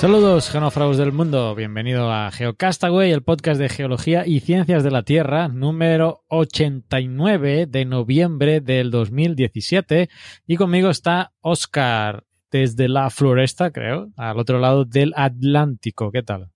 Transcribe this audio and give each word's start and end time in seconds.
Saludos, 0.00 0.48
genófragos 0.48 0.96
del 0.96 1.12
mundo. 1.12 1.54
Bienvenido 1.54 2.10
a 2.10 2.30
Geocastaway, 2.30 3.12
el 3.12 3.22
podcast 3.22 3.60
de 3.60 3.68
geología 3.68 4.26
y 4.26 4.40
ciencias 4.40 4.82
de 4.82 4.90
la 4.90 5.02
Tierra, 5.02 5.48
número 5.48 6.24
89 6.28 7.66
de 7.66 7.84
noviembre 7.84 8.62
del 8.62 8.90
2017. 8.90 10.08
Y 10.46 10.56
conmigo 10.56 10.88
está 10.88 11.32
Oscar, 11.42 12.24
desde 12.50 12.88
la 12.88 13.10
floresta, 13.10 13.72
creo, 13.72 14.08
al 14.16 14.38
otro 14.38 14.58
lado 14.58 14.86
del 14.86 15.12
Atlántico. 15.16 16.10
¿Qué 16.10 16.22
tal? 16.22 16.48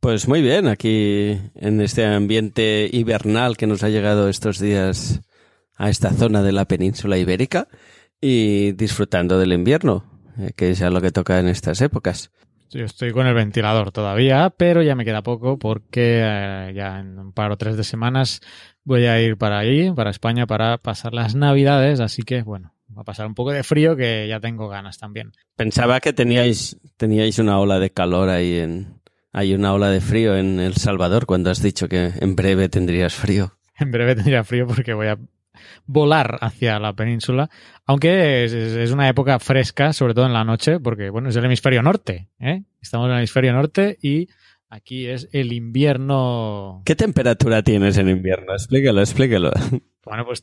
Pues 0.00 0.26
muy 0.26 0.42
bien, 0.42 0.66
aquí 0.66 1.38
en 1.54 1.80
este 1.80 2.06
ambiente 2.06 2.90
hibernal 2.92 3.56
que 3.56 3.68
nos 3.68 3.84
ha 3.84 3.88
llegado 3.88 4.28
estos 4.28 4.58
días 4.58 5.20
a 5.76 5.90
esta 5.90 6.10
zona 6.10 6.42
de 6.42 6.50
la 6.50 6.64
península 6.64 7.18
ibérica 7.18 7.68
y 8.20 8.72
disfrutando 8.72 9.38
del 9.38 9.52
invierno, 9.52 10.02
eh, 10.40 10.50
que 10.56 10.70
es 10.70 10.80
lo 10.80 11.00
que 11.00 11.12
toca 11.12 11.38
en 11.38 11.46
estas 11.46 11.80
épocas. 11.82 12.32
Yo 12.70 12.84
estoy 12.84 13.12
con 13.12 13.26
el 13.26 13.34
ventilador 13.34 13.92
todavía, 13.92 14.52
pero 14.54 14.82
ya 14.82 14.94
me 14.94 15.04
queda 15.04 15.22
poco 15.22 15.58
porque 15.58 16.20
eh, 16.22 16.72
ya 16.74 17.00
en 17.00 17.18
un 17.18 17.32
par 17.32 17.50
o 17.50 17.56
tres 17.56 17.76
de 17.78 17.84
semanas 17.84 18.40
voy 18.84 19.06
a 19.06 19.20
ir 19.20 19.38
para 19.38 19.58
ahí, 19.58 19.90
para 19.90 20.10
España, 20.10 20.46
para 20.46 20.76
pasar 20.76 21.14
las 21.14 21.34
Navidades, 21.34 22.00
así 22.00 22.22
que 22.22 22.42
bueno, 22.42 22.74
va 22.96 23.02
a 23.02 23.04
pasar 23.04 23.26
un 23.26 23.34
poco 23.34 23.52
de 23.52 23.62
frío 23.62 23.96
que 23.96 24.26
ya 24.28 24.38
tengo 24.40 24.68
ganas 24.68 24.98
también. 24.98 25.32
Pensaba 25.56 26.00
que 26.00 26.12
teníais, 26.12 26.78
teníais 26.98 27.38
una 27.38 27.58
ola 27.58 27.78
de 27.78 27.90
calor 27.90 28.28
ahí 28.28 28.58
en... 28.58 28.98
Hay 29.32 29.54
una 29.54 29.72
ola 29.72 29.90
de 29.90 30.00
frío 30.00 30.36
en 30.36 30.58
El 30.58 30.74
Salvador 30.74 31.26
cuando 31.26 31.50
has 31.50 31.62
dicho 31.62 31.88
que 31.88 32.12
en 32.18 32.36
breve 32.36 32.68
tendrías 32.68 33.14
frío. 33.14 33.54
En 33.80 33.92
breve 33.92 34.16
tendría 34.16 34.42
frío 34.42 34.66
porque 34.66 34.92
voy 34.92 35.06
a 35.06 35.16
volar 35.86 36.38
hacia 36.40 36.78
la 36.78 36.92
península, 36.94 37.50
aunque 37.86 38.44
es, 38.44 38.92
una 38.92 39.08
época 39.08 39.38
fresca, 39.38 39.92
sobre 39.92 40.14
todo 40.14 40.26
en 40.26 40.32
la 40.32 40.44
noche, 40.44 40.80
porque 40.80 41.10
bueno, 41.10 41.28
es 41.28 41.36
el 41.36 41.44
hemisferio 41.44 41.82
norte, 41.82 42.28
¿eh? 42.38 42.62
Estamos 42.80 43.06
en 43.06 43.12
el 43.12 43.18
hemisferio 43.18 43.52
norte 43.52 43.98
y 44.02 44.28
aquí 44.68 45.06
es 45.06 45.28
el 45.32 45.52
invierno, 45.52 46.82
¿Qué 46.84 46.94
temperatura 46.96 47.62
tienes 47.62 47.98
en 47.98 48.08
invierno? 48.08 48.52
Explícalo, 48.52 49.00
explícalo. 49.00 49.50
bueno, 50.04 50.24
pues 50.26 50.42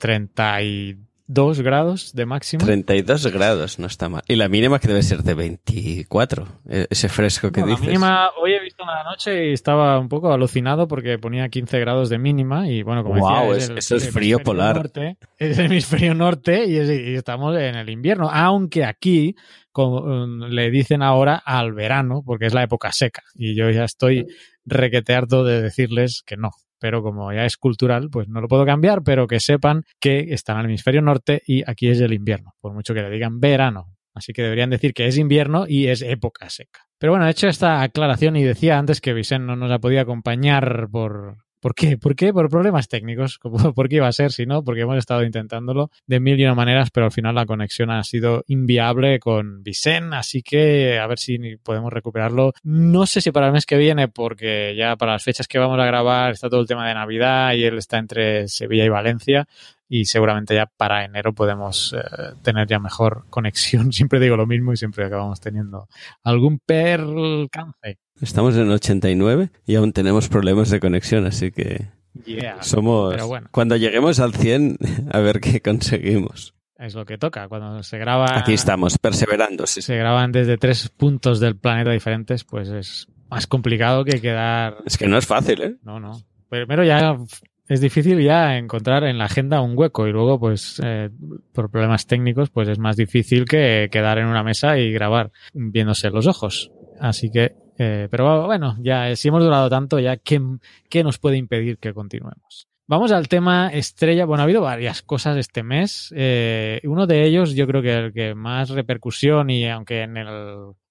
32 1.28 1.62
grados 1.62 2.14
de 2.14 2.26
máximo. 2.26 2.64
32 2.64 3.28
grados, 3.34 3.80
no 3.80 3.88
está 3.88 4.10
mal. 4.10 4.22
Y 4.28 4.36
la 4.36 4.48
mínima 4.48 4.80
que 4.80 4.88
debe 4.88 5.02
ser 5.02 5.24
de 5.24 5.34
24, 5.34 6.48
e- 6.70 6.88
ese 6.90 7.10
fresco 7.10 7.52
que 7.52 7.62
No, 7.62 7.68
la 7.68 7.72
dices. 7.72 7.88
mínima, 7.88 8.30
hoy 8.40 8.54
he 8.54 8.60
visto 8.62 8.84
en 8.84 8.88
la 8.90 9.04
noche 9.04 9.50
y 9.50 9.54
estaba 9.54 10.00
un 10.00 10.08
poco 10.08 10.32
alucinado 10.32 10.88
porque 10.88 11.18
ponía 11.18 11.50
15 11.50 11.80
grados 11.80 12.10
de 12.10 12.20
mínima 12.20 12.70
y 12.70 12.84
bueno, 12.84 13.04
como 13.04 13.16
decía, 13.16 13.58
es- 13.58 13.70
eso 13.76 13.96
es 13.96 14.12
frío 14.12 14.40
polar. 14.40 14.76
norte, 14.76 15.18
es 15.40 15.58
el 15.58 15.66
hemisferio 15.66 16.14
norte 16.14 16.66
y, 16.66 16.78
es- 16.78 16.90
y 16.90 17.16
estamos 17.16 17.58
en 17.58 17.76
el 17.76 17.90
invierno, 17.90 18.30
aunque 18.32 18.86
aquí 18.86 19.36
como, 19.72 19.98
um, 20.02 20.42
le 20.44 20.70
dicen 20.70 21.02
ahora 21.02 21.36
al 21.44 21.74
verano 21.74 22.22
porque 22.26 22.46
es 22.46 22.54
la 22.54 22.64
época 22.64 22.92
seca 22.92 23.24
y 23.34 23.56
yo 23.56 23.70
ya 23.72 23.84
estoy 23.84 24.26
requete 24.64 25.14
harto 25.16 25.44
de 25.44 25.62
decirles 25.62 26.24
que 26.26 26.38
no. 26.38 26.52
Pero 26.80 27.02
como 27.02 27.32
ya 27.32 27.46
es 27.46 27.58
cultural, 27.58 28.10
pues 28.12 28.28
no 28.28 28.42
lo 28.42 28.48
puedo 28.48 28.66
cambiar, 28.66 29.02
pero 29.04 29.28
que 29.28 29.40
sepan 29.40 29.84
que 30.00 30.34
están 30.34 30.58
al 30.58 30.66
hemisferio 30.66 31.02
norte 31.02 31.42
y 31.46 31.64
aquí 31.70 31.90
es 31.90 32.00
el 32.00 32.14
invierno, 32.14 32.54
por 32.60 32.74
mucho 32.74 32.94
que 32.94 33.02
le 33.02 33.10
digan 33.10 33.40
verano. 33.40 33.96
Así 34.14 34.32
que 34.32 34.44
deberían 34.44 34.70
decir 34.70 34.94
que 34.94 35.08
es 35.08 35.18
invierno 35.18 35.66
y 35.68 35.88
es 35.88 36.02
época 36.02 36.50
seca. 36.50 36.86
Pero 36.98 37.12
bueno, 37.12 37.28
he 37.28 37.32
hecho 37.32 37.48
esta 37.48 37.82
aclaración 37.82 38.38
y 38.38 38.44
decía 38.44 38.78
antes 38.78 39.02
que 39.02 39.14
Vicente 39.14 39.46
no 39.46 39.56
nos 39.58 39.72
ha 39.72 39.80
podido 39.80 40.02
acompañar 40.02 40.88
por... 40.90 41.45
¿Por 41.66 41.74
qué? 41.74 41.98
¿Por 41.98 42.16
qué? 42.16 42.32
Por 42.32 42.48
problemas 42.48 42.88
técnicos. 42.88 43.40
¿Por 43.76 43.90
qué 43.90 43.96
iba 43.96 44.08
a 44.08 44.12
ser 44.12 44.32
si 44.32 44.46
no? 44.46 44.64
Porque 44.64 44.82
hemos 44.82 45.00
estado 45.00 45.24
intentándolo 45.24 45.90
de 46.06 46.20
mil 46.20 46.40
y 46.40 46.44
una 46.44 46.54
maneras, 46.54 46.92
pero 46.92 47.08
al 47.08 47.12
final 47.12 47.34
la 47.34 47.48
conexión 47.48 47.90
ha 47.90 48.04
sido 48.04 48.44
inviable 48.46 49.20
con 49.20 49.64
Vicente, 49.64 50.16
así 50.16 50.44
que 50.44 51.00
a 51.00 51.08
ver 51.08 51.18
si 51.18 51.58
podemos 51.64 51.92
recuperarlo. 51.92 52.54
No 52.62 53.08
sé 53.08 53.20
si 53.20 53.32
para 53.32 53.48
el 53.48 53.54
mes 53.54 53.66
que 53.66 53.78
viene, 53.78 54.08
porque 54.10 54.76
ya 54.78 54.96
para 54.96 55.14
las 55.14 55.24
fechas 55.24 55.48
que 55.48 55.58
vamos 55.58 55.80
a 55.80 55.88
grabar 55.88 56.34
está 56.34 56.52
todo 56.52 56.62
el 56.62 56.68
tema 56.68 56.88
de 56.88 56.94
Navidad 56.94 57.56
y 57.56 57.64
él 57.64 57.80
está 57.80 57.98
entre 57.98 58.48
Sevilla 58.48 58.86
y 58.86 58.90
Valencia 58.90 59.48
y 59.88 60.06
seguramente 60.06 60.56
ya 60.56 60.66
para 60.66 61.06
enero 61.06 61.34
podemos 61.34 61.94
eh, 61.98 62.34
tener 62.42 62.68
ya 62.68 62.80
mejor 62.80 63.26
conexión. 63.30 63.92
Siempre 63.94 64.20
digo 64.20 64.36
lo 64.38 64.46
mismo 64.48 64.74
y 64.74 64.78
siempre 64.78 65.06
acabamos 65.06 65.40
teniendo 65.42 65.88
algún 66.24 66.60
percance. 66.60 68.00
Estamos 68.22 68.56
en 68.56 68.70
89 68.72 69.50
y 69.66 69.76
aún 69.76 69.92
tenemos 69.94 70.30
problemas 70.30 70.70
de 70.70 70.80
conexión, 70.80 71.26
así 71.26 71.52
que 71.52 71.88
Yeah. 72.26 72.64
somos... 72.64 73.22
Bueno. 73.28 73.50
Cuando 73.52 73.76
lleguemos 73.76 74.22
al 74.22 74.34
100, 74.34 74.78
a 75.12 75.20
ver 75.20 75.42
qué 75.42 75.60
conseguimos. 75.62 76.54
Es 76.78 76.96
lo 76.96 77.06
que 77.06 77.18
toca. 77.18 77.50
Cuando 77.50 77.84
se 77.84 77.98
graba, 77.98 78.38
Aquí 78.38 78.54
estamos, 78.54 78.98
perseverando. 78.98 79.68
sí. 79.68 79.82
se 79.82 79.98
graban 79.98 80.32
desde 80.32 80.58
tres 80.58 80.88
puntos 80.88 81.42
del 81.42 81.58
planeta 81.58 81.92
diferentes, 81.92 82.46
pues 82.46 82.70
es 82.70 83.08
más 83.30 83.48
complicado 83.48 84.06
que 84.06 84.22
quedar. 84.22 84.78
Es 84.86 84.98
que 84.98 85.08
no 85.08 85.18
es 85.18 85.26
fácil, 85.26 85.62
¿eh? 85.62 85.76
No, 85.84 86.00
no. 86.00 86.22
Primero 86.48 86.86
ya 86.86 87.18
es 87.68 87.82
difícil 87.82 88.22
ya 88.22 88.58
encontrar 88.58 89.04
en 89.04 89.18
la 89.18 89.26
agenda 89.26 89.62
un 89.62 89.78
hueco 89.78 90.08
y 90.08 90.12
luego, 90.12 90.40
pues, 90.40 90.82
eh, 90.84 91.10
por 91.54 91.70
problemas 91.72 92.06
técnicos, 92.06 92.50
pues 92.50 92.68
es 92.70 92.80
más 92.80 92.96
difícil 92.96 93.46
que 93.46 93.90
quedar 93.92 94.20
en 94.20 94.28
una 94.28 94.44
mesa 94.44 94.78
y 94.78 94.92
grabar 94.92 95.32
viéndose 95.54 96.10
los 96.10 96.28
ojos. 96.28 96.72
Así 97.00 97.32
que, 97.32 97.56
eh, 97.78 98.08
pero 98.10 98.46
bueno, 98.46 98.78
ya 98.82 99.10
eh, 99.10 99.16
si 99.16 99.28
hemos 99.30 99.44
durado 99.44 99.70
tanto, 99.70 100.00
ya 100.00 100.18
¿qué, 100.18 100.42
qué 100.90 101.04
nos 101.04 101.18
puede 101.18 101.38
impedir 101.38 101.78
que 101.78 101.94
continuemos? 101.94 102.68
Vamos 102.88 103.12
al 103.12 103.28
tema 103.28 103.70
estrella. 103.70 104.26
Bueno, 104.26 104.42
ha 104.42 104.44
habido 104.44 104.62
varias 104.62 105.02
cosas 105.02 105.38
este 105.38 105.64
mes. 105.64 106.14
Eh, 106.16 106.82
uno 106.84 107.08
de 107.08 107.26
ellos, 107.26 107.56
yo 107.56 107.66
creo 107.66 107.82
que 107.82 107.96
el 107.96 108.14
que 108.14 108.36
más 108.36 108.70
repercusión 108.70 109.50
y 109.50 109.68
aunque 109.68 110.04
en 110.04 110.18
el 110.18 110.28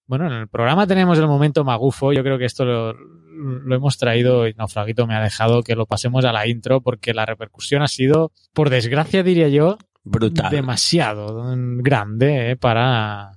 bueno, 0.07 0.27
en 0.27 0.33
el 0.33 0.49
programa 0.49 0.87
tenemos 0.87 1.19
el 1.19 1.27
momento 1.27 1.65
magufo. 1.65 2.13
Yo 2.13 2.23
creo 2.23 2.39
que 2.39 2.45
esto 2.45 2.65
lo, 2.65 2.93
lo 2.93 3.75
hemos 3.75 3.99
traído 3.99 4.47
y 4.47 4.55
Naufraguito 4.55 5.07
me 5.07 5.15
ha 5.15 5.23
dejado 5.23 5.63
que 5.63 5.75
lo 5.75 5.87
pasemos 5.87 6.25
a 6.25 6.33
la 6.33 6.47
intro 6.47 6.81
porque 6.81 7.15
la 7.15 7.27
repercusión 7.27 7.83
ha 7.83 7.89
sido, 7.89 8.33
por 8.53 8.71
desgracia 8.71 9.23
diría 9.23 9.49
yo, 9.49 9.79
Brutal. 10.05 10.51
demasiado 10.51 11.55
grande 11.79 12.51
eh, 12.51 12.57
para 12.57 13.33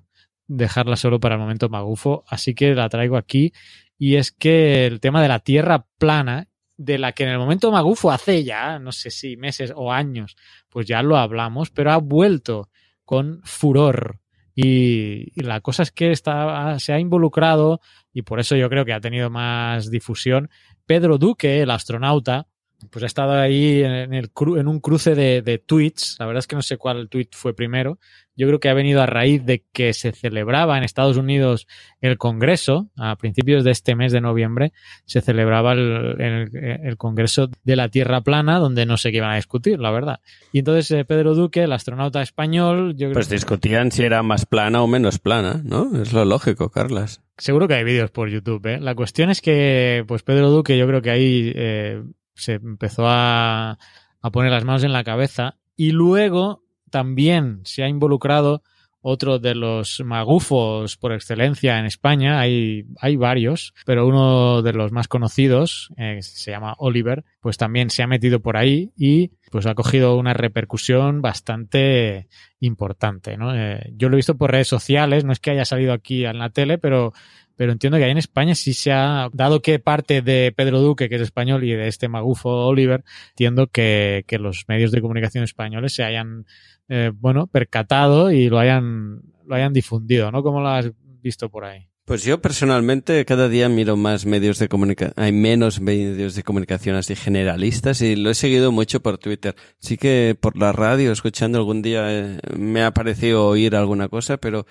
dejarla 0.47 0.95
solo 0.95 1.19
para 1.19 1.35
el 1.35 1.41
momento 1.41 1.69
magufo. 1.69 2.23
Así 2.28 2.53
que 2.53 2.75
la 2.75 2.89
traigo 2.89 3.17
aquí. 3.17 3.53
Y 3.97 4.16
es 4.16 4.31
que 4.31 4.85
el 4.85 4.99
tema 4.99 5.22
de 5.22 5.28
la 5.28 5.39
tierra 5.39 5.85
plana, 5.97 6.47
de 6.78 6.99
la 6.99 7.13
que 7.13 7.23
en 7.23 7.29
el 7.29 7.39
momento 7.39 7.72
magufo 7.72 8.11
hace 8.11 8.44
ya, 8.44 8.78
no 8.78 8.91
sé 8.91 9.09
si 9.09 9.35
meses 9.38 9.73
o 9.75 9.91
años, 9.91 10.35
pues 10.69 10.85
ya 10.85 11.01
lo 11.01 11.17
hablamos, 11.17 11.72
pero 11.72 11.91
ha 11.91 11.97
vuelto 11.97 12.69
con 13.03 13.41
furor. 13.44 14.19
Y, 14.59 15.40
la 15.40 15.62
cosa 15.62 15.84
es 15.84 15.91
que 15.91 16.12
está, 16.12 16.79
se 16.79 16.91
ha 16.91 17.00
involucrado, 17.00 17.79
y 18.12 18.23
por 18.23 18.40
eso 18.40 18.56
yo 18.56 18.69
creo 18.69 18.85
que 18.85 18.94
ha 18.94 19.00
tenido 19.00 19.29
más 19.29 19.91
difusión, 19.91 20.50
Pedro 20.88 21.19
Duque, 21.19 21.62
el 21.62 21.69
astronauta, 21.69 22.47
pues 22.91 23.03
ha 23.03 23.07
estado 23.07 23.33
ahí 23.33 23.81
en, 23.83 24.13
el 24.13 24.31
cru- 24.33 24.59
en 24.59 24.67
un 24.67 24.79
cruce 24.79 25.15
de, 25.15 25.41
de 25.41 25.57
tweets. 25.57 26.17
La 26.19 26.25
verdad 26.25 26.40
es 26.40 26.47
que 26.47 26.55
no 26.55 26.61
sé 26.61 26.78
cuál 26.78 27.09
tweet 27.09 27.29
fue 27.31 27.55
primero. 27.55 27.97
Yo 28.35 28.46
creo 28.46 28.59
que 28.59 28.69
ha 28.69 28.73
venido 28.75 29.02
a 29.02 29.07
raíz 29.07 29.43
de 29.46 29.63
que 29.73 29.93
se 29.93 30.11
celebraba 30.11 30.78
en 30.78 30.84
Estados 30.84 31.17
Unidos 31.17 31.66
el 32.02 32.19
Congreso, 32.19 32.91
a 32.96 33.16
principios 33.16 33.63
de 33.63 33.72
este 33.72 33.96
mes 33.96 34.11
de 34.11 34.22
noviembre, 34.22 34.73
se 35.05 35.22
celebraba 35.22 35.73
el, 35.73 36.22
el- 36.22 36.49
el 36.84 36.97
Congreso 36.97 37.49
de 37.63 37.75
la 37.75 37.90
Tierra 37.90 38.22
Plana, 38.22 38.59
donde 38.59 38.85
no 38.85 38.97
sé 38.97 39.09
qué 39.11 39.17
iban 39.17 39.31
a 39.31 39.37
discutir, 39.37 39.79
la 39.79 39.90
verdad. 39.90 40.19
Y 40.52 40.59
entonces 40.59 40.91
eh, 40.91 41.03
Pedro 41.03 41.34
Duque, 41.34 41.63
el 41.63 41.72
astronauta 41.73 42.22
español, 42.22 42.91
yo 42.96 43.07
creo 43.07 43.13
Pues 43.13 43.29
discutían 43.29 43.91
si 43.91 44.03
era 44.03 44.22
más 44.22 44.46
plana 44.46 44.84
o 44.84 44.87
menos 44.87 45.17
plana, 45.17 45.59
¿no? 45.63 45.99
Es 45.99 46.13
lo 46.13 46.23
lógico, 46.23 46.69
Carlas. 46.69 47.22
Seguro 47.40 47.67
que 47.67 47.73
hay 47.73 47.84
vídeos 47.84 48.11
por 48.11 48.29
YouTube, 48.29 48.66
¿eh? 48.67 48.79
La 48.79 48.93
cuestión 48.93 49.31
es 49.31 49.41
que, 49.41 50.03
pues 50.07 50.22
Pedro 50.22 50.52
Duque, 50.52 50.78
yo 50.78 50.87
creo 50.87 51.02
que 51.02 51.09
ahí 51.11 51.52
eh, 51.55 52.03
se 52.37 52.53
empezó 52.53 53.03
a, 53.07 53.78
a 54.22 54.31
poner 54.31 54.51
las 54.51 54.63
manos 54.63 54.84
en 54.84 54.93
la 54.93 55.03
cabeza 55.03 55.55
y 55.75 55.91
luego 55.91 56.63
también 56.89 57.61
se 57.63 57.84
ha 57.84 57.89
involucrado 57.89 58.63
otro 59.09 59.39
de 59.39 59.55
los 59.55 60.01
magufos 60.03 60.97
por 60.97 61.13
excelencia 61.13 61.79
en 61.79 61.85
España. 61.85 62.39
Hay, 62.41 62.85
hay 62.99 63.16
varios, 63.16 63.73
pero 63.85 64.05
uno 64.05 64.61
de 64.61 64.73
los 64.73 64.91
más 64.91 65.07
conocidos, 65.07 65.93
eh, 65.97 66.17
se 66.22 66.51
llama 66.51 66.75
Oliver, 66.78 67.23
pues 67.39 67.55
también 67.55 67.89
se 67.89 68.03
ha 68.03 68.07
metido 68.07 68.41
por 68.41 68.57
ahí 68.57 68.91
y 68.97 69.31
pues 69.49 69.66
ha 69.66 69.75
cogido 69.75 70.17
una 70.17 70.33
repercusión 70.33 71.22
bastante 71.22 72.28
importante. 72.59 73.37
¿no? 73.37 73.55
Eh, 73.55 73.93
yo 73.95 74.09
lo 74.09 74.16
he 74.16 74.17
visto 74.17 74.35
por 74.35 74.51
redes 74.51 74.67
sociales, 74.67 75.23
no 75.23 75.31
es 75.31 75.40
que 75.40 75.51
haya 75.51 75.63
salido 75.63 75.93
aquí 75.93 76.25
en 76.25 76.40
la 76.40 76.49
tele, 76.49 76.78
pero 76.78 77.13
pero 77.57 77.71
entiendo 77.71 77.97
que 77.97 78.05
ahí 78.05 78.11
en 78.11 78.17
España 78.17 78.55
sí 78.55 78.73
se 78.73 78.91
ha, 78.93 79.29
dado 79.33 79.61
que 79.61 79.79
parte 79.79 80.21
de 80.21 80.53
Pedro 80.55 80.79
Duque, 80.79 81.09
que 81.09 81.15
es 81.15 81.21
español, 81.21 81.63
y 81.63 81.71
de 81.71 81.87
este 81.87 82.07
magufo 82.07 82.49
Oliver, 82.49 83.03
entiendo 83.31 83.67
que, 83.67 84.23
los 84.39 84.65
medios 84.67 84.91
de 84.91 85.01
comunicación 85.01 85.43
españoles 85.43 85.93
se 85.93 86.03
hayan 86.03 86.45
eh, 86.87 87.11
bueno, 87.13 87.47
percatado 87.47 88.31
y 88.31 88.49
lo 88.49 88.59
hayan, 88.59 89.21
lo 89.45 89.55
hayan 89.55 89.73
difundido, 89.73 90.31
¿no? 90.31 90.43
¿Cómo 90.43 90.61
lo 90.61 90.69
has 90.69 90.91
visto 91.21 91.49
por 91.49 91.65
ahí? 91.65 91.87
Pues 92.05 92.23
yo 92.23 92.39
personalmente 92.39 93.25
cada 93.25 93.49
día 93.49 93.67
miro 93.67 93.97
más 93.97 94.25
medios 94.25 94.59
de 94.59 94.69
comunicación, 94.69 95.13
hay 95.17 95.33
menos 95.33 95.81
medios 95.81 96.35
de 96.35 96.43
comunicación 96.43 96.95
así 96.95 97.15
generalistas 97.15 98.01
y 98.01 98.15
lo 98.15 98.29
he 98.29 98.33
seguido 98.33 98.71
mucho 98.71 99.01
por 99.01 99.17
Twitter. 99.17 99.55
Sí 99.79 99.97
que 99.97 100.37
por 100.39 100.55
la 100.55 100.71
radio, 100.71 101.11
escuchando 101.11 101.57
algún 101.57 101.81
día, 101.81 102.05
eh, 102.09 102.37
me 102.55 102.83
ha 102.83 102.93
parecido 102.93 103.45
oír 103.47 103.75
alguna 103.75 104.07
cosa, 104.07 104.37
pero 104.37 104.65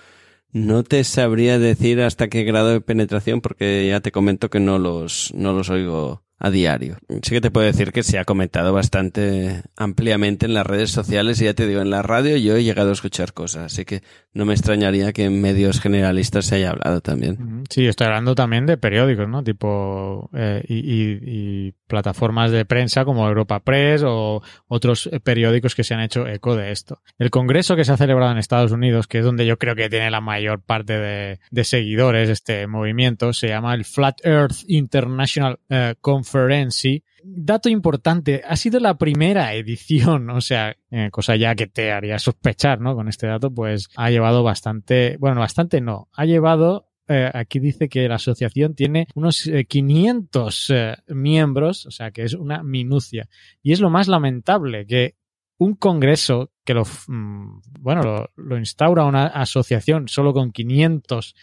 no 0.56 0.84
te 0.84 1.04
sabría 1.04 1.58
decir 1.58 2.00
hasta 2.00 2.28
qué 2.28 2.42
grado 2.44 2.70
de 2.70 2.80
penetración 2.80 3.42
porque 3.42 3.86
ya 3.88 4.00
te 4.00 4.10
comento 4.10 4.48
que 4.48 4.58
no 4.58 4.78
los, 4.78 5.30
no 5.34 5.52
los 5.52 5.68
oigo 5.68 6.22
a 6.38 6.50
diario. 6.50 6.96
Sí 7.22 7.30
que 7.30 7.40
te 7.40 7.50
puedo 7.50 7.66
decir 7.66 7.92
que 7.92 8.02
se 8.02 8.18
ha 8.18 8.24
comentado 8.24 8.72
bastante 8.72 9.62
ampliamente 9.76 10.46
en 10.46 10.54
las 10.54 10.66
redes 10.66 10.90
sociales 10.90 11.40
y 11.40 11.44
ya 11.44 11.54
te 11.54 11.66
digo, 11.66 11.80
en 11.80 11.90
la 11.90 12.02
radio 12.02 12.36
yo 12.38 12.56
he 12.56 12.64
llegado 12.64 12.90
a 12.90 12.92
escuchar 12.92 13.34
cosas, 13.34 13.72
así 13.72 13.84
que 13.84 14.02
no 14.32 14.44
me 14.44 14.54
extrañaría 14.54 15.12
que 15.12 15.24
en 15.24 15.40
medios 15.40 15.80
generalistas 15.80 16.46
se 16.46 16.56
haya 16.56 16.70
hablado 16.70 17.00
también. 17.00 17.64
Sí, 17.70 17.86
estoy 17.86 18.06
hablando 18.06 18.34
también 18.34 18.64
de 18.66 18.76
periódicos, 18.76 19.28
¿no? 19.28 19.42
Tipo, 19.44 20.30
eh, 20.34 20.62
y, 20.68 20.76
y, 20.76 21.20
y, 21.22 21.74
plataformas 21.86 22.50
de 22.50 22.64
prensa 22.64 23.04
como 23.04 23.26
Europa 23.26 23.60
Press 23.60 24.02
o 24.04 24.42
otros 24.68 25.08
periódicos 25.24 25.74
que 25.74 25.84
se 25.84 25.94
han 25.94 26.00
hecho 26.00 26.26
eco 26.26 26.56
de 26.56 26.72
esto. 26.72 27.00
El 27.18 27.30
congreso 27.30 27.76
que 27.76 27.84
se 27.84 27.92
ha 27.92 27.96
celebrado 27.96 28.32
en 28.32 28.38
Estados 28.38 28.72
Unidos, 28.72 29.06
que 29.06 29.18
es 29.18 29.24
donde 29.24 29.46
yo 29.46 29.58
creo 29.58 29.74
que 29.74 29.88
tiene 29.88 30.10
la 30.10 30.20
mayor 30.20 30.62
parte 30.62 30.98
de, 30.98 31.40
de 31.50 31.64
seguidores 31.64 32.28
este 32.28 32.66
movimiento, 32.66 33.32
se 33.32 33.48
llama 33.48 33.74
el 33.74 33.84
Flat 33.84 34.24
Earth 34.24 34.64
International 34.66 35.58
eh, 35.68 35.94
Conference. 36.00 37.02
Dato 37.22 37.68
importante, 37.68 38.42
ha 38.46 38.56
sido 38.56 38.78
la 38.78 38.98
primera 38.98 39.52
edición, 39.54 40.30
o 40.30 40.40
sea, 40.40 40.76
eh, 40.90 41.10
cosa 41.10 41.36
ya 41.36 41.54
que 41.54 41.66
te 41.66 41.92
haría 41.92 42.18
sospechar, 42.18 42.80
¿no? 42.80 42.94
Con 42.94 43.08
este 43.08 43.26
dato, 43.26 43.50
pues 43.52 43.88
ha 43.96 44.10
llevado 44.10 44.42
bastante, 44.42 45.16
bueno, 45.18 45.40
bastante 45.40 45.80
no, 45.80 46.08
ha 46.12 46.24
llevado 46.24 46.85
eh, 47.08 47.30
aquí 47.32 47.58
dice 47.60 47.88
que 47.88 48.08
la 48.08 48.16
asociación 48.16 48.74
tiene 48.74 49.06
unos 49.14 49.46
eh, 49.46 49.64
500 49.64 50.70
eh, 50.70 50.96
miembros, 51.08 51.86
o 51.86 51.90
sea 51.90 52.10
que 52.10 52.24
es 52.24 52.34
una 52.34 52.62
minucia. 52.62 53.28
Y 53.62 53.72
es 53.72 53.80
lo 53.80 53.90
más 53.90 54.08
lamentable 54.08 54.86
que 54.86 55.14
un 55.58 55.74
congreso 55.74 56.50
que 56.64 56.74
lo, 56.74 56.84
mm, 56.84 57.60
bueno, 57.80 58.28
lo, 58.36 58.58
instaura 58.58 59.04
una 59.04 59.26
asociación 59.26 60.08
solo 60.08 60.32
con 60.32 60.52
500 60.52 61.34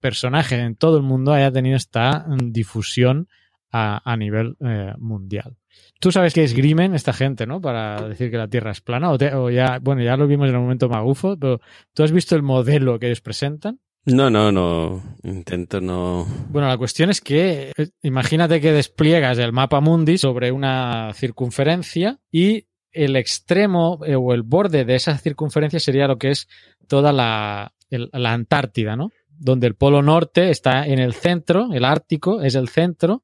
personajes 0.00 0.58
en 0.58 0.76
todo 0.76 0.96
el 0.96 1.02
mundo 1.02 1.32
haya 1.32 1.52
tenido 1.52 1.76
esta 1.76 2.26
difusión 2.42 3.28
a, 3.72 4.16
nivel 4.16 4.56
eh, 4.60 4.92
mundial. 4.98 5.56
Tú 5.98 6.12
sabes 6.12 6.34
que 6.34 6.44
esgrimen 6.44 6.94
esta 6.94 7.12
gente, 7.12 7.46
¿no? 7.46 7.60
Para 7.60 8.08
decir 8.08 8.30
que 8.30 8.36
la 8.36 8.48
Tierra 8.48 8.72
es 8.72 8.82
plana. 8.82 9.10
O 9.10 9.50
ya, 9.50 9.78
bueno, 9.80 10.02
ya 10.02 10.16
lo 10.16 10.26
vimos 10.26 10.48
en 10.48 10.56
el 10.56 10.60
momento 10.60 10.88
magufo, 10.88 11.38
pero 11.38 11.60
¿tú 11.94 12.02
has 12.02 12.12
visto 12.12 12.36
el 12.36 12.42
modelo 12.42 12.98
que 12.98 13.06
ellos 13.06 13.22
presentan? 13.22 13.80
No, 14.04 14.30
no, 14.30 14.50
no. 14.50 15.02
Intento 15.22 15.80
no. 15.80 16.26
Bueno, 16.48 16.68
la 16.68 16.76
cuestión 16.76 17.10
es 17.10 17.20
que 17.20 17.72
imagínate 18.02 18.60
que 18.60 18.72
despliegas 18.72 19.38
el 19.38 19.52
mapa 19.52 19.80
mundi 19.80 20.18
sobre 20.18 20.50
una 20.50 21.12
circunferencia 21.14 22.18
y 22.30 22.66
el 22.90 23.16
extremo 23.16 24.00
eh, 24.04 24.16
o 24.16 24.34
el 24.34 24.42
borde 24.42 24.84
de 24.84 24.96
esa 24.96 25.16
circunferencia 25.18 25.78
sería 25.78 26.08
lo 26.08 26.18
que 26.18 26.30
es 26.30 26.48
toda 26.88 27.12
la, 27.12 27.72
la 27.90 28.32
Antártida, 28.32 28.96
¿no? 28.96 29.10
Donde 29.28 29.66
el 29.66 29.76
polo 29.76 30.02
norte 30.02 30.50
está 30.50 30.86
en 30.86 30.98
el 30.98 31.14
centro, 31.14 31.72
el 31.72 31.84
Ártico 31.84 32.42
es 32.42 32.54
el 32.54 32.68
centro 32.68 33.22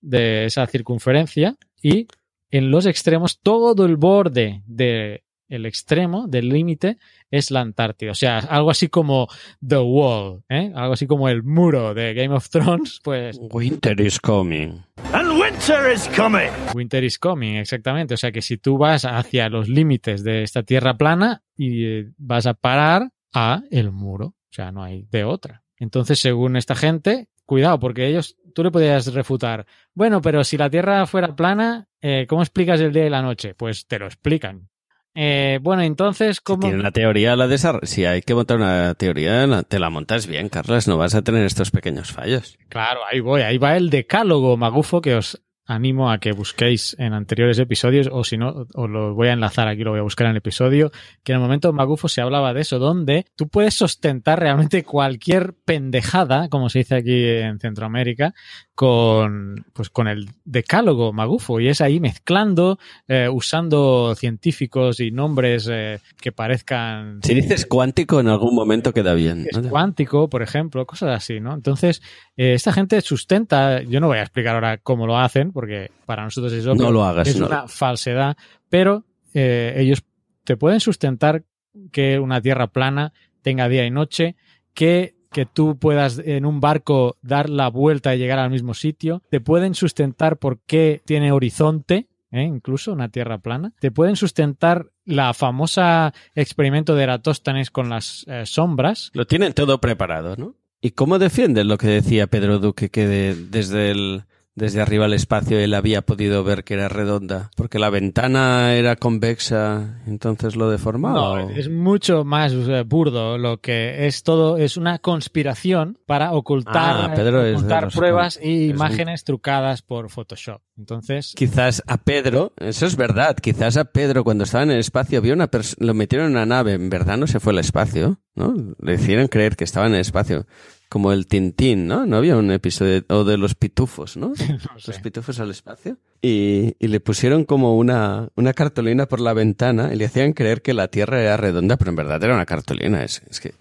de 0.00 0.46
esa 0.46 0.66
circunferencia 0.66 1.56
y 1.82 2.06
en 2.50 2.70
los 2.70 2.86
extremos 2.86 3.40
todo 3.40 3.84
el 3.84 3.96
borde 3.96 4.62
de 4.66 5.23
el 5.54 5.66
extremo 5.66 6.26
del 6.26 6.48
límite 6.48 6.98
es 7.30 7.50
la 7.50 7.60
Antártida. 7.60 8.10
O 8.10 8.14
sea, 8.14 8.38
algo 8.38 8.70
así 8.70 8.88
como 8.88 9.28
The 9.66 9.78
Wall, 9.78 10.42
¿eh? 10.48 10.72
algo 10.74 10.94
así 10.94 11.06
como 11.06 11.28
el 11.28 11.42
muro 11.42 11.94
de 11.94 12.14
Game 12.14 12.34
of 12.34 12.48
Thrones, 12.50 13.00
pues... 13.02 13.38
Winter 13.40 14.00
is 14.00 14.20
coming. 14.20 14.82
And 15.12 15.40
winter 15.40 15.92
is 15.92 16.08
coming. 16.16 16.50
Winter 16.74 17.04
is 17.04 17.18
coming, 17.18 17.54
exactamente. 17.56 18.14
O 18.14 18.16
sea 18.16 18.32
que 18.32 18.42
si 18.42 18.58
tú 18.58 18.78
vas 18.78 19.04
hacia 19.04 19.48
los 19.48 19.68
límites 19.68 20.24
de 20.24 20.42
esta 20.42 20.62
tierra 20.62 20.96
plana 20.96 21.42
y 21.56 22.02
vas 22.16 22.46
a 22.46 22.54
parar 22.54 23.10
a 23.32 23.62
el 23.70 23.92
muro, 23.92 24.26
o 24.26 24.52
sea, 24.52 24.72
no 24.72 24.82
hay 24.82 25.06
de 25.10 25.24
otra. 25.24 25.64
Entonces, 25.76 26.18
según 26.18 26.56
esta 26.56 26.74
gente, 26.74 27.28
cuidado, 27.44 27.78
porque 27.78 28.06
ellos, 28.06 28.36
tú 28.54 28.62
le 28.62 28.70
podías 28.70 29.12
refutar, 29.12 29.66
bueno, 29.92 30.20
pero 30.20 30.44
si 30.44 30.56
la 30.56 30.70
Tierra 30.70 31.06
fuera 31.06 31.34
plana, 31.34 31.88
eh, 32.00 32.26
¿cómo 32.28 32.42
explicas 32.42 32.80
el 32.80 32.92
día 32.92 33.06
y 33.06 33.10
la 33.10 33.22
noche? 33.22 33.54
Pues 33.54 33.86
te 33.86 33.98
lo 33.98 34.06
explican. 34.06 34.68
Eh, 35.14 35.60
bueno, 35.62 35.82
entonces, 35.82 36.40
¿cómo? 36.40 36.62
Si 36.62 36.68
tiene 36.68 36.80
una 36.80 36.90
teoría, 36.90 37.36
la 37.36 37.46
desarrolla. 37.46 37.86
Si 37.86 38.04
hay 38.04 38.22
que 38.22 38.34
montar 38.34 38.56
una 38.56 38.94
teoría, 38.94 39.62
te 39.62 39.78
la 39.78 39.90
montas 39.90 40.26
bien, 40.26 40.48
Carlos. 40.48 40.88
No 40.88 40.98
vas 40.98 41.14
a 41.14 41.22
tener 41.22 41.44
estos 41.44 41.70
pequeños 41.70 42.12
fallos. 42.12 42.58
Claro, 42.68 43.00
ahí 43.10 43.20
voy. 43.20 43.42
Ahí 43.42 43.58
va 43.58 43.76
el 43.76 43.90
decálogo 43.90 44.56
magufo 44.56 45.00
que 45.00 45.14
os 45.14 45.40
animo 45.66 46.10
a 46.10 46.18
que 46.18 46.32
busquéis 46.32 46.96
en 46.98 47.12
anteriores 47.12 47.58
episodios, 47.58 48.08
o 48.10 48.24
si 48.24 48.36
no, 48.36 48.66
os 48.74 48.90
lo 48.90 49.14
voy 49.14 49.28
a 49.28 49.32
enlazar 49.32 49.68
aquí, 49.68 49.82
lo 49.82 49.90
voy 49.90 50.00
a 50.00 50.04
buscar 50.04 50.26
en 50.26 50.32
el 50.32 50.36
episodio, 50.38 50.90
que 51.22 51.32
en 51.32 51.36
el 51.36 51.42
momento 51.42 51.72
Magufo 51.72 52.08
se 52.08 52.20
hablaba 52.20 52.52
de 52.52 52.60
eso, 52.60 52.78
donde 52.78 53.26
tú 53.36 53.48
puedes 53.48 53.74
sostentar 53.74 54.40
realmente 54.40 54.84
cualquier 54.84 55.54
pendejada, 55.64 56.48
como 56.48 56.68
se 56.68 56.80
dice 56.80 56.96
aquí 56.96 57.24
en 57.24 57.58
Centroamérica, 57.58 58.34
con, 58.74 59.64
pues 59.72 59.88
con 59.88 60.08
el 60.08 60.30
decálogo 60.44 61.12
magufo 61.12 61.60
y 61.60 61.68
es 61.68 61.80
ahí 61.80 62.00
mezclando, 62.00 62.78
eh, 63.06 63.28
usando 63.32 64.14
científicos 64.16 64.98
y 65.00 65.12
nombres 65.12 65.68
eh, 65.70 66.00
que 66.20 66.32
parezcan... 66.32 67.20
Si 67.22 67.34
dices 67.34 67.66
cuántico 67.66 68.18
en 68.18 68.28
algún 68.28 68.54
momento 68.54 68.92
queda 68.92 69.14
bien. 69.14 69.46
Es 69.48 69.58
cuántico, 69.68 70.28
por 70.28 70.42
ejemplo, 70.42 70.84
cosas 70.86 71.10
así, 71.10 71.40
¿no? 71.40 71.54
Entonces, 71.54 72.02
eh, 72.36 72.54
esta 72.54 72.72
gente 72.72 73.00
sustenta, 73.00 73.80
yo 73.82 74.00
no 74.00 74.08
voy 74.08 74.18
a 74.18 74.22
explicar 74.22 74.56
ahora 74.56 74.78
cómo 74.78 75.06
lo 75.06 75.18
hacen, 75.18 75.52
porque 75.54 75.90
para 76.04 76.24
nosotros 76.24 76.52
es, 76.52 76.66
no 76.66 76.90
lo 76.90 77.04
hagas, 77.04 77.28
es 77.28 77.40
no. 77.40 77.46
una 77.46 77.66
falsedad, 77.66 78.36
pero 78.68 79.04
ellos 79.32 80.04
te 80.44 80.56
pueden 80.56 80.80
sustentar 80.80 81.44
que 81.90 82.18
una 82.18 82.42
Tierra 82.42 82.66
plana 82.66 83.14
tenga 83.40 83.68
día 83.68 83.86
y 83.86 83.90
noche, 83.90 84.36
que 84.74 85.14
que 85.34 85.44
tú 85.46 85.76
puedas 85.78 86.22
en 86.24 86.46
un 86.46 86.60
barco 86.60 87.18
dar 87.20 87.50
la 87.50 87.68
vuelta 87.68 88.14
y 88.14 88.18
llegar 88.18 88.38
al 88.38 88.50
mismo 88.50 88.72
sitio. 88.72 89.20
Te 89.28 89.40
pueden 89.40 89.74
sustentar 89.74 90.38
porque 90.38 91.02
tiene 91.04 91.32
horizonte, 91.32 92.06
¿eh? 92.30 92.44
incluso 92.44 92.92
una 92.92 93.08
tierra 93.08 93.38
plana. 93.38 93.72
Te 93.80 93.90
pueden 93.90 94.14
sustentar 94.14 94.86
la 95.04 95.34
famosa 95.34 96.14
experimento 96.36 96.94
de 96.94 97.02
Eratóstenes 97.02 97.72
con 97.72 97.88
las 97.90 98.24
eh, 98.28 98.46
sombras. 98.46 99.10
Lo 99.12 99.26
tienen 99.26 99.52
todo 99.52 99.80
preparado, 99.80 100.36
¿no? 100.38 100.54
¿Y 100.80 100.92
cómo 100.92 101.18
defienden 101.18 101.66
lo 101.66 101.78
que 101.78 101.88
decía 101.88 102.28
Pedro 102.28 102.60
Duque, 102.60 102.90
que 102.90 103.08
de, 103.08 103.34
desde 103.34 103.90
el 103.90 104.24
desde 104.56 104.80
arriba 104.80 105.06
al 105.06 105.14
espacio 105.14 105.58
él 105.58 105.74
había 105.74 106.02
podido 106.02 106.44
ver 106.44 106.62
que 106.64 106.74
era 106.74 106.88
redonda, 106.88 107.50
porque 107.56 107.78
la 107.78 107.90
ventana 107.90 108.74
era 108.74 108.96
convexa, 108.96 110.00
entonces 110.06 110.54
lo 110.56 110.70
deformaba. 110.70 111.42
No, 111.42 111.50
es 111.50 111.68
mucho 111.68 112.24
más 112.24 112.52
burdo, 112.86 113.36
lo 113.38 113.60
que 113.60 114.06
es 114.06 114.22
todo 114.22 114.56
es 114.56 114.76
una 114.76 114.98
conspiración 115.00 115.98
para 116.06 116.32
ocultar, 116.32 117.10
Ah, 117.10 117.14
Pedro 117.14 117.40
ocultar 117.50 117.84
los 117.84 117.94
pruebas 117.96 118.36
un- 118.42 118.48
imágenes 118.50 119.24
trucadas 119.24 119.82
por 119.82 120.08
Photoshop. 120.10 120.60
Entonces, 120.76 121.32
Quizás 121.36 121.82
a 121.86 121.98
Pedro, 121.98 122.52
eso 122.58 122.86
es 122.86 122.96
verdad, 122.96 123.36
quizás 123.36 123.76
a 123.76 123.84
Pedro 123.86 124.24
cuando 124.24 124.44
estaba 124.44 124.64
en 124.64 124.70
el 124.72 124.78
espacio 124.78 125.20
vio 125.20 125.34
una 125.34 125.48
lo 125.78 125.94
metieron 125.94 126.26
en 126.28 126.32
una 126.32 126.46
nave, 126.46 126.72
en 126.74 126.90
verdad 126.90 127.16
no 127.16 127.26
se 127.26 127.40
fue 127.40 127.52
al 127.52 127.58
espacio, 127.58 128.20
¿no? 128.34 128.54
Le 128.80 128.94
hicieron 128.94 129.28
creer 129.28 129.56
que 129.56 129.64
estaba 129.64 129.86
en 129.86 129.94
el 129.94 130.00
espacio, 130.00 130.46
como 130.94 131.10
el 131.10 131.26
Tintín, 131.26 131.88
¿no? 131.88 132.06
No 132.06 132.18
había 132.18 132.36
un 132.36 132.52
episodio 132.52 133.00
de, 133.00 133.04
o 133.12 133.24
de 133.24 133.36
los 133.36 133.56
pitufos, 133.56 134.16
¿no? 134.16 134.28
no 134.28 134.78
sé. 134.78 134.92
Los 134.92 135.00
pitufos 135.00 135.40
al 135.40 135.50
espacio. 135.50 135.98
Y, 136.22 136.76
y 136.78 136.86
le 136.86 137.00
pusieron 137.00 137.44
como 137.44 137.76
una, 137.76 138.28
una 138.36 138.52
cartulina 138.52 139.06
por 139.06 139.18
la 139.18 139.32
ventana 139.32 139.92
y 139.92 139.96
le 139.96 140.04
hacían 140.04 140.34
creer 140.34 140.62
que 140.62 140.72
la 140.72 140.86
Tierra 140.86 141.20
era 141.20 141.36
redonda, 141.36 141.76
pero 141.78 141.90
en 141.90 141.96
verdad 141.96 142.22
era 142.22 142.34
una 142.34 142.46
cartulina. 142.46 143.02
Es, 143.02 143.22
es 143.28 143.40
que 143.40 143.54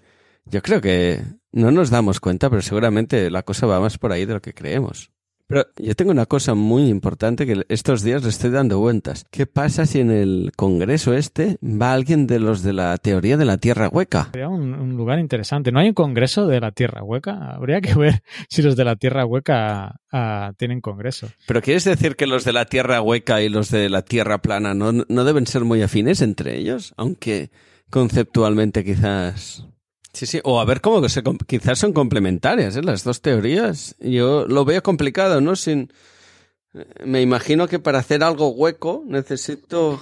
yo 0.46 0.62
creo 0.62 0.80
que 0.80 1.24
no 1.52 1.72
nos 1.72 1.90
damos 1.90 2.20
cuenta, 2.20 2.52
pero 2.52 2.62
seguramente 2.62 3.32
la 3.32 3.42
cosa 3.42 3.66
va 3.66 3.80
más 3.80 3.98
por 3.98 4.12
ahí 4.12 4.28
de 4.28 4.36
lo 4.36 4.42
que 4.44 4.54
creemos. 4.54 5.10
Pero 5.48 5.66
yo 5.78 5.96
tengo 5.96 6.12
una 6.12 6.26
cosa 6.26 6.54
muy 6.54 6.88
importante 6.88 7.46
que 7.46 7.64
estos 7.70 8.02
días 8.02 8.24
le 8.24 8.30
estoy 8.30 8.50
dando 8.50 8.80
vueltas. 8.80 9.26
¿Qué 9.30 9.46
pasa 9.46 9.86
si 9.86 10.00
en 10.00 10.10
el 10.10 10.52
congreso 10.56 11.14
este 11.14 11.58
va 11.62 11.94
alguien 11.94 12.28
de 12.28 12.40
los 12.40 12.64
de 12.64 12.74
la 12.74 12.98
teoría 12.98 13.38
de 13.38 13.46
la 13.46 13.58
Tierra 13.58 13.90
hueca? 13.90 14.30
Sería 14.32 14.48
un, 14.48 14.74
un 14.74 14.96
lugar 14.96 15.20
interesante. 15.20 15.72
¿No 15.72 15.80
hay 15.80 15.90
un 15.90 15.94
congreso 15.94 16.48
de 16.48 16.60
la 16.60 16.72
Tierra 16.72 17.04
hueca? 17.04 17.54
Habría 17.54 17.82
que 17.82 17.94
ver 17.94 18.24
si 18.50 18.62
los 18.62 18.76
de 18.76 18.86
la 18.86 18.96
Tierra 18.96 19.26
hueca 19.26 20.00
ah, 20.12 20.54
tienen 20.58 20.82
congreso. 20.82 21.28
Pero 21.46 21.62
¿quieres 21.62 21.84
decir 21.84 22.16
que 22.16 22.28
los 22.28 22.46
de 22.46 22.54
la 22.54 22.66
Tierra 22.66 23.02
hueca 23.02 23.42
y 23.42 23.50
los 23.50 23.70
de 23.70 23.90
la 23.90 24.04
Tierra 24.04 24.42
plana 24.42 24.74
no, 24.74 24.92
no 24.92 25.24
deben 25.24 25.46
ser 25.46 25.66
muy 25.66 25.82
afines 25.82 26.22
entre 26.22 26.58
ellos? 26.58 26.94
Aunque 26.98 27.52
conceptualmente 27.90 28.84
quizás... 28.84 29.68
Sí, 30.14 30.26
sí, 30.28 30.40
o 30.44 30.60
a 30.62 30.66
ver 30.66 30.80
cómo 30.80 31.02
que 31.02 31.10
se, 31.10 31.24
quizás 31.48 31.80
son 31.80 31.92
complementarias, 31.92 32.76
¿eh? 32.78 32.84
las 32.84 33.04
dos 33.04 33.22
teorías. 33.22 33.96
Yo 34.00 34.46
lo 34.48 34.64
veo 34.64 34.84
complicado, 34.84 35.42
¿no? 35.42 35.56
Sin, 35.56 35.92
me 37.04 37.22
imagino 37.22 37.68
que 37.68 37.80
para 37.80 38.00
hacer 38.00 38.24
algo 38.24 38.50
hueco 38.50 39.04
necesito 39.08 40.00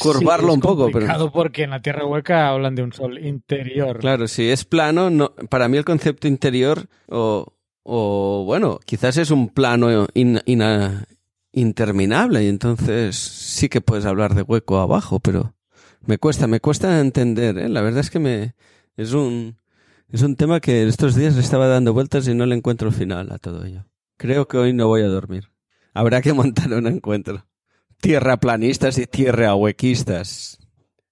curvarlo 0.00 0.48
Sí, 0.48 0.54
un 0.54 0.60
poco, 0.60 0.90
pero 0.92 1.32
porque 1.32 1.64
en 1.64 1.70
la 1.70 1.82
Tierra 1.82 2.06
hueca 2.06 2.48
hablan 2.48 2.74
de 2.74 2.82
un 2.82 2.92
sol 2.92 3.24
interior. 3.24 3.98
claro, 3.98 4.28
si 4.28 4.48
es 4.50 4.64
plano, 4.64 5.10
no, 5.10 5.34
para 5.50 5.68
mí 5.68 5.78
el 5.78 5.84
concepto 5.84 6.26
interior 6.28 6.86
o, 7.08 7.52
o 7.82 8.44
bueno, 8.46 8.78
quizás 8.84 9.16
es 9.18 9.30
un 9.30 9.48
plano 9.48 10.06
in- 10.14 10.42
ina- 10.46 11.06
interminable 11.52 12.42
y 12.44 12.48
entonces 12.48 13.16
sí 13.16 13.68
que 13.68 13.80
puedes 13.80 14.04
hablar 14.06 14.34
de 14.34 14.42
hueco 14.42 14.78
abajo, 14.78 15.20
pero 15.20 15.54
me 16.06 16.18
cuesta, 16.18 16.46
me 16.46 16.60
cuesta 16.60 17.00
entender, 17.00 17.58
¿eh? 17.58 17.68
La 17.68 17.80
verdad 17.82 18.00
es 18.00 18.10
que 18.10 18.18
me 18.18 18.54
es 18.96 19.12
un 19.12 19.56
es 20.10 20.22
un 20.22 20.36
tema 20.36 20.60
que 20.60 20.86
estos 20.86 21.14
días 21.14 21.34
le 21.34 21.40
estaba 21.40 21.66
dando 21.66 21.92
vueltas 21.92 22.28
y 22.28 22.34
no 22.34 22.46
le 22.46 22.54
encuentro 22.54 22.92
final 22.92 23.32
a 23.32 23.38
todo 23.38 23.64
ello. 23.64 23.86
Creo 24.16 24.46
que 24.46 24.58
hoy 24.58 24.72
no 24.72 24.86
voy 24.86 25.02
a 25.02 25.08
dormir. 25.08 25.50
Habrá 25.92 26.22
que 26.22 26.32
montar 26.34 26.72
un 26.72 26.86
encuentro. 26.86 27.46
Tierraplanistas 28.00 28.98
y 28.98 29.06
tierrahuequistas. 29.06 30.58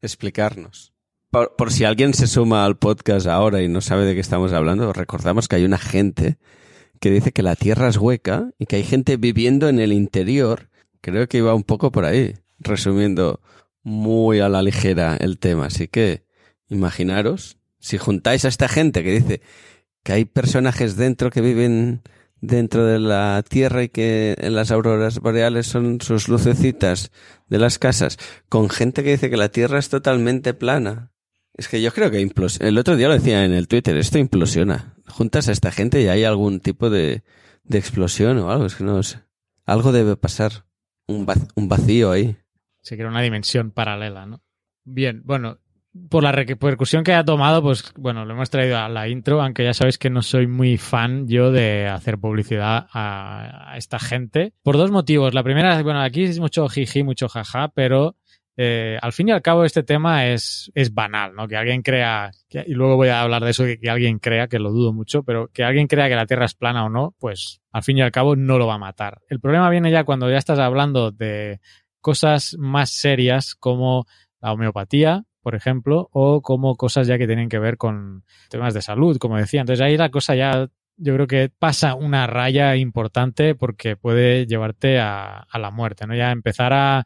Explicarnos. 0.01 0.93
Por, 1.31 1.57
por 1.57 1.73
si 1.73 1.85
alguien 1.85 2.15
se 2.15 2.27
suma 2.27 2.65
al 2.65 2.77
podcast 2.77 3.27
ahora 3.27 3.63
y 3.63 3.69
no 3.69 3.81
sabe 3.81 4.05
de 4.05 4.15
qué 4.15 4.21
estamos 4.21 4.53
hablando, 4.53 4.89
os 4.91 4.97
recordamos 4.97 5.49
que 5.49 5.57
hay 5.57 5.65
una 5.65 5.79
gente 5.79 6.39
que 7.01 7.11
dice 7.11 7.33
que 7.33 7.43
la 7.43 7.57
Tierra 7.57 7.89
es 7.89 7.97
hueca 7.97 8.51
y 8.59 8.67
que 8.67 8.77
hay 8.77 8.85
gente 8.85 9.17
viviendo 9.17 9.69
en 9.69 9.81
el 9.81 9.93
interior. 9.93 10.69
Creo 11.01 11.27
que 11.27 11.39
iba 11.39 11.55
un 11.55 11.65
poco 11.65 11.91
por 11.91 12.05
ahí, 12.05 12.35
resumiendo 12.61 13.41
muy 13.83 14.39
a 14.39 14.49
la 14.49 14.63
ligera 14.63 15.17
el 15.17 15.39
tema. 15.41 15.67
Así 15.67 15.89
que 15.89 16.25
imaginaros, 16.69 17.59
si 17.83 17.99
juntáis 17.99 18.45
a 18.45 18.49
esta 18.49 18.69
gente 18.69 19.03
que 19.03 19.11
dice 19.11 19.43
que 20.05 20.13
hay 20.13 20.25
personajes 20.25 20.97
dentro 20.97 21.31
que 21.31 21.41
viven 21.41 22.03
dentro 22.41 22.87
de 22.87 22.99
la 22.99 23.43
Tierra 23.47 23.83
y 23.83 23.89
que 23.89 24.37
en 24.39 24.55
las 24.55 24.71
auroras 24.71 25.19
boreales 25.19 25.67
son 25.67 26.01
sus 26.01 26.29
lucecitas 26.29 27.11
de 27.49 27.59
las 27.59 27.79
casas, 27.79 28.19
con 28.49 28.71
gente 28.71 29.03
que 29.03 29.11
dice 29.11 29.31
que 29.31 29.37
la 29.37 29.51
Tierra 29.51 29.79
es 29.79 29.89
totalmente 29.89 30.55
plana. 30.55 31.13
Es 31.55 31.69
que 31.69 31.83
yo 31.83 31.93
creo 31.93 32.11
que 32.11 32.21
implos 32.21 32.61
el 32.61 32.79
otro 32.79 32.97
día 32.97 33.09
lo 33.09 33.15
decía 33.15 33.45
en 33.45 33.53
el 33.53 33.69
Twitter, 33.69 33.97
esto 33.97 34.19
implosiona. 34.19 34.95
Juntas 35.07 35.49
a 35.49 35.53
esta 35.53 35.71
gente 35.71 36.01
y 36.01 36.09
hay 36.09 36.25
algún 36.25 36.61
tipo 36.61 36.89
de, 36.89 37.23
de 37.65 37.79
explosión 37.79 38.39
o 38.39 38.51
algo, 38.51 38.67
es 38.67 38.77
que 38.77 38.85
no 38.85 39.03
sé. 39.03 39.19
Algo 39.67 39.93
debe 39.93 40.17
pasar. 40.17 40.67
Un, 41.09 41.27
un 41.57 41.69
vacío 41.69 42.13
ahí. 42.13 42.37
Se 42.81 42.97
crea 42.97 43.09
una 43.09 43.23
dimensión 43.23 43.73
paralela, 43.73 44.25
¿no? 44.25 44.41
Bien, 44.85 45.23
bueno, 45.25 45.59
por 46.09 46.23
la 46.23 46.33
repercusión 46.33 47.05
que 47.05 47.13
ha 47.13 47.25
tomado, 47.25 47.63
pues 47.63 47.93
bueno, 47.97 48.25
lo 48.25 48.33
hemos 48.33 48.49
traído 48.49 48.79
a 48.79 48.89
la 48.89 49.09
intro, 49.09 49.43
aunque 49.43 49.65
ya 49.65 49.75
sabéis 49.75 49.99
que 49.99 50.11
no 50.11 50.23
soy 50.23 50.47
muy 50.47 50.79
fan 50.79 51.29
yo 51.29 51.53
de 51.53 51.87
hacer 51.87 52.19
publicidad 52.19 52.87
a, 52.93 53.75
esta 53.77 53.99
gente. 53.99 54.55
Por 54.63 54.77
dos 54.77 54.91
motivos. 54.91 55.35
La 55.35 55.43
primera 55.43 55.77
es, 55.77 55.83
bueno, 55.83 56.01
aquí 56.01 56.25
es 56.25 56.41
mucho 56.41 56.69
jiji, 56.69 57.03
mucho 57.03 57.29
jaja, 57.29 57.69
pero 57.69 58.17
eh, 58.57 58.99
al 59.03 59.13
fin 59.13 59.29
y 59.29 59.33
al 59.33 59.43
cabo 59.43 59.65
este 59.65 59.83
tema 59.83 60.27
es, 60.27 60.71
es 60.75 60.95
banal, 60.95 61.35
¿no? 61.35 61.47
Que 61.47 61.57
alguien 61.57 61.83
crea, 61.83 62.31
y 62.51 62.73
luego 62.73 62.97
voy 62.97 63.09
a 63.09 63.21
hablar 63.21 63.45
de 63.45 63.51
eso, 63.51 63.65
que 63.65 63.91
alguien 63.91 64.19
crea, 64.19 64.49
que 64.49 64.59
lo 64.59 64.71
dudo 64.71 64.95
mucho, 64.95 65.23
pero 65.23 65.49
que 65.49 65.63
alguien 65.63 65.89
crea 65.89 66.09
que 66.09 66.17
la 66.17 66.27
Tierra 66.27 66.47
es 66.47 66.55
plana 66.55 66.87
o 66.87 66.89
no, 66.89 67.15
pues 67.19 67.61
al 67.71 67.83
fin 67.83 67.99
y 67.99 68.03
al 68.03 68.13
cabo 68.13 68.35
no 68.35 68.57
lo 68.57 68.67
va 68.67 68.75
a 68.75 68.79
matar. 68.79 69.21
El 69.29 69.41
problema 69.41 69.69
viene 69.69 69.91
ya 69.91 70.05
cuando 70.05 70.31
ya 70.31 70.39
estás 70.39 70.59
hablando 70.59 71.11
de 71.11 71.61
cosas 72.01 72.57
más 72.59 72.91
serias 72.91 73.55
como 73.55 74.07
la 74.41 74.53
homeopatía, 74.53 75.25
por 75.43 75.55
ejemplo, 75.55 76.09
o 76.13 76.41
como 76.41 76.77
cosas 76.77 77.07
ya 77.07 77.19
que 77.19 77.27
tienen 77.27 77.49
que 77.49 77.59
ver 77.59 77.77
con 77.77 78.25
temas 78.49 78.75
de 78.75 78.83
salud, 78.83 79.19
como 79.19 79.37
decía. 79.37 79.61
Entonces 79.61 79.85
ahí 79.85 79.97
la 79.97 80.11
cosa 80.11 80.35
ya 80.35 80.69
yo 80.97 81.15
creo 81.15 81.27
que 81.27 81.51
pasa 81.51 81.95
una 81.95 82.27
raya 82.27 82.77
importante 82.77 83.55
porque 83.55 83.97
puede 83.97 84.47
llevarte 84.47 85.01
a, 85.01 85.47
la 85.55 85.71
muerte, 85.71 86.07
¿no? 86.07 86.15
Ya 86.15 86.31
empezar 86.31 86.73
a, 86.73 87.05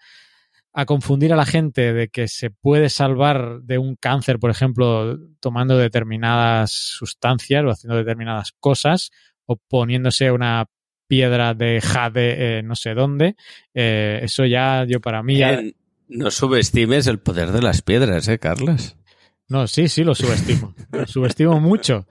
a 0.72 0.84
confundir 0.84 1.32
a 1.32 1.36
la 1.36 1.46
gente 1.46 1.92
de 1.92 2.08
que 2.08 2.28
se 2.28 2.50
puede 2.50 2.90
salvar 2.90 3.60
de 3.62 3.78
un 3.78 3.96
cáncer, 3.96 4.38
por 4.38 4.50
ejemplo, 4.50 5.18
tomando 5.40 5.78
determinadas 5.78 6.72
sustancias 6.72 7.64
o 7.64 7.70
haciendo 7.70 7.96
determinadas 7.96 8.52
cosas 8.60 9.10
o 9.46 9.56
poniéndose 9.56 10.30
una 10.30 10.66
piedra 11.06 11.54
de 11.54 11.80
jade 11.80 12.58
eh, 12.58 12.62
no 12.62 12.74
sé 12.74 12.94
dónde, 12.94 13.36
eh, 13.72 14.20
eso 14.22 14.44
ya 14.44 14.84
yo 14.84 15.00
para 15.00 15.22
mí 15.22 15.38
ya... 15.38 15.60
no 16.08 16.30
subestimes 16.30 17.06
el 17.06 17.18
poder 17.18 17.52
de 17.52 17.62
las 17.62 17.82
piedras, 17.82 18.28
¿eh, 18.28 18.38
Carlos? 18.38 18.96
No, 19.48 19.66
sí, 19.66 19.88
sí, 19.88 20.04
lo 20.04 20.14
subestimo. 20.14 20.74
lo 20.90 21.06
subestimo 21.06 21.60
mucho. 21.60 22.06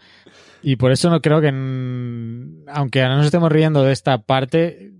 Y 0.62 0.78
por 0.78 0.92
eso 0.92 1.10
no 1.10 1.22
creo 1.22 1.42
que, 1.42 1.50
aunque 1.50 3.02
no 3.04 3.18
nos 3.18 3.26
estemos 3.26 3.52
riendo 3.52 3.84
de 3.84 3.92
esta 3.94 4.20
parte, 4.24 4.92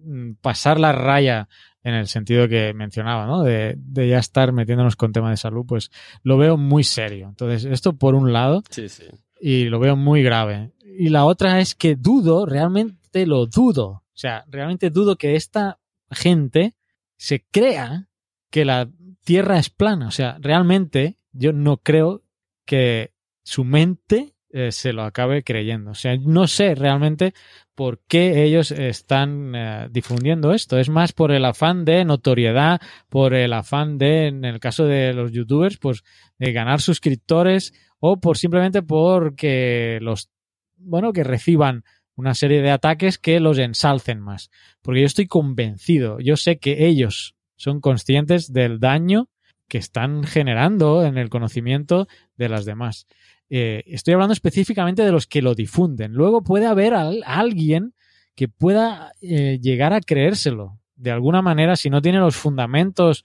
pasar 0.42 0.80
la 0.80 0.92
raya 0.92 1.48
en 1.84 1.94
el 1.94 2.08
sentido 2.08 2.48
que 2.48 2.74
mencionaba, 2.74 3.26
¿no? 3.26 3.44
De, 3.44 3.76
de 3.78 4.08
ya 4.10 4.20
estar 4.20 4.52
metiéndonos 4.52 4.96
con 4.96 5.12
tema 5.12 5.30
de 5.30 5.38
salud, 5.38 5.66
pues 5.68 5.92
lo 6.24 6.38
veo 6.38 6.58
muy 6.58 6.84
serio. 6.84 7.28
Entonces, 7.30 7.66
esto 7.66 7.94
por 7.98 8.16
un 8.16 8.32
lado, 8.34 8.64
Sí, 8.70 8.90
sí. 8.90 9.04
y 9.40 9.66
lo 9.66 9.80
veo 9.80 9.96
muy 9.96 10.22
grave. 10.24 10.72
Y 10.98 11.10
la 11.10 11.26
otra 11.26 11.60
es 11.60 11.74
que 11.76 11.96
dudo, 11.96 12.46
realmente 12.46 13.26
lo 13.26 13.46
dudo. 13.48 13.88
O 13.88 14.04
sea, 14.18 14.46
realmente 14.48 14.90
dudo 14.90 15.16
que 15.18 15.36
esta 15.36 15.80
gente 16.12 16.74
se 17.18 17.44
crea 17.52 18.08
que 18.50 18.66
la 18.66 18.90
Tierra 19.24 19.58
es 19.58 19.70
plana. 19.70 20.08
O 20.08 20.12
sea, 20.12 20.38
realmente 20.40 21.18
yo 21.32 21.52
no 21.52 21.78
creo 21.78 22.24
que 22.66 23.12
su 23.44 23.64
mente 23.64 24.36
eh, 24.52 24.72
se 24.72 24.94
lo 24.94 25.04
acabe 25.04 25.44
creyendo. 25.44 25.92
O 25.92 25.96
sea, 25.96 26.16
no 26.16 26.48
sé 26.48 26.76
realmente 26.76 27.34
por 27.76 28.00
qué 28.08 28.44
ellos 28.44 28.72
están 28.72 29.54
eh, 29.54 29.88
difundiendo 29.92 30.54
esto. 30.54 30.80
Es 30.80 30.90
más 30.90 31.12
por 31.12 31.32
el 31.32 31.44
afán 31.44 31.84
de 31.84 32.06
notoriedad, 32.06 32.80
por 33.10 33.34
el 33.34 33.52
afán 33.52 33.98
de, 33.98 34.28
en 34.28 34.46
el 34.46 34.60
caso 34.60 34.86
de 34.86 35.14
los 35.14 35.32
youtubers, 35.32 35.78
pues 35.78 36.04
de 36.40 36.54
ganar 36.54 36.80
suscriptores 36.80 37.74
o 38.00 38.20
por 38.20 38.38
simplemente 38.38 38.82
porque 38.82 40.00
los, 40.02 40.30
bueno, 40.78 41.12
que 41.12 41.24
reciban 41.24 41.84
una 42.16 42.34
serie 42.34 42.62
de 42.62 42.72
ataques 42.72 43.18
que 43.18 43.40
los 43.40 43.58
ensalcen 43.58 44.22
más. 44.22 44.50
Porque 44.82 45.02
yo 45.02 45.06
estoy 45.06 45.28
convencido, 45.28 46.20
yo 46.20 46.38
sé 46.38 46.60
que 46.60 46.88
ellos 46.88 47.35
son 47.56 47.82
conscientes 47.82 48.52
del 48.54 48.80
daño 48.80 49.30
que 49.68 49.78
están 49.78 50.24
generando 50.24 51.04
en 51.06 51.18
el 51.18 51.30
conocimiento 51.30 52.08
de 52.38 52.50
las 52.50 52.66
demás. 52.66 53.08
Eh, 53.50 53.84
estoy 53.88 54.14
hablando 54.14 54.34
específicamente 54.34 55.04
de 55.04 55.12
los 55.12 55.28
que 55.28 55.42
lo 55.42 55.56
difunden. 55.56 56.14
Luego 56.14 56.44
puede 56.44 56.66
haber 56.68 56.94
al- 56.94 57.24
alguien 57.26 57.94
que 58.36 58.48
pueda 58.48 59.12
eh, 59.22 59.60
llegar 59.62 59.94
a 59.94 60.02
creérselo. 60.02 60.80
De 60.96 61.12
alguna 61.12 61.42
manera, 61.42 61.76
si 61.76 61.90
no 61.90 62.02
tiene 62.02 62.20
los 62.20 62.36
fundamentos 62.36 63.24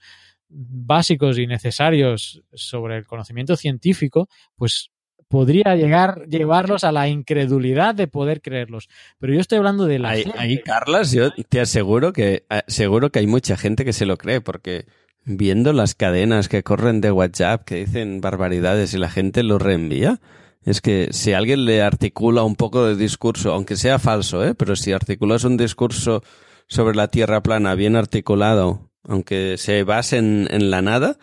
básicos 0.49 1.37
y 1.37 1.47
necesarios 1.47 2.43
sobre 2.53 2.97
el 2.97 3.05
conocimiento 3.05 3.55
científico, 3.55 4.29
pues 4.55 4.91
podría 5.31 5.75
llegar 5.75 6.27
llevarlos 6.27 6.83
a 6.83 6.91
la 6.91 7.07
incredulidad 7.07 7.95
de 7.95 8.07
poder 8.07 8.41
creerlos. 8.41 8.89
Pero 9.17 9.33
yo 9.33 9.39
estoy 9.39 9.57
hablando 9.57 9.85
de 9.85 9.97
la 9.99 10.09
Ahí, 10.09 10.23
gente. 10.23 10.37
ahí, 10.37 10.57
Carlas, 10.59 11.11
yo 11.11 11.31
te 11.49 11.61
aseguro 11.61 12.13
que 12.13 12.45
eh, 12.49 12.61
seguro 12.67 13.11
que 13.11 13.19
hay 13.19 13.27
mucha 13.27 13.57
gente 13.57 13.85
que 13.85 13.93
se 13.93 14.05
lo 14.05 14.17
cree, 14.17 14.41
porque 14.41 14.85
viendo 15.23 15.73
las 15.73 15.95
cadenas 15.95 16.49
que 16.49 16.63
corren 16.63 16.99
de 17.01 17.11
WhatsApp 17.11 17.63
que 17.63 17.75
dicen 17.85 18.21
barbaridades 18.21 18.93
y 18.93 18.97
la 18.97 19.09
gente 19.09 19.41
lo 19.43 19.57
reenvía, 19.57 20.19
es 20.63 20.81
que 20.81 21.07
si 21.11 21.33
alguien 21.33 21.65
le 21.65 21.81
articula 21.81 22.43
un 22.43 22.55
poco 22.55 22.85
de 22.85 22.95
discurso, 22.95 23.53
aunque 23.53 23.77
sea 23.77 23.99
falso, 23.99 24.43
¿eh? 24.45 24.53
pero 24.53 24.75
si 24.75 24.91
articulas 24.91 25.43
un 25.45 25.57
discurso 25.57 26.23
sobre 26.67 26.95
la 26.95 27.07
Tierra 27.07 27.41
plana 27.41 27.73
bien 27.75 27.95
articulado, 27.95 28.89
aunque 29.07 29.55
se 29.57 29.83
base 29.83 30.17
en, 30.17 30.47
en 30.51 30.69
la 30.71 30.81
nada, 30.81 31.17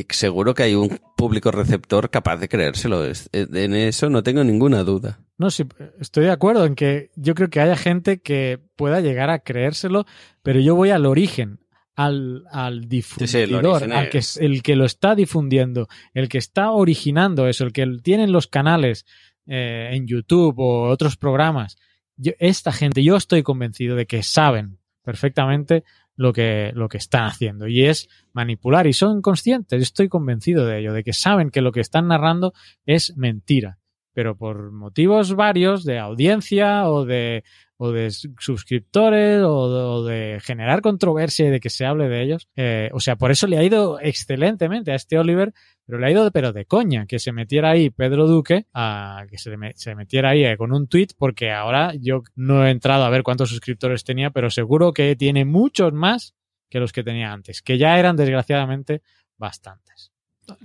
y 0.00 0.06
seguro 0.10 0.54
que 0.54 0.62
hay 0.64 0.74
un 0.74 0.98
público 1.16 1.50
receptor 1.50 2.10
capaz 2.10 2.36
de 2.38 2.48
creérselo. 2.48 3.04
Es- 3.04 3.28
En 3.32 3.74
eso 3.74 4.08
no 4.10 4.22
tengo 4.22 4.42
ninguna 4.44 4.82
duda. 4.84 5.20
No, 5.38 5.50
sí, 5.50 5.64
estoy 6.00 6.24
de 6.24 6.30
acuerdo 6.30 6.64
en 6.66 6.74
que 6.74 7.10
yo 7.16 7.34
creo 7.34 7.50
que 7.50 7.60
haya 7.60 7.76
gente 7.76 8.20
que 8.20 8.58
pueda 8.76 9.00
llegar 9.00 9.28
a 9.30 9.40
creérselo, 9.40 10.06
pero 10.42 10.60
yo 10.60 10.74
voy 10.76 10.90
al 10.90 11.04
origen, 11.06 11.60
al, 11.94 12.44
al 12.50 12.88
difundidor, 12.88 13.82
al 13.92 14.08
que 14.08 14.18
es 14.18 14.36
el 14.36 14.62
que 14.62 14.76
lo 14.76 14.84
está 14.84 15.14
difundiendo, 15.14 15.88
el 16.14 16.28
que 16.28 16.38
está 16.38 16.70
originando 16.70 17.46
eso, 17.48 17.64
el 17.64 17.72
que 17.72 17.86
tiene 18.02 18.28
los 18.28 18.46
canales 18.46 19.04
eh, 19.46 19.90
en 19.92 20.06
YouTube 20.06 20.54
o 20.58 20.88
otros 20.88 21.16
programas. 21.16 21.76
yo, 22.16 22.32
esta 22.38 22.70
gente, 22.72 23.02
yo 23.02 23.16
estoy 23.16 23.42
convencido 23.42 23.96
de 23.96 24.06
que 24.06 24.22
saben 24.22 24.78
perfectamente 25.02 25.82
lo 26.22 26.32
que, 26.32 26.70
lo 26.74 26.88
que 26.88 26.98
están 26.98 27.24
haciendo. 27.24 27.66
Y 27.66 27.84
es 27.84 28.08
manipular 28.32 28.86
y 28.86 28.92
son 28.92 29.20
conscientes, 29.20 29.82
estoy 29.82 30.08
convencido 30.08 30.64
de 30.64 30.78
ello, 30.78 30.92
de 30.92 31.02
que 31.02 31.12
saben 31.12 31.50
que 31.50 31.60
lo 31.60 31.72
que 31.72 31.80
están 31.80 32.08
narrando 32.08 32.52
es 32.86 33.16
mentira, 33.16 33.78
pero 34.14 34.36
por 34.36 34.70
motivos 34.70 35.34
varios 35.34 35.84
de 35.84 35.98
audiencia 35.98 36.88
o 36.88 37.04
de, 37.04 37.42
o 37.84 37.90
de 37.90 38.10
suscriptores 38.38 39.42
o 39.44 40.04
de, 40.04 40.14
de 40.34 40.40
generar 40.40 40.82
controversia 40.82 41.46
y 41.46 41.50
de 41.50 41.58
que 41.58 41.68
se 41.70 41.84
hable 41.84 42.08
de 42.08 42.22
ellos. 42.22 42.48
Eh, 42.54 42.90
o 42.92 43.00
sea, 43.00 43.16
por 43.16 43.30
eso 43.32 43.46
le 43.48 43.58
ha 43.58 43.64
ido 43.64 43.98
excelentemente 44.00 44.92
a 44.92 44.94
este 44.94 45.18
Oliver, 45.18 45.52
pero 45.84 45.98
le 45.98 46.06
ha 46.06 46.10
ido 46.12 46.30
pero 46.30 46.52
de 46.52 46.64
coña 46.64 47.06
que 47.06 47.18
se 47.18 47.32
metiera 47.32 47.70
ahí 47.70 47.90
Pedro 47.90 48.28
Duque, 48.28 48.66
a, 48.72 49.24
que 49.28 49.36
se, 49.38 49.56
me- 49.56 49.72
se 49.74 49.94
metiera 49.96 50.30
ahí 50.30 50.44
eh, 50.44 50.56
con 50.56 50.72
un 50.72 50.86
tweet, 50.86 51.08
porque 51.18 51.50
ahora 51.50 51.92
yo 52.00 52.22
no 52.36 52.64
he 52.64 52.70
entrado 52.70 53.04
a 53.04 53.10
ver 53.10 53.24
cuántos 53.24 53.50
suscriptores 53.50 54.04
tenía, 54.04 54.30
pero 54.30 54.48
seguro 54.50 54.92
que 54.92 55.16
tiene 55.16 55.44
muchos 55.44 55.92
más 55.92 56.34
que 56.70 56.78
los 56.78 56.92
que 56.92 57.02
tenía 57.02 57.32
antes, 57.32 57.62
que 57.62 57.78
ya 57.78 57.98
eran 57.98 58.16
desgraciadamente 58.16 59.02
bastantes. 59.38 60.12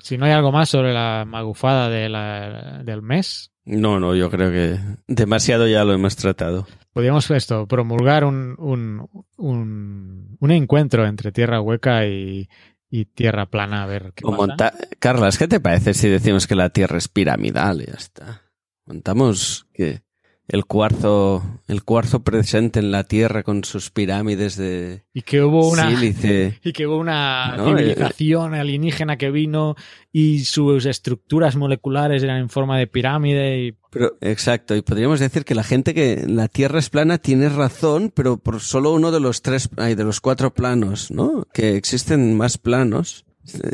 Si 0.02 0.18
no 0.18 0.26
hay 0.26 0.32
algo 0.32 0.52
más 0.52 0.70
sobre 0.70 0.94
la 0.94 1.24
magufada 1.28 1.90
de 1.90 2.84
del 2.84 3.02
mes, 3.02 3.52
No, 3.66 4.00
no, 4.00 4.16
yo 4.16 4.30
creo 4.32 4.50
que 4.52 4.80
demasiado 5.08 5.68
ya 5.68 5.84
lo 5.84 5.94
hemos 5.94 6.16
tratado. 6.16 6.66
Podríamos 6.98 7.30
esto, 7.32 7.68
promulgar 7.68 8.26
un, 8.26 8.56
un, 8.58 9.08
un, 9.38 10.36
un 10.40 10.52
encuentro 10.52 11.06
entre 11.06 11.32
tierra 11.32 11.62
hueca 11.62 12.08
y, 12.08 12.50
y 12.90 13.06
tierra 13.06 13.46
plana, 13.46 13.84
a 13.84 13.86
ver 13.86 14.14
qué 14.16 14.26
O 14.26 14.32
pasa. 14.32 14.42
monta- 14.42 14.74
Carlas, 14.98 15.38
¿qué 15.38 15.48
te 15.48 15.60
parece 15.60 15.94
si 15.94 16.08
decimos 16.10 16.48
que 16.48 16.56
la 16.56 16.70
Tierra 16.72 16.98
es 16.98 17.08
piramidal 17.08 17.82
y 17.82 17.86
ya 17.86 17.94
está? 17.94 18.42
Montamos 18.88 19.68
que 19.74 20.02
el 20.48 20.66
cuarzo, 20.66 21.44
el 21.68 21.84
cuarzo 21.84 22.24
presente 22.24 22.80
en 22.80 22.92
la 22.92 23.04
Tierra 23.04 23.44
con 23.44 23.66
sus 23.66 23.92
pirámides 23.92 24.56
de 24.56 25.04
Y 25.14 25.24
que 25.24 25.42
hubo 25.42 25.70
una, 25.70 25.90
sílice. 25.90 26.60
y 26.64 26.72
que 26.72 26.88
hubo 26.88 26.98
una 26.98 27.56
No, 27.58 27.78
eh, 27.78 27.78
civilización 27.78 28.54
alienígena 28.54 29.18
que 29.18 29.30
vino 29.30 29.76
y 30.14 30.46
sus 30.46 30.86
estructuras 30.86 31.58
moleculares 31.58 32.24
eran 32.24 32.38
en 32.38 32.50
forma 32.50 32.78
de 32.78 32.88
pirámide 32.88 33.60
y 33.60 33.76
Pero, 33.90 34.18
exacto, 34.22 34.76
y 34.76 34.82
podríamos 34.82 35.20
decir 35.20 35.44
que 35.44 35.56
la 35.56 35.64
gente 35.64 35.94
que 35.94 36.26
la 36.28 36.48
Tierra 36.48 36.80
es 36.80 36.90
plana 36.90 37.18
tiene 37.18 37.50
razón, 37.50 38.12
pero 38.16 38.38
por 38.38 38.62
solo 38.62 38.94
uno 38.94 39.12
de 39.12 39.20
los 39.20 39.42
tres, 39.42 39.70
ay, 39.76 39.96
de 39.96 40.06
los 40.06 40.22
cuatro 40.22 40.54
planos, 40.54 41.12
¿no? 41.12 41.46
Que 41.54 41.76
existen 41.76 42.38
más 42.38 42.58
planos. 42.58 43.26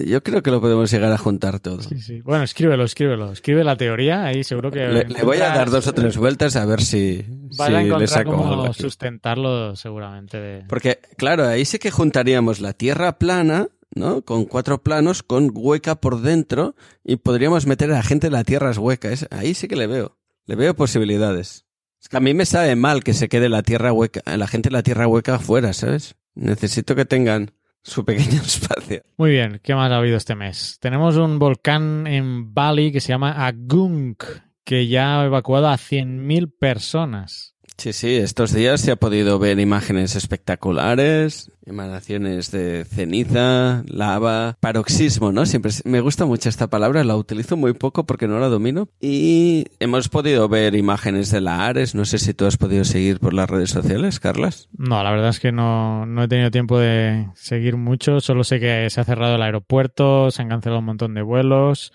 Yo 0.06 0.22
creo 0.24 0.44
que 0.44 0.52
lo 0.52 0.62
podemos 0.62 0.92
llegar 0.92 1.12
a 1.12 1.18
juntar 1.18 1.60
todo. 1.60 1.82
Sí, 1.82 2.00
sí. 2.00 2.22
Bueno, 2.22 2.44
escríbelo, 2.44 2.84
escríbelo. 2.84 3.32
Escribe 3.32 3.64
la 3.64 3.76
teoría, 3.76 4.26
ahí 4.26 4.44
seguro 4.44 4.72
que... 4.72 4.88
Le, 4.88 5.06
le 5.06 5.24
voy 5.24 5.38
a 5.38 5.50
dar 5.50 5.70
dos 5.70 5.88
o 5.88 5.94
tres 5.94 6.18
vueltas 6.18 6.56
a 6.56 6.66
ver 6.66 6.82
si, 6.82 7.26
Vas 7.58 7.68
si 7.70 7.76
a 7.76 7.82
le 7.98 8.08
saco 8.08 8.36
cómo 8.36 8.74
sustentarlo 8.74 9.76
seguramente. 9.76 10.40
De... 10.40 10.64
Porque, 10.68 11.00
claro, 11.18 11.46
ahí 11.48 11.66
sí 11.66 11.80
que 11.80 11.92
juntaríamos 11.92 12.60
la 12.62 12.74
Tierra 12.74 13.18
plana, 13.18 13.68
¿no? 13.96 14.22
Con 14.22 14.46
cuatro 14.46 14.82
planos, 14.84 15.24
con 15.24 15.52
hueca 15.54 15.96
por 15.96 16.22
dentro, 16.22 16.76
y 17.04 17.16
podríamos 17.18 17.66
meter 17.66 17.92
a 17.92 17.96
la 17.96 18.04
gente 18.04 18.28
en 18.28 18.34
la 18.34 18.44
Tierra 18.44 18.72
es 18.72 18.78
hueca. 18.78 19.12
Es- 19.12 19.28
ahí 19.32 19.54
sí 19.54 19.68
que 19.68 19.76
le 19.76 19.88
veo. 19.88 20.18
Le 20.46 20.56
veo 20.56 20.76
posibilidades. 20.76 21.66
Es 22.02 22.10
que 22.10 22.18
a 22.18 22.20
mí 22.20 22.34
me 22.34 22.46
sabe 22.46 22.76
mal 22.76 23.04
que 23.04 23.14
se 23.14 23.30
quede 23.30 23.48
la 23.50 23.64
Tierra 23.64 23.94
hueca, 23.94 24.22
la 24.38 24.48
gente 24.48 24.70
en 24.70 24.74
la 24.74 24.84
Tierra 24.84 25.08
hueca 25.08 25.36
afuera, 25.36 25.72
¿sabes? 25.74 26.16
Necesito 26.36 26.96
que 26.96 27.06
tengan 27.06 27.52
su 27.84 28.06
pequeño 28.06 28.42
espacio. 28.46 29.04
Muy 29.18 29.32
bien, 29.32 29.60
¿qué 29.62 29.76
más 29.76 29.92
ha 29.92 29.98
habido 29.98 30.18
este 30.18 30.36
mes? 30.36 30.78
Tenemos 30.80 31.18
un 31.18 31.38
volcán 31.40 32.08
en 32.08 32.54
Bali 32.54 32.92
que 32.92 33.02
se 33.02 33.10
llama 33.10 33.46
Agung, 33.46 34.16
que 34.64 34.88
ya 34.88 35.22
ha 35.22 35.26
evacuado 35.26 35.68
a 35.68 35.76
100.000 35.76 36.52
personas. 36.58 37.53
Sí, 37.78 37.92
sí, 37.92 38.16
estos 38.16 38.54
días 38.54 38.80
se 38.82 38.92
ha 38.92 38.96
podido 38.96 39.40
ver 39.40 39.60
imágenes 39.60 40.16
espectaculares, 40.16 41.52
emanaciones 41.66 42.52
de 42.52 42.86
ceniza, 42.86 43.84
lava, 43.88 44.58
paroxismo, 44.62 45.32
¿no? 45.32 45.46
Siempre 45.46 45.72
me 45.84 46.00
gusta 46.00 46.26
mucho 46.26 46.48
esta 46.50 46.70
palabra, 46.70 47.04
la 47.04 47.18
utilizo 47.18 47.58
muy 47.58 47.74
poco 47.74 48.06
porque 48.06 48.28
no 48.28 48.40
la 48.40 48.48
domino. 48.48 48.88
Y 49.02 49.66
hemos 49.80 50.08
podido 50.08 50.48
ver 50.48 50.76
imágenes 50.76 51.30
de 51.32 51.42
la 51.42 51.66
Ares, 51.66 51.94
no 51.96 52.06
sé 52.06 52.20
si 52.20 52.34
tú 52.34 52.46
has 52.46 52.58
podido 52.58 52.86
seguir 52.86 53.20
por 53.20 53.34
las 53.34 53.50
redes 53.50 53.72
sociales, 53.72 54.20
Carlas. 54.20 54.70
No, 54.78 55.04
la 55.04 55.12
verdad 55.12 55.30
es 55.30 55.40
que 55.40 55.52
no, 55.52 56.06
no 56.06 56.24
he 56.24 56.28
tenido 56.28 56.52
tiempo 56.52 56.80
de 56.80 57.28
seguir 57.36 57.76
mucho. 57.76 58.22
Solo 58.22 58.44
sé 58.44 58.60
que 58.60 58.90
se 58.90 59.02
ha 59.02 59.04
cerrado 59.04 59.36
el 59.36 59.42
aeropuerto, 59.42 60.32
se 60.32 60.42
han 60.42 60.50
cancelado 60.50 60.80
un 60.80 60.86
montón 60.86 61.14
de 61.16 61.22
vuelos 61.22 61.92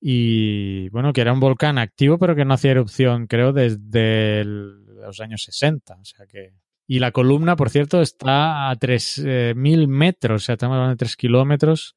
y, 0.00 0.88
bueno, 0.88 1.12
que 1.12 1.20
era 1.20 1.32
un 1.32 1.40
volcán 1.40 1.78
activo, 1.78 2.18
pero 2.18 2.34
que 2.34 2.44
no 2.44 2.54
hacía 2.54 2.70
erupción, 2.72 3.26
creo, 3.26 3.52
desde 3.52 4.40
el- 4.40 4.87
los 5.08 5.20
años 5.20 5.42
60. 5.44 5.94
O 6.00 6.04
sea 6.04 6.26
que... 6.26 6.52
Y 6.86 7.00
la 7.00 7.12
columna, 7.12 7.54
por 7.54 7.68
cierto, 7.68 8.00
está 8.00 8.70
a 8.70 8.76
3.000 8.76 9.88
metros, 9.88 10.42
o 10.42 10.44
sea, 10.46 10.54
estamos 10.54 10.74
hablando 10.76 10.94
de 10.94 10.98
3 10.98 11.16
kilómetros 11.16 11.96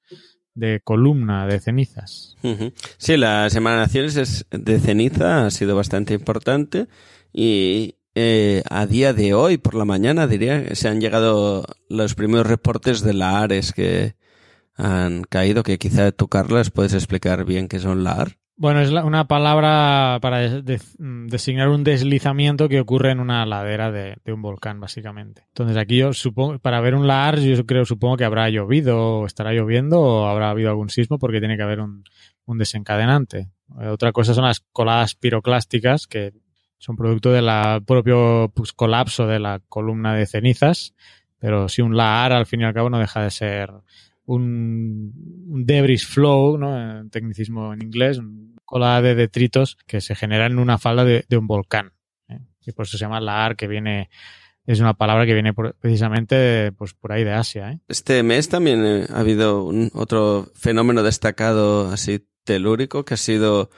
de 0.54 0.82
columna 0.84 1.48
de 1.48 1.60
cenizas. 1.62 2.36
Sí, 2.98 3.16
las 3.16 3.56
emanaciones 3.56 4.18
es- 4.18 4.46
de 4.52 4.80
ceniza 4.82 5.46
ha 5.46 5.50
sido 5.52 5.78
bastante 5.78 6.14
importante 6.14 6.88
y 7.32 7.96
eh, 8.16 8.64
a 8.70 8.86
día 8.86 9.14
de 9.14 9.34
hoy, 9.34 9.58
por 9.58 9.76
la 9.76 9.86
mañana, 9.86 10.28
diría 10.28 10.66
que 10.66 10.76
se 10.76 10.90
han 10.90 11.00
llegado 11.00 11.66
los 11.88 12.14
primeros 12.14 12.46
reportes 12.48 13.00
de 13.02 13.14
la 13.14 13.40
Ares 13.42 13.72
que 13.72 14.16
han 14.76 15.24
caído, 15.24 15.64
que 15.64 15.78
quizá 15.78 16.12
tú, 16.12 16.28
Carlas, 16.28 16.70
puedes 16.72 16.94
explicar 16.94 17.46
bien 17.46 17.70
qué 17.70 17.80
son 17.80 18.04
la 18.04 18.12
AR. 18.14 18.38
Bueno, 18.62 18.80
es 18.82 18.92
la- 18.92 19.04
una 19.04 19.28
palabra 19.28 20.20
para 20.22 20.48
mm, 20.48 21.30
designar 21.30 21.70
un 21.70 21.84
deslizamiento 21.84 22.70
que 22.70 22.80
ocurre 22.80 23.10
en 23.10 23.20
una 23.20 23.44
ladera 23.44 23.92
de, 23.92 24.18
un 24.32 24.44
volcán, 24.44 24.80
básicamente. 24.80 25.46
Entonces 25.48 25.78
aquí 25.78 25.98
yo 25.98 26.14
supongo, 26.14 26.60
para 26.60 26.80
ver 26.80 26.94
un 26.94 27.08
lahar, 27.08 27.40
yo 27.40 27.66
creo, 27.66 27.86
supongo 27.86 28.18
que 28.18 28.24
habrá 28.24 28.48
llovido, 28.52 29.22
o 29.22 29.26
estará 29.26 29.52
lloviendo, 29.52 30.00
o 30.00 30.28
habrá 30.28 30.52
habido 30.52 30.70
algún 30.70 30.92
sismo, 30.92 31.18
porque 31.18 31.40
tiene 31.40 31.58
que 31.58 31.64
haber 31.64 31.80
un, 31.80 32.04
desencadenante. 32.46 33.50
Eh, 33.82 33.88
Otra 33.88 34.12
cosa 34.12 34.36
son 34.36 34.44
las 34.44 34.60
coladas 34.60 35.16
piroclásticas, 35.16 36.06
que 36.06 36.32
son 36.78 36.96
producto 36.96 37.32
del 37.32 37.50
propio 37.84 38.52
pues, 38.54 38.74
colapso 38.74 39.26
de 39.26 39.40
la 39.40 39.60
columna 39.70 40.14
de 40.14 40.28
cenizas, 40.28 40.94
pero 41.40 41.68
si 41.68 41.82
un 41.82 41.98
lahar, 41.98 42.32
al 42.32 42.46
fin 42.46 42.62
y 42.62 42.66
al 42.66 42.76
cabo, 42.76 42.92
no 42.92 43.00
deja 43.00 43.24
de 43.24 43.32
ser 43.32 43.72
un, 44.26 45.48
un 45.48 45.66
debris 45.66 46.06
flow, 46.06 46.60
¿no? 46.60 47.00
En 47.00 47.10
tecnicismo 47.10 47.74
en 47.74 47.82
inglés, 47.82 48.20
un 48.20 48.51
colada 48.72 49.02
de 49.02 49.16
detritos 49.16 49.78
que 49.86 50.00
se 50.00 50.16
generan 50.16 50.54
en 50.54 50.60
una 50.60 50.78
falda 50.78 51.04
de, 51.04 51.26
un 51.38 51.46
volcán. 51.46 51.92
¿eh? 52.30 52.40
Y 52.66 52.72
por 52.72 52.86
eso 52.86 52.98
se 52.98 53.04
llama 53.04 53.20
lahar, 53.20 53.58
que 53.58 53.68
viene, 53.68 54.10
es 54.66 54.80
una 54.80 54.94
palabra 54.94 55.26
que 55.26 55.34
viene 55.34 55.54
precisamente 55.54 56.72
pues, 56.72 56.94
por 56.94 57.12
ahí 57.12 57.26
de 57.26 57.34
Asia. 57.34 57.74
¿eh? 57.74 57.80
Este 57.90 58.24
mes 58.24 58.48
también 58.48 58.86
eh, 58.86 59.08
ha 59.14 59.20
habido 59.20 59.66
un 59.66 59.92
otro 59.94 60.50
fenómeno 60.56 61.04
destacado 61.04 61.90
así 61.90 62.26
telúrico, 62.46 63.04
que 63.04 63.16
ha 63.16 63.18
sido 63.18 63.70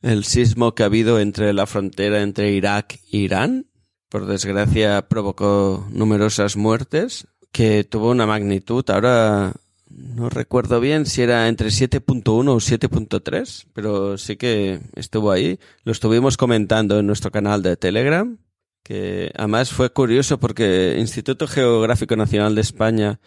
el 0.00 0.22
sismo 0.22 0.76
que 0.76 0.84
ha 0.84 0.86
habido 0.86 1.18
entre 1.18 1.52
la 1.52 1.66
frontera 1.66 2.22
entre 2.22 2.52
Irak 2.52 3.00
e 3.12 3.16
Irán. 3.16 3.66
Por 4.08 4.26
desgracia 4.26 5.08
provocó 5.08 5.88
numerosas 5.90 6.56
muertes, 6.56 7.26
que 7.50 7.82
tuvo 7.82 8.10
una 8.12 8.26
magnitud, 8.26 8.88
ahora 8.90 9.54
no 9.96 10.28
recuerdo 10.28 10.78
bien 10.78 11.06
si 11.06 11.22
era 11.22 11.48
entre 11.48 11.68
7.1 11.68 12.26
o 12.28 12.56
7.3, 12.56 13.66
pero 13.72 14.18
sí 14.18 14.36
que 14.36 14.80
estuvo 14.94 15.30
ahí. 15.32 15.58
Lo 15.84 15.92
estuvimos 15.92 16.36
comentando 16.36 16.98
en 16.98 17.06
nuestro 17.06 17.30
canal 17.30 17.62
de 17.62 17.76
Telegram, 17.76 18.38
que 18.82 19.32
además 19.34 19.70
fue 19.70 19.90
curioso 19.90 20.38
porque 20.38 20.96
Instituto 20.98 21.46
Geográfico 21.46 22.14
Nacional 22.14 22.54
de 22.54 22.60
España 22.60 23.20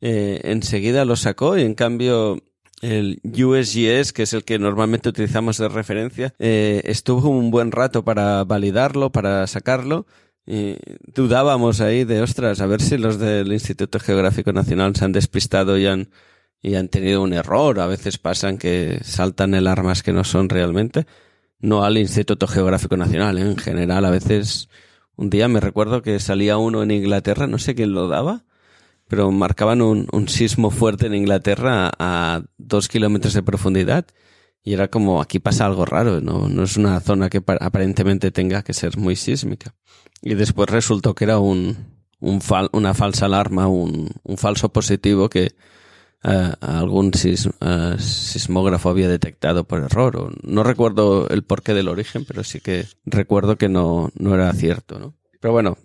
eh, 0.00 0.40
enseguida 0.44 1.04
lo 1.04 1.16
sacó 1.16 1.58
y 1.58 1.62
en 1.62 1.74
cambio 1.74 2.42
el 2.82 3.20
USGS, 3.24 4.12
que 4.12 4.22
es 4.22 4.32
el 4.32 4.44
que 4.44 4.58
normalmente 4.58 5.08
utilizamos 5.08 5.58
de 5.58 5.68
referencia, 5.68 6.34
eh, 6.38 6.82
estuvo 6.84 7.28
un 7.30 7.50
buen 7.50 7.72
rato 7.72 8.04
para 8.04 8.44
validarlo, 8.44 9.10
para 9.10 9.46
sacarlo. 9.46 10.06
Y 10.46 10.76
dudábamos 11.14 11.80
ahí 11.80 12.04
de, 12.04 12.20
ostras, 12.20 12.60
a 12.60 12.66
ver 12.66 12.82
si 12.82 12.98
los 12.98 13.18
del 13.18 13.52
Instituto 13.52 14.00
Geográfico 14.00 14.52
Nacional 14.52 14.96
se 14.96 15.04
han 15.04 15.12
despistado 15.12 15.78
y 15.78 15.86
han, 15.86 16.10
y 16.60 16.74
han 16.74 16.88
tenido 16.88 17.22
un 17.22 17.32
error. 17.32 17.78
A 17.80 17.86
veces 17.86 18.18
pasan 18.18 18.58
que 18.58 19.00
saltan 19.04 19.54
el 19.54 19.66
armas 19.66 20.02
que 20.02 20.12
no 20.12 20.24
son 20.24 20.48
realmente. 20.48 21.06
No 21.60 21.84
al 21.84 21.96
Instituto 21.96 22.48
Geográfico 22.48 22.96
Nacional, 22.96 23.38
¿eh? 23.38 23.42
en 23.42 23.56
general. 23.56 24.04
A 24.04 24.10
veces, 24.10 24.68
un 25.14 25.30
día 25.30 25.46
me 25.46 25.60
recuerdo 25.60 26.02
que 26.02 26.18
salía 26.18 26.56
uno 26.58 26.82
en 26.82 26.90
Inglaterra, 26.90 27.46
no 27.46 27.58
sé 27.58 27.76
quién 27.76 27.92
lo 27.92 28.08
daba, 28.08 28.44
pero 29.06 29.30
marcaban 29.30 29.80
un, 29.80 30.08
un 30.10 30.28
sismo 30.28 30.70
fuerte 30.70 31.06
en 31.06 31.14
Inglaterra 31.14 31.86
a, 31.86 31.92
a 31.98 32.42
dos 32.58 32.88
kilómetros 32.88 33.34
de 33.34 33.44
profundidad. 33.44 34.06
Y 34.64 34.74
era 34.74 34.88
como, 34.88 35.20
aquí 35.20 35.38
pasa 35.40 35.66
algo 35.66 35.84
raro, 35.84 36.20
no, 36.20 36.48
no 36.48 36.62
es 36.62 36.76
una 36.76 37.00
zona 37.00 37.28
que 37.28 37.40
pa- 37.40 37.58
aparentemente 37.60 38.30
tenga 38.30 38.62
que 38.62 38.72
ser 38.74 38.96
muy 38.96 39.16
sísmica. 39.16 39.74
Y 40.22 40.34
después 40.34 40.70
resultó 40.70 41.14
que 41.14 41.24
era 41.24 41.38
un, 41.40 41.76
un 42.20 42.40
fal- 42.40 42.70
una 42.72 42.94
falsa 42.94 43.26
alarma, 43.26 43.66
un, 43.66 44.08
un 44.22 44.38
falso 44.38 44.72
positivo 44.72 45.28
que 45.28 45.52
eh, 46.24 46.52
algún 46.60 47.10
eh, 47.24 47.96
sismógrafo 47.98 48.88
había 48.90 49.08
detectado 49.08 49.64
por 49.64 49.82
error. 49.82 50.32
No 50.44 50.62
recuerdo 50.62 51.28
el 51.28 51.42
porqué 51.42 51.74
del 51.74 51.88
origen, 51.88 52.24
pero 52.24 52.44
sí 52.44 52.60
que 52.60 52.86
recuerdo 53.04 53.56
que 53.56 53.68
no, 53.68 54.10
no 54.16 54.34
era 54.34 54.52
cierto, 54.52 55.00
¿no? 55.00 55.14
Pero 55.40 55.52
bueno, 55.52 55.76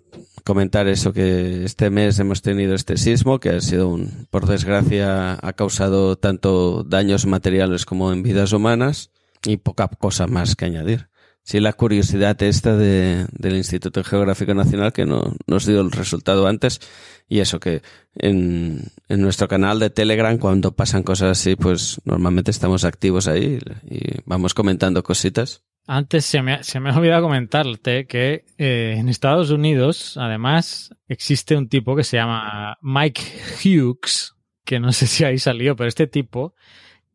comentar 0.48 0.88
eso, 0.88 1.12
que 1.12 1.66
este 1.66 1.90
mes 1.90 2.18
hemos 2.18 2.40
tenido 2.40 2.74
este 2.74 2.96
sismo, 2.96 3.38
que 3.38 3.50
ha 3.50 3.60
sido 3.60 3.88
un, 3.88 4.26
por 4.30 4.46
desgracia, 4.46 5.38
ha 5.42 5.52
causado 5.52 6.16
tanto 6.16 6.84
daños 6.84 7.26
materiales 7.26 7.84
como 7.84 8.14
en 8.14 8.22
vidas 8.22 8.54
humanas 8.54 9.10
y 9.44 9.58
poca 9.58 9.88
cosa 9.88 10.26
más 10.26 10.56
que 10.56 10.64
añadir. 10.64 11.10
Sí, 11.42 11.60
la 11.60 11.74
curiosidad 11.74 12.42
esta 12.42 12.78
de, 12.78 13.26
del 13.32 13.56
Instituto 13.56 14.02
Geográfico 14.02 14.54
Nacional 14.54 14.94
que 14.94 15.04
no, 15.04 15.34
nos 15.46 15.66
dio 15.66 15.82
el 15.82 15.90
resultado 15.90 16.46
antes 16.46 16.80
y 17.28 17.40
eso 17.40 17.60
que 17.60 17.82
en, 18.14 18.84
en 19.10 19.20
nuestro 19.20 19.48
canal 19.48 19.78
de 19.78 19.90
Telegram 19.90 20.38
cuando 20.38 20.72
pasan 20.72 21.02
cosas 21.02 21.38
así 21.38 21.56
pues 21.56 22.00
normalmente 22.06 22.50
estamos 22.50 22.84
activos 22.84 23.28
ahí 23.28 23.58
y 23.84 24.22
vamos 24.24 24.54
comentando 24.54 25.02
cositas. 25.02 25.62
Antes 25.90 26.26
se 26.26 26.42
me, 26.42 26.62
se 26.64 26.80
me 26.80 26.90
ha 26.90 26.96
olvidado 26.98 27.22
comentarte 27.22 28.06
que 28.06 28.44
eh, 28.58 28.96
en 28.98 29.08
Estados 29.08 29.50
Unidos, 29.50 30.18
además, 30.18 30.94
existe 31.08 31.56
un 31.56 31.70
tipo 31.70 31.96
que 31.96 32.04
se 32.04 32.18
llama 32.18 32.76
Mike 32.82 33.22
Hughes, 33.64 34.34
que 34.66 34.80
no 34.80 34.92
sé 34.92 35.06
si 35.06 35.24
ahí 35.24 35.38
salió, 35.38 35.76
pero 35.76 35.88
este 35.88 36.06
tipo 36.06 36.54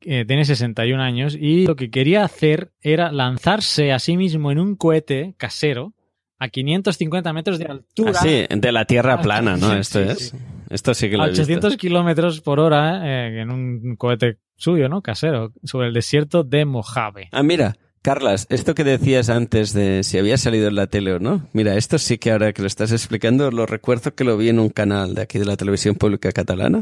eh, 0.01 0.25
tiene 0.25 0.43
61 0.43 1.03
años 1.03 1.37
y 1.39 1.67
lo 1.67 1.75
que 1.75 1.91
quería 1.91 2.23
hacer 2.23 2.73
era 2.81 3.11
lanzarse 3.11 3.91
a 3.91 3.99
sí 3.99 4.17
mismo 4.17 4.51
en 4.51 4.57
un 4.57 4.75
cohete 4.75 5.35
casero 5.37 5.93
a 6.39 6.49
550 6.49 7.31
metros 7.31 7.59
de 7.59 7.65
altura. 7.65 8.13
Ah, 8.15 8.23
sí, 8.23 8.45
de 8.49 8.71
la 8.71 8.85
tierra 8.85 9.21
plana, 9.21 9.55
¿no? 9.55 9.71
Esto 9.73 10.03
sí, 10.03 10.09
es. 10.09 10.29
sí. 10.29 10.37
Esto 10.71 10.95
sí 10.95 11.11
que 11.11 11.17
lo 11.17 11.21
a 11.21 11.25
he 11.27 11.29
visto. 11.29 11.43
800 11.43 11.77
kilómetros 11.77 12.41
por 12.41 12.59
hora 12.59 13.07
eh, 13.07 13.41
en 13.41 13.51
un 13.51 13.95
cohete 13.97 14.39
suyo, 14.55 14.89
¿no? 14.89 15.03
Casero, 15.03 15.53
sobre 15.63 15.89
el 15.89 15.93
desierto 15.93 16.43
de 16.43 16.65
Mojave. 16.65 17.29
Ah, 17.31 17.43
mira, 17.43 17.75
Carlas, 18.03 18.47
esto 18.49 18.75
que 18.75 18.83
decías 18.83 19.29
antes 19.29 19.73
de 19.73 20.03
si 20.03 20.17
había 20.17 20.37
salido 20.37 20.67
en 20.67 20.75
la 20.75 20.87
tele 20.87 21.13
o 21.13 21.19
no, 21.19 21.47
mira, 21.53 21.75
esto 21.77 21.97
sí 21.97 22.17
que 22.17 22.31
ahora 22.31 22.51
que 22.53 22.61
lo 22.61 22.67
estás 22.67 22.91
explicando, 22.91 23.49
lo 23.49 23.65
recuerdo 23.65 24.13
que 24.13 24.25
lo 24.25 24.35
vi 24.37 24.49
en 24.49 24.59
un 24.59 24.69
canal 24.69 25.15
de 25.15 25.21
aquí 25.21 25.39
de 25.39 25.45
la 25.45 25.55
televisión 25.57 25.95
pública 25.95 26.31
catalana. 26.31 26.81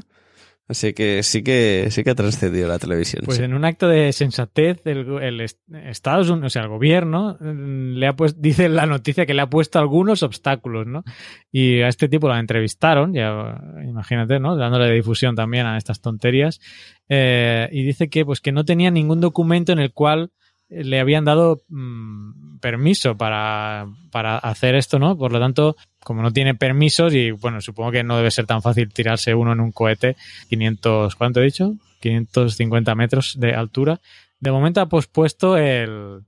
Así 0.68 0.94
que 0.94 1.22
sí 1.24 1.44
que 1.44 1.88
sí 1.92 2.04
que 2.04 2.12
ha 2.12 2.16
trascendido 2.16 2.70
la 2.70 2.80
televisión. 2.80 3.24
Pues 3.26 3.38
sí. 3.40 3.44
en 3.44 3.54
un 3.54 3.66
acto 3.66 3.90
de 3.90 4.14
sensatez, 4.14 4.80
el, 4.86 5.06
el 5.22 5.42
est- 5.42 5.60
Estados 5.74 6.30
Unidos, 6.30 6.48
o 6.48 6.50
sea, 6.54 6.62
el 6.62 6.70
gobierno, 6.70 7.36
mm, 7.42 7.96
le 7.96 8.08
ha 8.08 8.14
puesto, 8.16 8.40
dice 8.42 8.70
la 8.70 8.86
noticia 8.86 9.26
que 9.26 9.34
le 9.34 9.42
ha 9.42 9.50
puesto 9.50 9.80
algunos 9.80 10.24
obstáculos, 10.24 10.88
¿no? 10.88 11.04
Y 11.52 11.82
a 11.82 11.88
este 11.90 12.08
tipo 12.08 12.30
lo 12.30 12.38
entrevistaron, 12.38 13.14
ya 13.14 13.60
imagínate, 13.86 14.40
¿no? 14.40 14.56
Dándole 14.56 14.90
difusión 14.94 15.36
también 15.36 15.66
a 15.66 15.78
estas 15.78 16.00
tonterías. 16.00 16.62
eh, 17.10 17.68
y 17.72 17.84
dice 17.84 18.10
que, 18.10 18.24
pues, 18.24 18.40
que 18.40 18.52
no 18.54 18.64
tenía 18.64 18.92
ningún 18.92 19.20
documento 19.20 19.74
en 19.74 19.80
el 19.80 19.92
cual 19.92 20.32
le 20.72 21.00
habían 21.00 21.26
dado 21.26 21.64
mm, 21.70 22.60
permiso 22.60 23.18
para, 23.18 23.88
para 24.12 24.38
hacer 24.38 24.76
esto, 24.76 24.98
¿no? 25.00 25.18
Por 25.18 25.32
lo 25.32 25.40
tanto, 25.40 25.76
como 26.04 26.22
no 26.22 26.32
tiene 26.32 26.56
permisos 26.56 27.14
y, 27.14 27.32
bueno, 27.32 27.62
supongo 27.62 27.92
que 27.92 28.04
no 28.04 28.18
debe 28.18 28.32
ser 28.32 28.46
tan 28.46 28.62
fácil 28.62 28.92
tirarse 28.92 29.36
uno 29.36 29.52
en 29.52 29.60
un 29.60 29.72
cohete 29.72 30.16
500, 30.50 31.16
¿cuánto 31.16 31.42
he 31.42 31.46
dicho? 31.46 31.76
550 32.00 32.96
metros 32.96 33.36
de 33.38 33.54
altura. 33.54 34.00
De 34.40 34.52
momento 34.52 34.82
ha 34.82 34.88
pospuesto 34.88 35.58
el, 35.58 36.22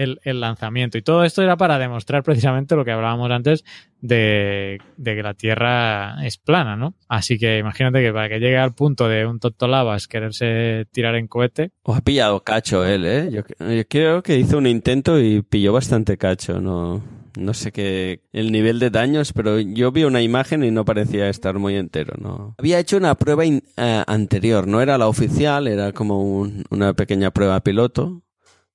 el, 0.00 0.40
lanzamiento. 0.40 0.98
Y 0.98 1.02
todo 1.02 1.24
esto 1.24 1.42
era 1.42 1.56
para 1.56 1.78
demostrar 1.78 2.22
precisamente 2.22 2.76
lo 2.76 2.84
que 2.84 2.92
hablábamos 2.92 3.30
antes 3.30 3.64
de, 4.00 4.80
que 5.02 5.22
la 5.22 5.34
Tierra 5.34 6.24
es 6.24 6.38
plana, 6.38 6.76
¿no? 6.76 6.94
Así 7.08 7.38
que 7.38 7.58
imagínate 7.58 8.00
que 8.02 8.12
para 8.12 8.28
que 8.28 8.40
llegue 8.40 8.56
al 8.58 8.74
punto 8.74 9.08
de 9.08 9.26
un 9.26 9.38
Totolavas 9.38 10.08
quererse 10.08 10.86
tirar 10.92 11.14
en 11.16 11.26
cohete, 11.26 11.72
O 11.82 11.94
ha 11.94 12.00
pillado 12.00 12.42
cacho 12.42 12.84
él, 12.84 13.04
¿eh? 13.04 13.30
Yo, 13.30 13.42
creo 13.88 14.22
que 14.22 14.38
hizo 14.38 14.58
un 14.58 14.66
intento 14.66 15.20
y 15.20 15.42
pilló 15.42 15.72
bastante 15.72 16.16
cacho. 16.16 16.60
No, 16.60 17.02
no 17.38 17.54
sé 17.54 17.72
qué 17.72 18.20
el 18.32 18.52
nivel 18.52 18.78
de 18.78 18.90
daños, 18.90 19.32
pero 19.32 19.58
yo 19.60 19.92
vi 19.92 20.04
una 20.04 20.22
imagen 20.22 20.64
y 20.64 20.70
no 20.70 20.84
parecía 20.84 21.28
estar 21.28 21.58
muy 21.58 21.76
entero. 21.76 22.14
No. 22.18 22.54
Había 22.58 22.78
hecho 22.78 22.96
una 22.96 23.14
prueba 23.16 23.44
eh, 23.44 23.60
anterior, 24.06 24.66
no 24.66 24.80
era 24.80 24.96
la 24.96 25.08
oficial, 25.08 25.68
era 25.68 25.92
como 25.92 26.22
un- 26.22 26.64
una 26.70 26.94
pequeña 26.94 27.30
prueba 27.30 27.60
piloto 27.60 28.22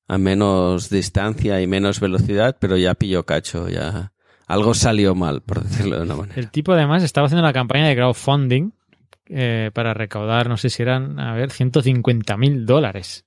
a 0.07 0.17
menos 0.17 0.89
distancia 0.89 1.61
y 1.61 1.67
menos 1.67 1.99
velocidad, 1.99 2.57
pero 2.59 2.77
ya 2.77 2.93
pilló 2.93 3.25
cacho, 3.25 3.69
ya 3.69 4.11
algo 4.47 4.73
salió 4.73 5.15
mal, 5.15 5.41
por 5.41 5.63
decirlo 5.63 5.97
de 5.97 6.03
una 6.03 6.15
manera. 6.15 6.39
el 6.39 6.51
tipo 6.51 6.73
además 6.73 7.03
estaba 7.03 7.25
haciendo 7.25 7.41
una 7.41 7.53
campaña 7.53 7.87
de 7.87 7.95
crowdfunding 7.95 8.71
eh, 9.27 9.71
para 9.73 9.93
recaudar, 9.93 10.47
no 10.47 10.57
sé 10.57 10.69
si 10.69 10.83
eran, 10.83 11.19
a 11.19 11.33
ver, 11.33 11.51
150 11.51 12.37
mil 12.37 12.65
dólares. 12.65 13.25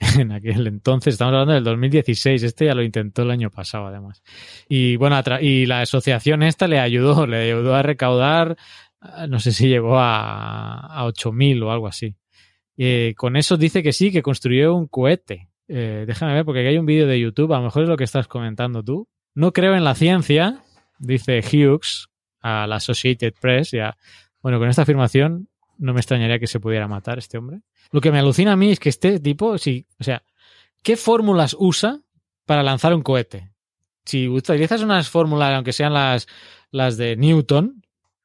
En 0.18 0.32
aquel 0.32 0.66
entonces, 0.66 1.14
estamos 1.14 1.32
hablando 1.32 1.54
del 1.54 1.64
2016, 1.64 2.42
este 2.42 2.66
ya 2.66 2.74
lo 2.74 2.82
intentó 2.82 3.22
el 3.22 3.30
año 3.30 3.50
pasado 3.50 3.86
además. 3.86 4.22
Y 4.68 4.96
bueno, 4.96 5.18
y 5.40 5.66
la 5.66 5.82
asociación 5.82 6.42
esta 6.42 6.66
le 6.68 6.80
ayudó, 6.80 7.26
le 7.28 7.50
ayudó 7.50 7.74
a 7.74 7.82
recaudar, 7.82 8.56
ah, 9.00 9.26
no 9.28 9.40
sé 9.40 9.52
si 9.52 9.68
llegó 9.68 9.98
a, 9.98 11.00
a 11.00 11.06
8.000 11.06 11.62
o 11.62 11.70
algo 11.70 11.86
así. 11.86 12.16
Eh, 12.76 13.14
con 13.16 13.36
eso 13.36 13.56
dice 13.56 13.82
que 13.82 13.92
sí, 13.92 14.10
que 14.10 14.22
construyó 14.22 14.74
un 14.74 14.88
cohete. 14.88 15.48
Eh, 15.68 16.04
déjame 16.06 16.34
ver, 16.34 16.44
porque 16.44 16.60
aquí 16.60 16.68
hay 16.68 16.78
un 16.78 16.86
vídeo 16.86 17.06
de 17.06 17.18
YouTube, 17.18 17.52
a 17.52 17.58
lo 17.58 17.64
mejor 17.64 17.84
es 17.84 17.88
lo 17.88 17.96
que 17.96 18.04
estás 18.04 18.28
comentando 18.28 18.82
tú. 18.82 19.08
No 19.34 19.52
creo 19.52 19.74
en 19.74 19.84
la 19.84 19.94
ciencia, 19.94 20.62
dice 20.98 21.40
Hughes 21.40 22.08
a 22.40 22.66
la 22.66 22.76
Associated 22.76 23.34
Press. 23.40 23.70
Ya. 23.72 23.96
Bueno, 24.42 24.58
con 24.58 24.68
esta 24.68 24.82
afirmación 24.82 25.48
no 25.78 25.92
me 25.92 26.00
extrañaría 26.00 26.38
que 26.38 26.46
se 26.46 26.60
pudiera 26.60 26.86
matar 26.86 27.18
este 27.18 27.38
hombre. 27.38 27.60
Lo 27.90 28.00
que 28.00 28.12
me 28.12 28.18
alucina 28.18 28.52
a 28.52 28.56
mí 28.56 28.70
es 28.70 28.78
que 28.78 28.88
este 28.88 29.18
tipo, 29.20 29.58
sí, 29.58 29.86
o 29.98 30.04
sea, 30.04 30.22
¿qué 30.82 30.96
fórmulas 30.96 31.56
usa 31.58 32.00
para 32.46 32.62
lanzar 32.62 32.94
un 32.94 33.02
cohete? 33.02 33.50
Si 34.04 34.28
utilizas 34.28 34.82
unas 34.82 35.08
fórmulas, 35.08 35.54
aunque 35.54 35.72
sean 35.72 35.94
las, 35.94 36.28
las 36.70 36.96
de 36.96 37.16
Newton, 37.16 37.82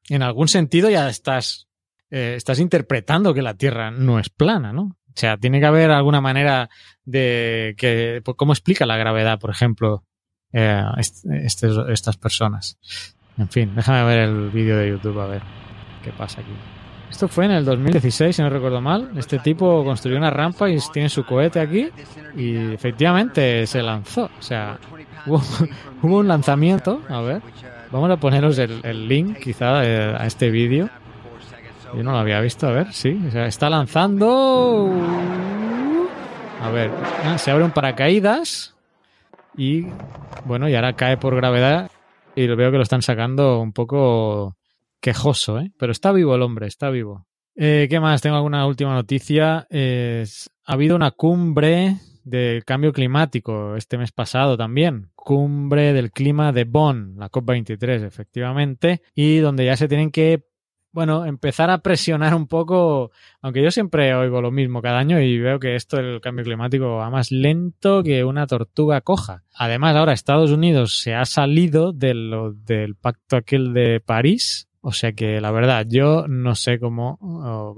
en 0.08 0.22
algún 0.22 0.48
sentido 0.48 0.90
ya 0.90 1.08
estás, 1.08 1.68
eh, 2.10 2.34
estás 2.36 2.58
interpretando 2.60 3.32
que 3.32 3.42
la 3.42 3.54
Tierra 3.54 3.90
no 3.90 4.18
es 4.18 4.28
plana, 4.28 4.72
¿no? 4.72 4.98
O 5.10 5.18
sea, 5.20 5.36
tiene 5.36 5.60
que 5.60 5.66
haber 5.66 5.90
alguna 5.90 6.20
manera 6.20 6.68
de 7.04 7.74
que, 7.76 8.20
pues, 8.24 8.36
¿cómo 8.36 8.52
explica 8.52 8.86
la 8.86 8.96
gravedad, 8.96 9.38
por 9.38 9.50
ejemplo, 9.50 10.04
eh, 10.52 10.82
est- 10.98 11.24
estes- 11.26 11.88
estas 11.90 12.16
personas? 12.16 12.78
En 13.38 13.48
fin, 13.48 13.72
déjame 13.74 14.04
ver 14.04 14.18
el 14.28 14.50
vídeo 14.50 14.76
de 14.76 14.88
YouTube 14.90 15.18
a 15.20 15.26
ver 15.26 15.42
qué 16.04 16.10
pasa 16.12 16.40
aquí. 16.40 16.52
Esto 17.10 17.26
fue 17.26 17.46
en 17.46 17.50
el 17.50 17.64
2016, 17.64 18.36
si 18.36 18.40
no 18.42 18.48
recuerdo 18.50 18.80
mal. 18.80 19.10
Este 19.16 19.40
tipo 19.40 19.84
construyó 19.84 20.16
una 20.16 20.30
rampa 20.30 20.70
y 20.70 20.78
tiene 20.92 21.08
su 21.08 21.24
cohete 21.24 21.58
aquí 21.58 21.88
y 22.36 22.72
efectivamente 22.72 23.66
se 23.66 23.82
lanzó. 23.82 24.30
O 24.38 24.42
sea, 24.42 24.78
hubo, 25.26 25.42
un 26.02 26.28
lanzamiento. 26.28 27.02
A 27.08 27.20
ver, 27.20 27.42
vamos 27.90 28.10
a 28.10 28.16
poneros 28.16 28.58
el, 28.58 28.80
el 28.84 29.08
link 29.08 29.38
quizá 29.38 29.84
eh, 29.84 30.14
a 30.16 30.24
este 30.26 30.50
vídeo. 30.50 30.88
Yo 31.94 32.02
no 32.04 32.12
lo 32.12 32.18
había 32.18 32.40
visto, 32.40 32.66
a 32.68 32.72
ver, 32.72 32.92
sí. 32.92 33.20
O 33.26 33.30
sea, 33.30 33.46
está 33.46 33.68
lanzando. 33.68 34.90
A 36.62 36.70
ver, 36.70 36.90
ah, 37.24 37.38
se 37.38 37.50
abre 37.50 37.64
un 37.64 37.70
paracaídas 37.70 38.76
y 39.56 39.86
bueno, 40.44 40.68
y 40.68 40.74
ahora 40.74 40.92
cae 40.94 41.16
por 41.16 41.34
gravedad 41.34 41.90
y 42.36 42.46
lo 42.46 42.54
veo 42.56 42.70
que 42.70 42.76
lo 42.76 42.82
están 42.82 43.02
sacando 43.02 43.60
un 43.60 43.72
poco 43.72 44.56
quejoso, 45.00 45.58
¿eh? 45.58 45.72
Pero 45.78 45.90
está 45.92 46.12
vivo 46.12 46.34
el 46.34 46.42
hombre, 46.42 46.66
está 46.66 46.90
vivo. 46.90 47.26
Eh, 47.56 47.86
¿Qué 47.90 47.98
más? 47.98 48.20
Tengo 48.22 48.36
alguna 48.36 48.66
última 48.66 48.94
noticia. 48.94 49.66
Es- 49.70 50.50
ha 50.66 50.74
habido 50.74 50.94
una 50.96 51.10
cumbre 51.10 51.96
del 52.22 52.64
cambio 52.64 52.92
climático 52.92 53.74
este 53.76 53.98
mes 53.98 54.12
pasado 54.12 54.56
también. 54.56 55.10
Cumbre 55.16 55.92
del 55.94 56.12
clima 56.12 56.52
de 56.52 56.64
Bonn, 56.64 57.14
la 57.18 57.30
COP23, 57.30 58.04
efectivamente, 58.04 59.02
y 59.14 59.38
donde 59.38 59.64
ya 59.64 59.76
se 59.76 59.88
tienen 59.88 60.10
que, 60.10 60.44
bueno, 60.92 61.24
empezar 61.24 61.70
a 61.70 61.78
presionar 61.78 62.34
un 62.34 62.46
poco, 62.46 63.10
aunque 63.40 63.62
yo 63.62 63.70
siempre 63.70 64.14
oigo 64.14 64.40
lo 64.40 64.50
mismo 64.50 64.82
cada 64.82 64.98
año 64.98 65.20
y 65.20 65.38
veo 65.38 65.60
que 65.60 65.76
esto 65.76 65.96
del 65.96 66.20
cambio 66.20 66.44
climático 66.44 66.96
va 66.96 67.10
más 67.10 67.30
lento 67.30 68.02
que 68.02 68.24
una 68.24 68.46
tortuga 68.46 69.00
coja. 69.00 69.44
Además, 69.54 69.96
ahora 69.96 70.12
Estados 70.12 70.50
Unidos 70.50 71.00
se 71.00 71.14
ha 71.14 71.24
salido 71.24 71.92
de 71.92 72.14
lo, 72.14 72.52
del 72.52 72.96
pacto 72.96 73.36
aquel 73.36 73.72
de 73.72 74.00
París, 74.00 74.68
o 74.82 74.92
sea 74.92 75.12
que 75.12 75.40
la 75.40 75.50
verdad, 75.50 75.86
yo 75.88 76.26
no 76.26 76.54
sé 76.54 76.78
cómo 76.78 77.18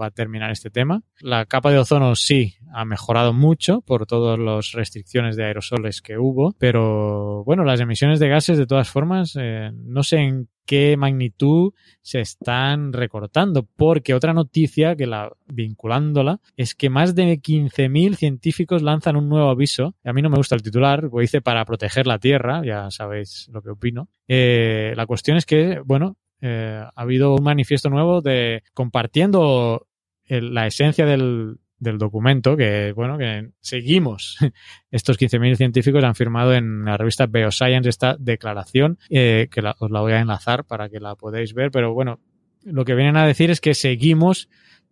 va 0.00 0.06
a 0.06 0.10
terminar 0.10 0.50
este 0.52 0.70
tema. 0.70 1.02
La 1.20 1.46
capa 1.46 1.70
de 1.70 1.78
ozono 1.78 2.14
sí 2.14 2.54
ha 2.72 2.84
mejorado 2.84 3.32
mucho 3.32 3.80
por 3.80 4.06
todas 4.06 4.38
las 4.38 4.72
restricciones 4.72 5.36
de 5.36 5.44
aerosoles 5.44 6.00
que 6.00 6.16
hubo, 6.16 6.54
pero 6.58 7.42
bueno, 7.44 7.64
las 7.64 7.80
emisiones 7.80 8.20
de 8.20 8.28
gases 8.28 8.56
de 8.56 8.66
todas 8.66 8.88
formas, 8.88 9.36
eh, 9.38 9.72
no 9.74 10.02
sé 10.04 10.18
en 10.18 10.48
qué 10.66 10.96
magnitud 10.96 11.72
se 12.00 12.20
están 12.20 12.92
recortando, 12.92 13.66
porque 13.76 14.14
otra 14.14 14.32
noticia 14.32 14.96
que 14.96 15.06
la 15.06 15.30
vinculándola 15.46 16.40
es 16.56 16.74
que 16.74 16.90
más 16.90 17.14
de 17.14 17.40
15.000 17.40 18.14
científicos 18.14 18.82
lanzan 18.82 19.16
un 19.16 19.28
nuevo 19.28 19.50
aviso. 19.50 19.94
A 20.04 20.12
mí 20.12 20.22
no 20.22 20.30
me 20.30 20.36
gusta 20.36 20.54
el 20.54 20.62
titular, 20.62 21.04
lo 21.04 21.22
hice 21.22 21.40
para 21.40 21.64
proteger 21.64 22.06
la 22.06 22.18
Tierra, 22.18 22.62
ya 22.64 22.90
sabéis 22.90 23.48
lo 23.52 23.62
que 23.62 23.70
opino. 23.70 24.08
Eh, 24.28 24.92
la 24.96 25.06
cuestión 25.06 25.36
es 25.36 25.46
que, 25.46 25.80
bueno, 25.84 26.16
eh, 26.40 26.82
ha 26.82 27.00
habido 27.00 27.34
un 27.34 27.44
manifiesto 27.44 27.88
nuevo 27.88 28.20
de 28.20 28.62
compartiendo 28.74 29.86
la 30.28 30.66
esencia 30.66 31.04
del, 31.04 31.58
del 31.82 31.98
documento, 31.98 32.56
que 32.56 32.92
bueno, 32.92 33.18
que 33.18 33.50
seguimos. 33.60 34.38
Estos 34.90 35.18
15.000 35.18 35.56
científicos 35.56 36.04
han 36.04 36.14
firmado 36.14 36.54
en 36.54 36.84
la 36.84 36.96
revista 36.96 37.26
Bioscience 37.26 37.88
esta 37.88 38.16
declaración, 38.18 38.98
eh, 39.10 39.48
que 39.50 39.62
la, 39.62 39.74
os 39.78 39.90
la 39.90 40.00
voy 40.00 40.12
a 40.12 40.20
enlazar 40.20 40.64
para 40.64 40.88
que 40.88 41.00
la 41.00 41.16
podáis 41.16 41.54
ver, 41.54 41.70
pero 41.72 41.92
bueno, 41.92 42.20
lo 42.62 42.84
que 42.84 42.94
vienen 42.94 43.16
a 43.16 43.26
decir 43.26 43.50
es 43.50 43.60
que 43.60 43.74
seguimos 43.74 44.48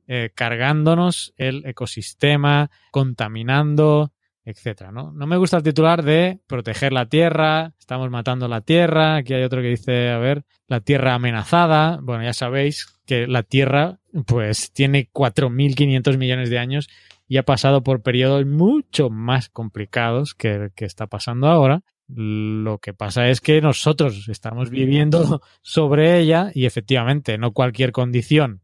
eh, 0.08 0.30
cargándonos 0.34 1.32
el 1.36 1.64
ecosistema, 1.64 2.70
contaminando, 2.90 4.12
etcétera, 4.44 4.90
¿no? 4.90 5.12
No 5.12 5.28
me 5.28 5.36
gusta 5.36 5.58
el 5.58 5.62
titular 5.62 6.02
de 6.02 6.40
proteger 6.48 6.92
la 6.92 7.06
tierra, 7.06 7.74
estamos 7.78 8.10
matando 8.10 8.48
la 8.48 8.62
tierra, 8.62 9.16
aquí 9.16 9.34
hay 9.34 9.44
otro 9.44 9.62
que 9.62 9.68
dice, 9.68 10.10
a 10.10 10.18
ver, 10.18 10.44
la 10.66 10.80
tierra 10.80 11.14
amenazada, 11.14 12.00
bueno, 12.02 12.24
ya 12.24 12.32
sabéis 12.32 12.99
que 13.10 13.26
la 13.26 13.42
tierra 13.42 13.98
pues 14.24 14.70
tiene 14.70 15.10
4.500 15.12 16.16
millones 16.16 16.48
de 16.48 16.60
años 16.60 16.88
y 17.26 17.38
ha 17.38 17.42
pasado 17.42 17.82
por 17.82 18.02
periodos 18.02 18.46
mucho 18.46 19.10
más 19.10 19.48
complicados 19.48 20.36
que 20.36 20.54
el 20.54 20.72
que 20.72 20.84
está 20.84 21.08
pasando 21.08 21.48
ahora. 21.48 21.82
Lo 22.06 22.78
que 22.78 22.94
pasa 22.94 23.28
es 23.28 23.40
que 23.40 23.60
nosotros 23.60 24.28
estamos 24.28 24.70
viviendo 24.70 25.42
sobre 25.60 26.20
ella 26.20 26.52
y 26.54 26.66
efectivamente 26.66 27.36
no 27.36 27.50
cualquier 27.50 27.90
condición 27.90 28.62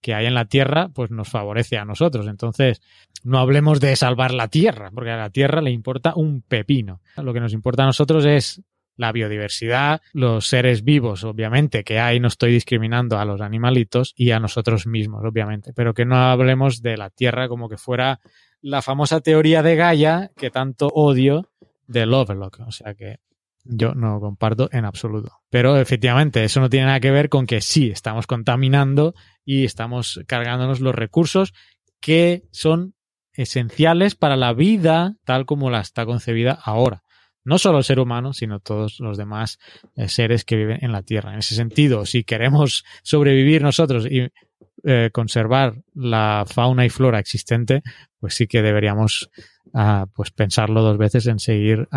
que 0.00 0.14
hay 0.14 0.26
en 0.26 0.34
la 0.34 0.44
Tierra, 0.44 0.90
pues 0.94 1.10
nos 1.10 1.28
favorece 1.28 1.76
a 1.76 1.84
nosotros. 1.84 2.28
Entonces, 2.28 2.80
no 3.24 3.40
hablemos 3.40 3.80
de 3.80 3.96
salvar 3.96 4.32
la 4.32 4.46
Tierra, 4.46 4.92
porque 4.94 5.10
a 5.10 5.16
la 5.16 5.30
Tierra 5.30 5.60
le 5.60 5.72
importa 5.72 6.12
un 6.14 6.42
pepino. 6.42 7.00
Lo 7.16 7.32
que 7.32 7.40
nos 7.40 7.52
importa 7.52 7.82
a 7.82 7.86
nosotros 7.86 8.24
es 8.26 8.62
la 8.98 9.12
biodiversidad, 9.12 10.02
los 10.12 10.46
seres 10.46 10.84
vivos, 10.84 11.24
obviamente, 11.24 11.84
que 11.84 12.00
hay, 12.00 12.20
no 12.20 12.28
estoy 12.28 12.52
discriminando 12.52 13.18
a 13.18 13.24
los 13.24 13.40
animalitos 13.40 14.12
y 14.16 14.32
a 14.32 14.40
nosotros 14.40 14.86
mismos, 14.86 15.24
obviamente, 15.24 15.72
pero 15.72 15.94
que 15.94 16.04
no 16.04 16.16
hablemos 16.16 16.82
de 16.82 16.98
la 16.98 17.08
Tierra 17.08 17.48
como 17.48 17.68
que 17.68 17.78
fuera 17.78 18.20
la 18.60 18.82
famosa 18.82 19.20
teoría 19.20 19.62
de 19.62 19.76
Gaia 19.76 20.32
que 20.36 20.50
tanto 20.50 20.88
odio 20.88 21.48
de 21.86 22.06
Lovelock. 22.06 22.60
O 22.66 22.72
sea 22.72 22.94
que 22.94 23.20
yo 23.64 23.94
no 23.94 24.18
comparto 24.18 24.68
en 24.72 24.84
absoluto. 24.84 25.32
Pero 25.48 25.76
efectivamente, 25.76 26.42
eso 26.42 26.60
no 26.60 26.68
tiene 26.68 26.86
nada 26.86 27.00
que 27.00 27.12
ver 27.12 27.28
con 27.28 27.46
que 27.46 27.60
sí, 27.60 27.90
estamos 27.90 28.26
contaminando 28.26 29.14
y 29.44 29.64
estamos 29.64 30.20
cargándonos 30.26 30.80
los 30.80 30.94
recursos 30.94 31.54
que 32.00 32.42
son 32.50 32.94
esenciales 33.32 34.16
para 34.16 34.36
la 34.36 34.52
vida 34.52 35.14
tal 35.24 35.46
como 35.46 35.70
la 35.70 35.80
está 35.80 36.04
concebida 36.04 36.58
ahora. 36.60 37.04
No 37.48 37.56
solo 37.56 37.78
el 37.78 37.84
ser 37.84 37.98
humano, 37.98 38.34
sino 38.34 38.60
todos 38.60 39.00
los 39.00 39.16
demás 39.16 39.58
eh, 39.96 40.06
seres 40.08 40.44
que 40.44 40.56
viven 40.56 40.78
en 40.82 40.92
la 40.92 41.00
Tierra. 41.00 41.32
En 41.32 41.38
ese 41.38 41.54
sentido, 41.54 42.04
si 42.04 42.22
queremos 42.22 42.84
sobrevivir 43.02 43.62
nosotros 43.62 44.04
y 44.04 44.28
eh, 44.84 45.08
conservar 45.14 45.82
la 45.94 46.44
fauna 46.46 46.84
y 46.84 46.90
flora 46.90 47.18
existente, 47.18 47.82
pues 48.20 48.34
sí 48.34 48.46
que 48.46 48.60
deberíamos 48.60 49.30
uh, 49.72 50.06
pues 50.14 50.30
pensarlo 50.30 50.82
dos 50.82 50.98
veces 50.98 51.26
en 51.26 51.38
seguir 51.38 51.88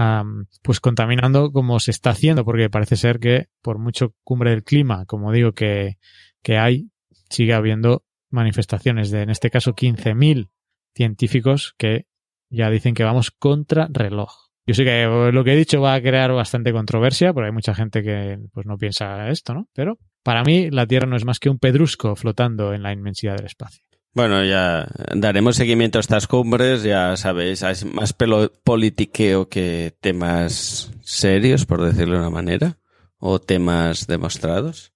pues 0.61 0.79
contaminando 0.79 1.51
como 1.51 1.81
se 1.81 1.91
está 1.91 2.11
haciendo, 2.11 2.45
porque 2.45 2.69
parece 2.69 2.95
ser 2.95 3.19
que 3.19 3.49
por 3.61 3.77
mucho 3.77 4.15
cumbre 4.23 4.51
del 4.51 4.63
clima, 4.63 5.05
como 5.05 5.33
digo, 5.33 5.51
que, 5.51 5.97
que 6.41 6.57
hay, 6.59 6.89
sigue 7.29 7.53
habiendo 7.53 8.05
manifestaciones 8.29 9.11
de, 9.11 9.23
en 9.23 9.31
este 9.31 9.49
caso, 9.49 9.73
15.000 9.73 10.49
científicos 10.95 11.75
que 11.77 12.07
ya 12.49 12.69
dicen 12.69 12.93
que 12.93 13.03
vamos 13.03 13.31
contra 13.31 13.89
reloj. 13.91 14.50
Yo 14.71 14.75
sé 14.75 14.85
que 14.85 15.31
lo 15.33 15.43
que 15.43 15.51
he 15.51 15.57
dicho 15.57 15.81
va 15.81 15.95
a 15.95 16.01
crear 16.01 16.31
bastante 16.31 16.71
controversia, 16.71 17.33
porque 17.33 17.47
hay 17.47 17.51
mucha 17.51 17.75
gente 17.75 18.01
que 18.01 18.39
pues 18.53 18.65
no 18.65 18.77
piensa 18.77 19.27
esto, 19.27 19.53
¿no? 19.53 19.67
Pero 19.73 19.97
para 20.23 20.43
mí 20.43 20.69
la 20.71 20.87
Tierra 20.87 21.07
no 21.07 21.17
es 21.17 21.25
más 21.25 21.39
que 21.39 21.49
un 21.49 21.59
pedrusco 21.59 22.15
flotando 22.15 22.73
en 22.73 22.81
la 22.81 22.93
inmensidad 22.93 23.35
del 23.35 23.47
espacio. 23.47 23.83
Bueno, 24.13 24.45
ya 24.45 24.87
daremos 25.13 25.57
seguimiento 25.57 25.99
a 25.99 25.99
estas 25.99 26.25
cumbres, 26.25 26.83
ya 26.83 27.17
sabéis, 27.17 27.63
es 27.63 27.83
más 27.83 28.13
pelo 28.13 28.49
politiqueo 28.63 29.49
que 29.49 29.93
temas 29.99 30.93
serios, 31.01 31.65
por 31.65 31.83
decirlo 31.83 32.13
de 32.13 32.19
una 32.21 32.29
manera, 32.29 32.77
o 33.17 33.39
temas 33.39 34.07
demostrados. 34.07 34.93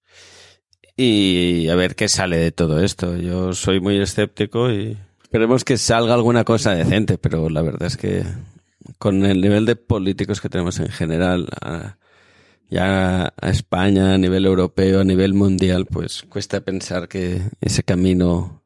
Y 0.96 1.68
a 1.68 1.74
ver 1.74 1.96
qué 1.96 2.08
sale 2.08 2.38
de 2.38 2.50
todo 2.50 2.82
esto. 2.82 3.14
Yo 3.18 3.52
soy 3.52 3.80
muy 3.80 4.00
escéptico 4.00 4.72
y 4.72 4.96
esperemos 5.22 5.64
que 5.64 5.76
salga 5.76 6.14
alguna 6.14 6.44
cosa 6.44 6.74
decente, 6.74 7.18
pero 7.18 7.50
la 7.50 7.60
verdad 7.60 7.88
es 7.88 7.98
que 7.98 8.24
con 8.98 9.24
el 9.24 9.40
nivel 9.40 9.66
de 9.66 9.76
políticos 9.76 10.40
que 10.40 10.48
tenemos 10.48 10.78
en 10.78 10.88
general, 10.88 11.48
ya 12.68 13.32
a 13.40 13.50
España, 13.50 14.14
a 14.14 14.18
nivel 14.18 14.46
europeo, 14.46 15.00
a 15.00 15.04
nivel 15.04 15.34
mundial, 15.34 15.86
pues 15.86 16.24
cuesta 16.28 16.60
pensar 16.60 17.08
que 17.08 17.42
ese 17.60 17.82
camino 17.82 18.62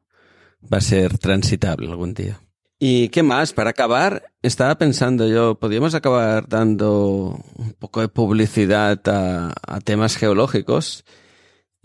va 0.61 0.77
a 0.77 0.81
ser 0.81 1.17
transitable 1.17 1.89
algún 1.89 2.13
día. 2.13 2.39
¿Y 2.79 3.09
qué 3.09 3.21
más? 3.21 3.53
Para 3.53 3.69
acabar, 3.69 4.31
estaba 4.41 4.75
pensando 4.75 5.27
yo, 5.27 5.55
podríamos 5.59 5.93
acabar 5.93 6.47
dando 6.47 7.39
un 7.55 7.73
poco 7.73 8.01
de 8.01 8.07
publicidad 8.07 8.99
a, 9.07 9.53
a 9.67 9.79
temas 9.81 10.17
geológicos. 10.17 11.05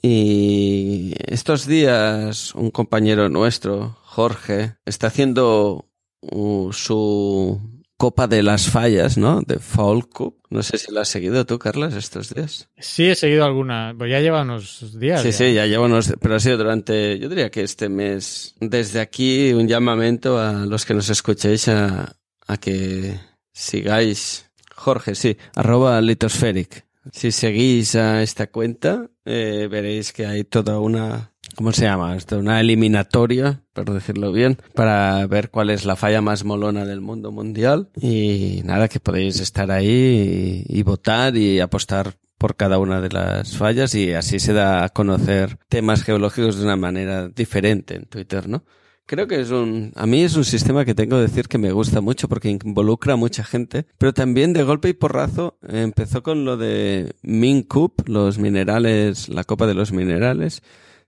Y 0.00 1.14
estos 1.26 1.66
días 1.66 2.54
un 2.54 2.70
compañero 2.70 3.28
nuestro, 3.28 3.98
Jorge, 4.04 4.76
está 4.86 5.08
haciendo 5.08 5.86
uh, 6.20 6.72
su 6.72 7.60
Copa 7.96 8.26
de 8.26 8.42
las 8.42 8.68
Fallas, 8.68 9.16
¿no? 9.16 9.40
De 9.40 9.58
Fall 9.58 10.06
Cup. 10.08 10.36
No 10.50 10.62
sé 10.62 10.76
si 10.76 10.92
lo 10.92 11.00
has 11.00 11.08
seguido 11.08 11.46
tú, 11.46 11.58
Carlos, 11.58 11.94
estos 11.94 12.34
días. 12.34 12.68
Sí, 12.78 13.06
he 13.06 13.14
seguido 13.14 13.44
alguna. 13.44 13.94
Pues 13.96 14.10
ya 14.10 14.20
lleva 14.20 14.42
unos 14.42 14.98
días. 14.98 15.22
Sí, 15.22 15.28
ya. 15.28 15.32
sí, 15.32 15.54
ya 15.54 15.66
lleva 15.66 15.86
unos... 15.86 16.12
Pero 16.20 16.34
ha 16.34 16.40
sido 16.40 16.58
durante, 16.58 17.18
yo 17.18 17.28
diría 17.28 17.50
que 17.50 17.62
este 17.62 17.88
mes. 17.88 18.54
Desde 18.60 19.00
aquí 19.00 19.52
un 19.52 19.66
llamamiento 19.66 20.38
a 20.38 20.66
los 20.66 20.84
que 20.84 20.94
nos 20.94 21.08
escuchéis 21.08 21.68
a, 21.68 22.16
a 22.46 22.56
que 22.58 23.18
sigáis. 23.52 24.50
Jorge, 24.74 25.14
sí, 25.14 25.36
arroba 25.54 26.00
litospheric. 26.00 26.84
Si 27.12 27.32
seguís 27.32 27.94
a 27.94 28.22
esta 28.22 28.48
cuenta, 28.48 29.08
eh, 29.24 29.68
veréis 29.70 30.12
que 30.12 30.26
hay 30.26 30.44
toda 30.44 30.80
una 30.80 31.32
¿cómo 31.56 31.72
se 31.72 31.84
llama 31.84 32.16
esto? 32.16 32.38
Una 32.38 32.60
eliminatoria, 32.60 33.62
por 33.72 33.92
decirlo 33.92 34.30
bien, 34.30 34.58
para 34.74 35.26
ver 35.26 35.50
cuál 35.50 35.70
es 35.70 35.84
la 35.84 35.96
falla 35.96 36.20
más 36.20 36.44
molona 36.44 36.84
del 36.84 37.00
mundo 37.00 37.32
mundial. 37.32 37.88
Y 38.00 38.60
nada, 38.64 38.88
que 38.88 39.00
podéis 39.00 39.40
estar 39.40 39.70
ahí 39.70 40.64
y, 40.68 40.78
y, 40.78 40.82
votar 40.82 41.36
y 41.36 41.60
apostar 41.60 42.14
por 42.38 42.56
cada 42.56 42.78
una 42.78 43.00
de 43.00 43.08
las 43.08 43.56
fallas 43.56 43.94
y 43.94 44.12
así 44.12 44.38
se 44.38 44.52
da 44.52 44.84
a 44.84 44.88
conocer 44.90 45.58
temas 45.68 46.04
geológicos 46.04 46.56
de 46.56 46.64
una 46.64 46.76
manera 46.76 47.28
diferente 47.28 47.96
en 47.96 48.04
Twitter, 48.04 48.48
¿no? 48.48 48.62
Creo 49.06 49.28
que 49.28 49.40
es 49.40 49.50
un, 49.50 49.92
a 49.94 50.04
mí 50.04 50.22
es 50.22 50.34
un 50.34 50.44
sistema 50.44 50.84
que 50.84 50.94
tengo 50.94 51.16
que 51.16 51.22
decir 51.22 51.46
que 51.46 51.58
me 51.58 51.70
gusta 51.70 52.00
mucho 52.00 52.28
porque 52.28 52.50
involucra 52.50 53.12
a 53.12 53.16
mucha 53.16 53.44
gente, 53.44 53.86
pero 53.98 54.12
también 54.12 54.52
de 54.52 54.64
golpe 54.64 54.88
y 54.88 54.94
porrazo 54.94 55.58
empezó 55.62 56.24
con 56.24 56.44
lo 56.44 56.56
de 56.56 57.14
MinCup, 57.22 58.08
los 58.08 58.38
minerales, 58.38 59.28
la 59.28 59.44
copa 59.44 59.68
de 59.68 59.74
los 59.74 59.92
minerales, 59.92 60.60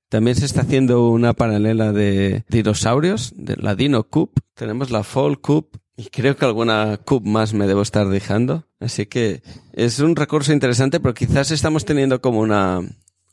también 0.09 0.37
se 0.37 0.47
está 0.47 0.63
haciendo 0.63 1.11
una 1.11 1.35
paralela 1.35 1.93
de 1.93 2.45
dinosaurios, 2.49 3.33
de 3.37 3.57
la 3.57 3.75
Dino 3.75 4.05
Cup. 4.05 4.41
Tenemos 4.55 4.91
la 4.91 5.05
Fall 5.05 5.41
Cup 5.41 5.79
y 5.97 6.05
creo 6.05 6.37
que 6.37 6.45
alguna 6.45 6.99
Cup 7.05 7.27
más 7.27 7.55
me 7.55 7.67
debo 7.67 7.83
estar 7.83 8.09
dejando. 8.09 8.67
Así 8.81 9.07
que 9.07 9.43
es 9.73 9.99
un 9.99 10.17
recurso 10.17 10.53
interesante, 10.53 11.01
pero 11.01 11.15
quizás 11.15 11.51
estamos 11.51 11.85
teniendo 11.85 12.21
como 12.21 12.41
una, 12.41 12.81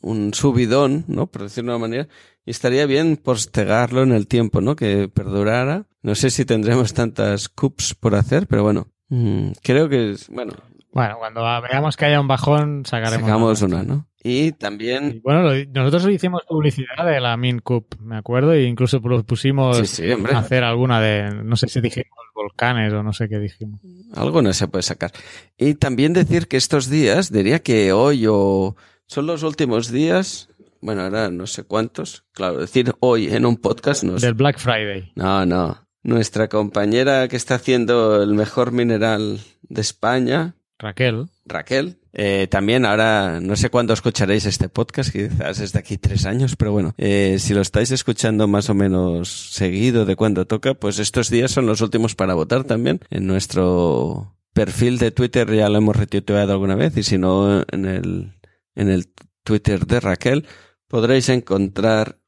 un 0.00 0.34
subidón, 0.34 1.04
¿no? 1.06 1.26
Por 1.28 1.42
decirlo 1.42 1.72
de 1.72 1.76
una 1.76 1.86
manera. 1.86 2.08
Y 2.44 2.50
estaría 2.50 2.86
bien 2.86 3.16
postergarlo 3.16 4.02
en 4.02 4.12
el 4.12 4.26
tiempo, 4.26 4.60
¿no? 4.60 4.76
Que 4.76 5.08
perdurara. 5.08 5.86
No 6.02 6.14
sé 6.14 6.30
si 6.30 6.44
tendremos 6.44 6.92
tantas 6.92 7.48
cups 7.48 7.94
por 7.94 8.14
hacer, 8.14 8.46
pero 8.46 8.62
bueno. 8.62 8.88
Mmm, 9.08 9.52
creo 9.62 9.88
que 9.88 10.10
es, 10.10 10.28
bueno. 10.28 10.52
Bueno, 10.96 11.18
cuando 11.18 11.42
veamos 11.42 11.94
que 11.94 12.06
haya 12.06 12.18
un 12.18 12.26
bajón, 12.26 12.86
sacaremos 12.86 13.28
Sacamos 13.28 13.60
una, 13.60 13.82
¿no? 13.82 14.06
Y 14.24 14.52
también. 14.52 15.16
Y 15.16 15.18
bueno, 15.20 15.52
nosotros 15.74 16.08
hicimos 16.08 16.40
publicidad 16.48 17.04
de 17.04 17.20
la 17.20 17.36
Min 17.36 17.58
Cup, 17.58 17.98
me 18.00 18.16
acuerdo, 18.16 18.54
e 18.54 18.62
incluso 18.62 19.02
pusimos 19.02 19.76
sí, 19.76 19.86
sí, 19.86 20.10
a 20.10 20.38
hacer 20.38 20.64
alguna 20.64 20.98
de, 21.02 21.30
no 21.44 21.54
sé 21.56 21.68
si 21.68 21.82
dijimos 21.82 22.08
volcanes 22.34 22.94
o 22.94 23.02
no 23.02 23.12
sé 23.12 23.28
qué 23.28 23.38
dijimos. 23.38 23.78
Alguna 24.14 24.54
se 24.54 24.68
puede 24.68 24.84
sacar. 24.84 25.12
Y 25.58 25.74
también 25.74 26.14
decir 26.14 26.48
que 26.48 26.56
estos 26.56 26.88
días, 26.88 27.30
diría 27.30 27.58
que 27.58 27.92
hoy 27.92 28.24
o 28.26 28.74
son 29.06 29.26
los 29.26 29.42
últimos 29.42 29.90
días, 29.90 30.48
bueno, 30.80 31.02
ahora 31.02 31.28
no 31.28 31.46
sé 31.46 31.64
cuántos, 31.64 32.24
claro, 32.32 32.56
decir 32.56 32.94
hoy 33.00 33.28
en 33.34 33.44
un 33.44 33.58
podcast 33.58 34.02
no 34.02 34.14
Del 34.14 34.32
Black 34.32 34.58
Friday. 34.58 35.12
No, 35.14 35.44
no. 35.44 35.86
Nuestra 36.02 36.48
compañera 36.48 37.28
que 37.28 37.36
está 37.36 37.56
haciendo 37.56 38.22
el 38.22 38.32
mejor 38.32 38.72
mineral 38.72 39.40
de 39.68 39.80
España, 39.82 40.55
Raquel. 40.78 41.28
Raquel. 41.44 41.98
Eh, 42.12 42.48
también 42.50 42.84
ahora, 42.84 43.40
no 43.40 43.56
sé 43.56 43.70
cuándo 43.70 43.92
escucharéis 43.92 44.46
este 44.46 44.68
podcast, 44.68 45.10
quizás 45.10 45.60
es 45.60 45.72
de 45.72 45.78
aquí 45.78 45.98
tres 45.98 46.26
años, 46.26 46.56
pero 46.56 46.72
bueno, 46.72 46.94
eh, 46.98 47.36
si 47.38 47.54
lo 47.54 47.60
estáis 47.60 47.90
escuchando 47.90 48.46
más 48.48 48.70
o 48.70 48.74
menos 48.74 49.50
seguido 49.52 50.04
de 50.04 50.16
cuando 50.16 50.46
toca, 50.46 50.74
pues 50.74 50.98
estos 50.98 51.30
días 51.30 51.50
son 51.50 51.66
los 51.66 51.80
últimos 51.80 52.14
para 52.14 52.34
votar 52.34 52.64
también. 52.64 53.00
En 53.10 53.26
nuestro 53.26 54.34
perfil 54.52 54.98
de 54.98 55.10
Twitter 55.10 55.54
ya 55.54 55.68
lo 55.68 55.78
hemos 55.78 55.96
retuiteado 55.96 56.52
alguna 56.52 56.74
vez 56.74 56.96
y 56.96 57.02
si 57.02 57.18
no, 57.18 57.62
en 57.70 57.84
el, 57.84 58.32
en 58.74 58.88
el 58.88 59.08
Twitter 59.44 59.86
de 59.86 60.00
Raquel 60.00 60.46
podréis 60.88 61.28
encontrar 61.28 62.18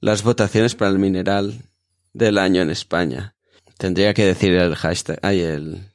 las 0.00 0.22
votaciones 0.22 0.74
para 0.74 0.90
el 0.90 0.98
mineral 0.98 1.62
del 2.12 2.38
año 2.38 2.62
en 2.62 2.70
España. 2.70 3.36
Tendría 3.76 4.14
que 4.14 4.24
decir 4.24 4.52
el 4.54 4.74
hashtag, 4.74 5.18
ay, 5.22 5.40
el, 5.40 5.90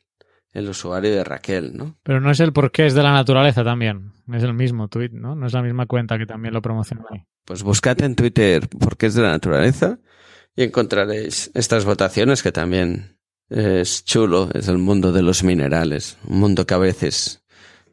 el 0.54 0.70
usuario 0.70 1.12
de 1.12 1.24
Raquel, 1.24 1.76
¿no? 1.76 1.98
Pero 2.04 2.20
no 2.20 2.32
es 2.32 2.40
el 2.40 2.54
porqué 2.54 2.86
es 2.86 2.94
de 2.94 3.04
la 3.04 3.14
naturaleza 3.14 3.64
también. 3.64 4.12
Es 4.32 4.44
el 4.44 4.54
mismo 4.54 4.88
tweet, 4.88 5.12
¿no? 5.12 5.36
No 5.36 5.48
es 5.48 5.54
la 5.54 5.62
misma 5.62 5.86
cuenta 5.86 6.18
que 6.18 6.26
también 6.26 6.54
lo 6.54 6.62
promociona 6.62 7.04
ahí. 7.10 7.24
Pues 7.46 7.64
buscad 7.64 8.02
en 8.02 8.16
Twitter 8.16 8.68
porque 8.80 9.08
es 9.08 9.16
de 9.16 9.24
la 9.24 9.30
naturaleza 9.30 10.00
y 10.56 10.64
encontraréis 10.64 11.52
estas 11.54 11.86
votaciones 11.86 12.44
que 12.44 12.52
también 12.52 13.18
es 13.50 14.06
chulo, 14.06 14.50
es 14.54 14.68
el 14.68 14.78
mundo 14.78 15.12
de 15.12 15.22
los 15.22 15.44
minerales, 15.44 16.18
un 16.26 16.40
mundo 16.40 16.66
que 16.66 16.74
a 16.74 16.78
veces 16.78 17.44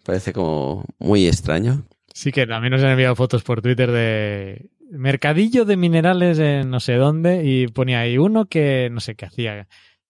parece 0.05 0.33
como 0.33 0.85
muy 0.99 1.27
extraño. 1.27 1.85
Sí, 2.15 2.33
que 2.33 2.47
también 2.47 2.73
nos 2.73 2.83
han 2.83 2.91
enviado 2.91 3.17
fotos 3.17 3.43
por 3.43 3.63
Twitter 3.63 3.91
de 3.91 4.71
mercadillo 4.91 5.65
de 5.65 5.77
minerales 5.77 6.39
en 6.39 6.71
no 6.71 6.81
sé 6.81 6.95
dónde 6.95 7.45
y 7.45 7.69
ponía 7.69 8.01
ahí 8.01 8.19
uno 8.19 8.47
que 8.47 8.89
no 8.91 9.01
sé 9.01 9.15
qué 9.15 9.27
hacía. 9.27 9.69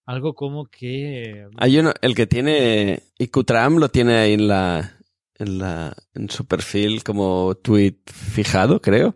Algo 0.09 0.33
como 0.33 0.65
que... 0.65 1.47
Hay 1.57 1.77
uno, 1.77 1.93
el 2.01 2.15
que 2.15 2.25
tiene, 2.25 3.03
Icutram 3.19 3.77
lo 3.77 3.89
tiene 3.89 4.15
ahí 4.17 4.33
en 4.33 4.47
la, 4.47 4.97
en 5.35 5.59
la, 5.59 5.95
en 6.15 6.31
su 6.31 6.47
perfil 6.47 7.03
como 7.03 7.53
tweet 7.53 7.97
fijado, 8.07 8.81
creo, 8.81 9.15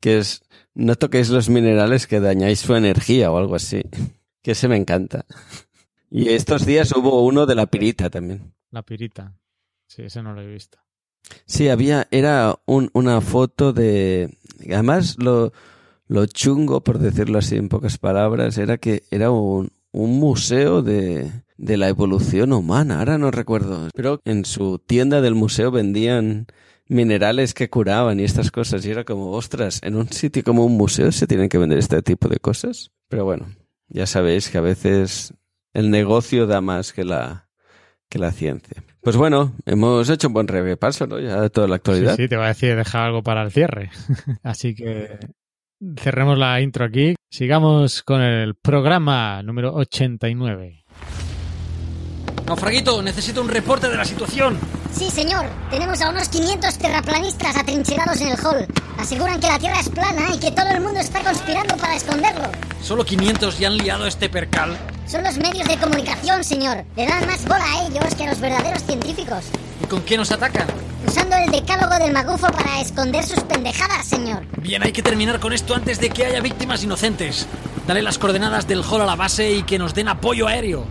que 0.00 0.18
es, 0.18 0.42
no 0.74 0.96
toquéis 0.96 1.28
los 1.30 1.48
minerales 1.48 2.08
que 2.08 2.18
dañáis 2.18 2.58
su 2.58 2.74
energía 2.74 3.30
o 3.30 3.38
algo 3.38 3.54
así. 3.54 3.82
Que 4.42 4.50
ese 4.50 4.66
me 4.66 4.76
encanta. 4.76 5.24
Y 6.10 6.30
estos 6.30 6.66
días 6.66 6.90
hubo 6.96 7.24
uno 7.24 7.46
de 7.46 7.54
la 7.54 7.66
pirita 7.66 8.10
también. 8.10 8.54
La 8.72 8.82
pirita. 8.82 9.36
Sí, 9.86 10.02
ese 10.02 10.20
no 10.20 10.34
lo 10.34 10.42
he 10.42 10.46
visto. 10.48 10.78
Sí, 11.46 11.68
había, 11.68 12.08
era 12.10 12.58
un, 12.66 12.90
una 12.92 13.20
foto 13.20 13.72
de, 13.72 14.36
además 14.64 15.16
lo, 15.16 15.52
lo 16.08 16.26
chungo, 16.26 16.82
por 16.82 16.98
decirlo 16.98 17.38
así 17.38 17.54
en 17.54 17.68
pocas 17.68 17.98
palabras, 17.98 18.58
era 18.58 18.78
que 18.78 19.04
era 19.10 19.30
un, 19.30 19.70
un 19.94 20.18
museo 20.18 20.82
de, 20.82 21.30
de 21.56 21.76
la 21.76 21.88
evolución 21.88 22.52
humana. 22.52 22.98
Ahora 22.98 23.16
no 23.16 23.30
recuerdo, 23.30 23.88
pero 23.94 24.20
en 24.24 24.44
su 24.44 24.78
tienda 24.78 25.20
del 25.20 25.34
museo 25.34 25.70
vendían 25.70 26.46
minerales 26.88 27.54
que 27.54 27.70
curaban 27.70 28.20
y 28.20 28.24
estas 28.24 28.50
cosas. 28.50 28.84
Y 28.84 28.90
era 28.90 29.04
como, 29.04 29.30
ostras, 29.30 29.80
en 29.82 29.94
un 29.94 30.08
sitio 30.08 30.42
como 30.42 30.64
un 30.66 30.76
museo 30.76 31.12
se 31.12 31.26
tienen 31.26 31.48
que 31.48 31.58
vender 31.58 31.78
este 31.78 32.02
tipo 32.02 32.28
de 32.28 32.38
cosas. 32.38 32.90
Pero 33.08 33.24
bueno, 33.24 33.46
ya 33.88 34.06
sabéis 34.06 34.48
que 34.50 34.58
a 34.58 34.62
veces 34.62 35.32
el 35.72 35.90
negocio 35.90 36.46
da 36.46 36.60
más 36.60 36.92
que 36.92 37.04
la, 37.04 37.48
que 38.08 38.18
la 38.18 38.32
ciencia. 38.32 38.82
Pues 39.00 39.16
bueno, 39.16 39.54
hemos 39.64 40.08
hecho 40.10 40.28
un 40.28 40.34
buen 40.34 40.48
repaso, 40.48 41.06
¿no? 41.06 41.20
Ya 41.20 41.40
de 41.40 41.50
toda 41.50 41.68
la 41.68 41.76
actualidad. 41.76 42.16
Sí, 42.16 42.26
te 42.26 42.36
voy 42.36 42.46
a 42.46 42.48
decir, 42.48 42.74
deja 42.74 43.04
algo 43.04 43.22
para 43.22 43.42
el 43.42 43.52
cierre. 43.52 43.90
Así 44.42 44.74
que 44.74 45.18
cerremos 45.96 46.38
la 46.38 46.60
intro 46.60 46.84
aquí. 46.84 47.14
Sigamos 47.30 48.02
con 48.02 48.20
el 48.22 48.54
programa 48.54 49.42
número 49.42 49.74
89. 49.74 50.84
Naufraguito, 52.46 53.02
necesito 53.02 53.40
un 53.40 53.48
reporte 53.48 53.88
de 53.88 53.96
la 53.96 54.04
situación. 54.04 54.58
Sí, 54.96 55.10
señor. 55.10 55.46
Tenemos 55.70 56.00
a 56.02 56.10
unos 56.10 56.28
500 56.28 56.78
terraplanistas 56.78 57.56
atrincherados 57.56 58.20
en 58.20 58.28
el 58.28 58.38
hall. 58.44 58.66
Aseguran 58.98 59.40
que 59.40 59.48
la 59.48 59.58
Tierra 59.58 59.80
es 59.80 59.88
plana 59.88 60.34
y 60.34 60.38
que 60.38 60.50
todo 60.52 60.68
el 60.68 60.80
mundo 60.80 61.00
está 61.00 61.20
conspirando 61.22 61.76
para 61.76 61.96
esconderlo. 61.96 62.44
Solo 62.82 63.04
500 63.04 63.58
ya 63.58 63.68
han 63.68 63.78
liado 63.78 64.06
este 64.06 64.28
percal. 64.28 64.76
Son 65.06 65.24
los 65.24 65.36
medios 65.38 65.66
de 65.66 65.78
comunicación, 65.78 66.44
señor. 66.44 66.84
Le 66.96 67.06
dan 67.06 67.26
más 67.26 67.44
bola 67.44 67.64
a 67.64 67.86
ellos 67.86 68.14
que 68.14 68.24
a 68.24 68.30
los 68.30 68.40
verdaderos 68.40 68.82
científicos. 68.84 69.44
¿Y 69.82 69.86
con 69.86 70.02
qué 70.02 70.16
nos 70.16 70.30
atacan? 70.30 70.66
Usando 71.06 71.36
el 71.36 71.50
decálogo 71.50 71.98
del 71.98 72.12
magufo 72.12 72.46
para 72.48 72.80
esconder 72.80 73.24
sus 73.24 73.40
pendejadas, 73.40 74.06
señor. 74.06 74.44
Bien, 74.60 74.82
hay 74.82 74.92
que 74.92 75.02
terminar 75.02 75.40
con 75.40 75.52
esto 75.52 75.74
antes 75.74 75.98
de 75.98 76.10
que 76.10 76.26
haya 76.26 76.40
víctimas 76.40 76.82
inocentes. 76.84 77.46
Dale 77.86 78.02
las 78.02 78.18
coordenadas 78.18 78.66
del 78.66 78.82
hall 78.82 79.02
a 79.02 79.06
la 79.06 79.16
base 79.16 79.50
y 79.50 79.62
que 79.62 79.78
nos 79.78 79.94
den 79.94 80.08
apoyo 80.08 80.46
aéreo. 80.46 80.86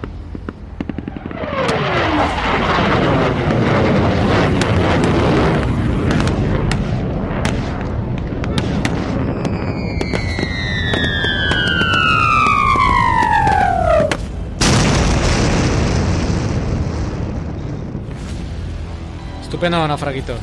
Estupendo, 19.42 19.88
naufraguito. 19.88 20.36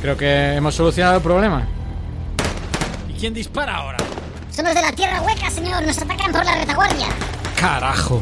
Creo 0.00 0.16
que 0.16 0.54
hemos 0.54 0.74
solucionado 0.74 1.16
el 1.16 1.22
problema. 1.22 1.66
¿Y 3.08 3.12
quién 3.12 3.32
dispara 3.34 3.76
ahora? 3.76 3.98
Son 4.50 4.64
los 4.64 4.74
de 4.74 4.82
la 4.82 4.90
Tierra 4.92 5.20
hueca, 5.20 5.50
señor. 5.50 5.82
Nos 5.84 5.96
atacan 5.98 6.32
por 6.32 6.44
la 6.44 6.56
retaguardia. 6.56 7.06
Carajo. 7.60 8.20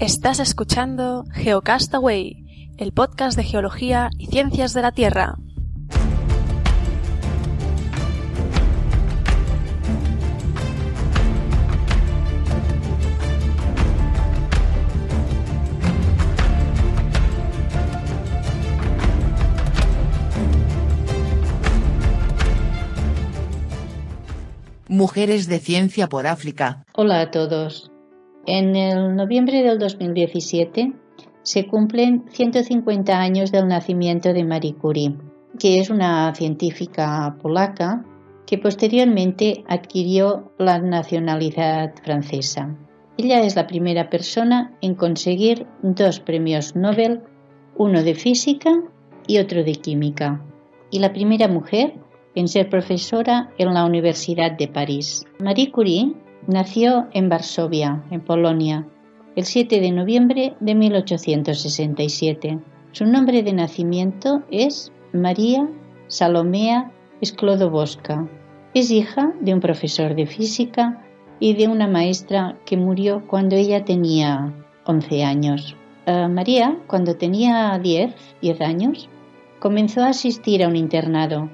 Estás 0.00 0.40
escuchando 0.40 1.24
Geocastaway, 1.30 2.72
el 2.78 2.92
podcast 2.92 3.36
de 3.36 3.44
geología 3.44 4.10
y 4.18 4.26
ciencias 4.26 4.74
de 4.74 4.82
la 4.82 4.90
Tierra. 4.90 5.36
Mujeres 24.88 25.46
de 25.46 25.60
Ciencia 25.60 26.08
por 26.08 26.26
África. 26.26 26.84
Hola 26.94 27.20
a 27.20 27.30
todos. 27.30 27.93
En 28.46 28.76
el 28.76 29.16
noviembre 29.16 29.62
del 29.62 29.78
2017 29.78 30.92
se 31.42 31.66
cumplen 31.66 32.24
150 32.30 33.18
años 33.18 33.50
del 33.50 33.68
nacimiento 33.68 34.34
de 34.34 34.44
Marie 34.44 34.74
Curie, 34.74 35.16
que 35.58 35.80
es 35.80 35.88
una 35.88 36.34
científica 36.34 37.36
polaca 37.40 38.04
que 38.46 38.58
posteriormente 38.58 39.64
adquirió 39.66 40.52
la 40.58 40.78
nacionalidad 40.78 41.94
francesa. 42.02 42.76
Ella 43.16 43.42
es 43.42 43.56
la 43.56 43.66
primera 43.66 44.10
persona 44.10 44.76
en 44.82 44.94
conseguir 44.94 45.66
dos 45.82 46.20
premios 46.20 46.76
Nobel, 46.76 47.22
uno 47.76 48.02
de 48.02 48.14
física 48.14 48.82
y 49.26 49.38
otro 49.38 49.64
de 49.64 49.76
química, 49.76 50.44
y 50.90 50.98
la 50.98 51.14
primera 51.14 51.48
mujer 51.48 51.94
en 52.34 52.48
ser 52.48 52.68
profesora 52.68 53.50
en 53.56 53.72
la 53.72 53.86
Universidad 53.86 54.52
de 54.52 54.68
París. 54.68 55.24
Marie 55.38 55.70
Curie 55.70 56.12
nació 56.46 57.08
en 57.12 57.28
Varsovia, 57.28 58.02
en 58.10 58.20
Polonia, 58.20 58.86
el 59.36 59.44
7 59.44 59.80
de 59.80 59.90
noviembre 59.90 60.54
de 60.60 60.74
1867. 60.74 62.58
Su 62.92 63.06
nombre 63.06 63.42
de 63.42 63.52
nacimiento 63.52 64.42
es 64.50 64.92
María 65.12 65.68
Salomea 66.06 66.92
Sklodowska. 67.24 68.28
Es 68.74 68.90
hija 68.90 69.32
de 69.40 69.54
un 69.54 69.60
profesor 69.60 70.14
de 70.14 70.26
física 70.26 71.02
y 71.40 71.54
de 71.54 71.68
una 71.68 71.88
maestra 71.88 72.56
que 72.64 72.76
murió 72.76 73.26
cuando 73.26 73.56
ella 73.56 73.84
tenía 73.84 74.52
11 74.86 75.24
años. 75.24 75.76
Uh, 76.06 76.28
María, 76.28 76.76
cuando 76.86 77.16
tenía 77.16 77.78
10, 77.78 78.14
10 78.42 78.60
años, 78.60 79.08
comenzó 79.58 80.02
a 80.02 80.08
asistir 80.08 80.62
a 80.62 80.68
un 80.68 80.76
internado 80.76 81.48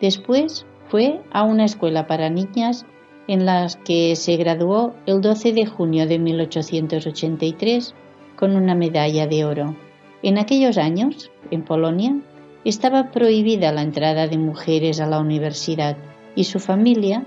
Después 0.00 0.66
fue 0.88 1.22
a 1.32 1.44
una 1.44 1.64
escuela 1.64 2.06
para 2.06 2.30
niñas 2.30 2.84
en 3.28 3.46
la 3.46 3.68
que 3.84 4.16
se 4.16 4.36
graduó 4.36 4.94
el 5.06 5.20
12 5.20 5.52
de 5.52 5.66
junio 5.66 6.06
de 6.06 6.18
1883 6.18 7.94
con 8.36 8.56
una 8.56 8.74
medalla 8.74 9.26
de 9.26 9.44
oro. 9.44 9.76
En 10.22 10.38
aquellos 10.38 10.78
años, 10.78 11.30
en 11.50 11.62
Polonia, 11.62 12.16
estaba 12.64 13.10
prohibida 13.10 13.72
la 13.72 13.82
entrada 13.82 14.26
de 14.26 14.38
mujeres 14.38 15.00
a 15.00 15.06
la 15.06 15.20
universidad 15.20 15.96
y 16.34 16.44
su 16.44 16.58
familia 16.58 17.24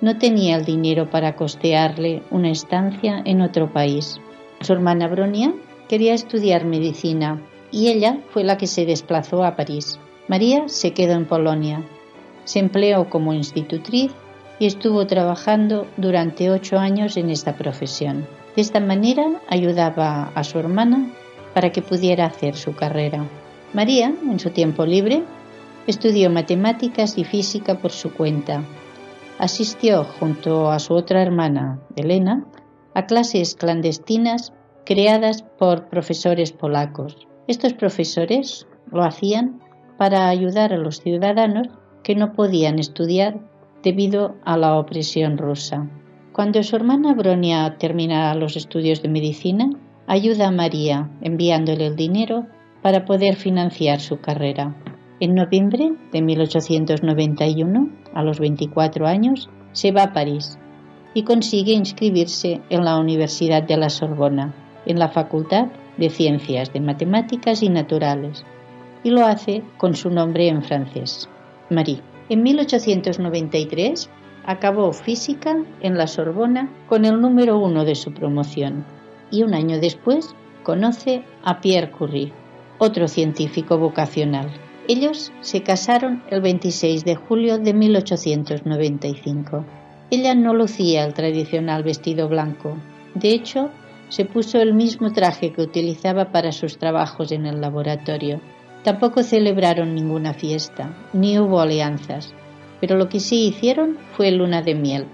no 0.00 0.18
tenía 0.18 0.56
el 0.56 0.64
dinero 0.64 1.10
para 1.10 1.36
costearle 1.36 2.22
una 2.30 2.50
estancia 2.50 3.22
en 3.24 3.40
otro 3.40 3.72
país. 3.72 4.20
Su 4.60 4.72
hermana 4.72 5.08
Bronia 5.08 5.54
quería 5.88 6.14
estudiar 6.14 6.64
medicina 6.64 7.40
y 7.70 7.88
ella 7.88 8.18
fue 8.30 8.44
la 8.44 8.58
que 8.58 8.66
se 8.66 8.86
desplazó 8.86 9.44
a 9.44 9.56
París. 9.56 9.98
María 10.28 10.68
se 10.68 10.92
quedó 10.92 11.12
en 11.12 11.26
Polonia 11.26 11.84
se 12.50 12.58
empleó 12.58 13.08
como 13.08 13.32
institutriz 13.32 14.12
y 14.60 14.66
estuvo 14.66 15.06
trabajando 15.06 15.88
durante 15.96 16.50
ocho 16.50 16.78
años 16.78 17.16
en 17.16 17.30
esta 17.30 17.56
profesión. 17.56 18.28
De 18.54 18.62
esta 18.62 18.78
manera 18.78 19.40
ayudaba 19.48 20.30
a 20.34 20.44
su 20.44 20.58
hermana 20.58 21.10
para 21.54 21.72
que 21.72 21.82
pudiera 21.82 22.26
hacer 22.26 22.54
su 22.54 22.76
carrera. 22.76 23.24
María, 23.72 24.14
en 24.22 24.38
su 24.38 24.50
tiempo 24.50 24.84
libre, 24.84 25.24
estudió 25.86 26.28
matemáticas 26.30 27.16
y 27.16 27.24
física 27.24 27.78
por 27.78 27.90
su 27.90 28.12
cuenta. 28.12 28.62
Asistió 29.38 30.04
junto 30.04 30.70
a 30.70 30.78
su 30.78 30.92
otra 30.92 31.22
hermana, 31.22 31.80
Elena, 31.96 32.44
a 32.94 33.06
clases 33.06 33.54
clandestinas 33.54 34.52
creadas 34.84 35.42
por 35.42 35.88
profesores 35.88 36.52
polacos. 36.52 37.26
Estos 37.46 37.72
profesores 37.72 38.66
lo 38.92 39.02
hacían 39.04 39.60
para 39.96 40.28
ayudar 40.28 40.74
a 40.74 40.78
los 40.78 41.00
ciudadanos 41.00 41.68
que 42.02 42.14
no 42.14 42.32
podían 42.32 42.78
estudiar 42.78 43.40
debido 43.82 44.36
a 44.44 44.56
la 44.56 44.78
opresión 44.78 45.38
rusa. 45.38 45.88
Cuando 46.32 46.62
su 46.62 46.76
hermana 46.76 47.14
Bronia 47.14 47.76
termina 47.78 48.34
los 48.34 48.56
estudios 48.56 49.02
de 49.02 49.08
medicina, 49.08 49.70
ayuda 50.06 50.48
a 50.48 50.52
María 50.52 51.10
enviándole 51.20 51.86
el 51.86 51.96
dinero 51.96 52.46
para 52.82 53.04
poder 53.04 53.36
financiar 53.36 54.00
su 54.00 54.20
carrera. 54.20 54.74
En 55.20 55.34
noviembre 55.34 55.92
de 56.12 56.22
1891, 56.22 57.90
a 58.14 58.22
los 58.22 58.40
24 58.40 59.06
años, 59.06 59.50
se 59.72 59.92
va 59.92 60.04
a 60.04 60.12
París 60.12 60.58
y 61.14 61.24
consigue 61.24 61.72
inscribirse 61.72 62.60
en 62.70 62.84
la 62.84 62.98
Universidad 62.98 63.62
de 63.62 63.76
la 63.76 63.90
Sorbona, 63.90 64.54
en 64.86 64.98
la 64.98 65.08
Facultad 65.08 65.66
de 65.96 66.08
Ciencias 66.08 66.72
de 66.72 66.80
Matemáticas 66.80 67.62
y 67.62 67.68
Naturales, 67.68 68.44
y 69.02 69.10
lo 69.10 69.26
hace 69.26 69.62
con 69.76 69.94
su 69.94 70.10
nombre 70.10 70.48
en 70.48 70.62
francés, 70.62 71.28
Marie. 71.68 72.09
En 72.30 72.44
1893 72.44 74.08
acabó 74.46 74.92
física 74.92 75.64
en 75.80 75.98
la 75.98 76.06
Sorbona 76.06 76.70
con 76.88 77.04
el 77.04 77.20
número 77.20 77.58
uno 77.58 77.84
de 77.84 77.96
su 77.96 78.14
promoción 78.14 78.86
y 79.32 79.42
un 79.42 79.52
año 79.52 79.80
después 79.80 80.36
conoce 80.62 81.24
a 81.42 81.60
Pierre 81.60 81.90
Curie, 81.90 82.32
otro 82.78 83.08
científico 83.08 83.78
vocacional. 83.78 84.48
Ellos 84.86 85.32
se 85.40 85.64
casaron 85.64 86.22
el 86.30 86.40
26 86.40 87.04
de 87.04 87.16
julio 87.16 87.58
de 87.58 87.74
1895. 87.74 89.64
Ella 90.12 90.36
no 90.36 90.54
lucía 90.54 91.04
el 91.04 91.14
tradicional 91.14 91.82
vestido 91.82 92.28
blanco. 92.28 92.76
De 93.16 93.30
hecho, 93.32 93.70
se 94.08 94.24
puso 94.24 94.60
el 94.60 94.72
mismo 94.74 95.12
traje 95.12 95.52
que 95.52 95.62
utilizaba 95.62 96.30
para 96.30 96.52
sus 96.52 96.78
trabajos 96.78 97.32
en 97.32 97.46
el 97.46 97.60
laboratorio. 97.60 98.40
Tampoco 98.84 99.22
celebraron 99.22 99.94
ninguna 99.94 100.32
fiesta, 100.32 100.94
ni 101.12 101.38
hubo 101.38 101.60
alianzas, 101.60 102.34
pero 102.80 102.96
lo 102.96 103.08
que 103.08 103.20
sí 103.20 103.48
hicieron 103.48 103.98
fue 104.12 104.30
luna 104.30 104.62
de 104.62 104.74
miel, 104.74 105.06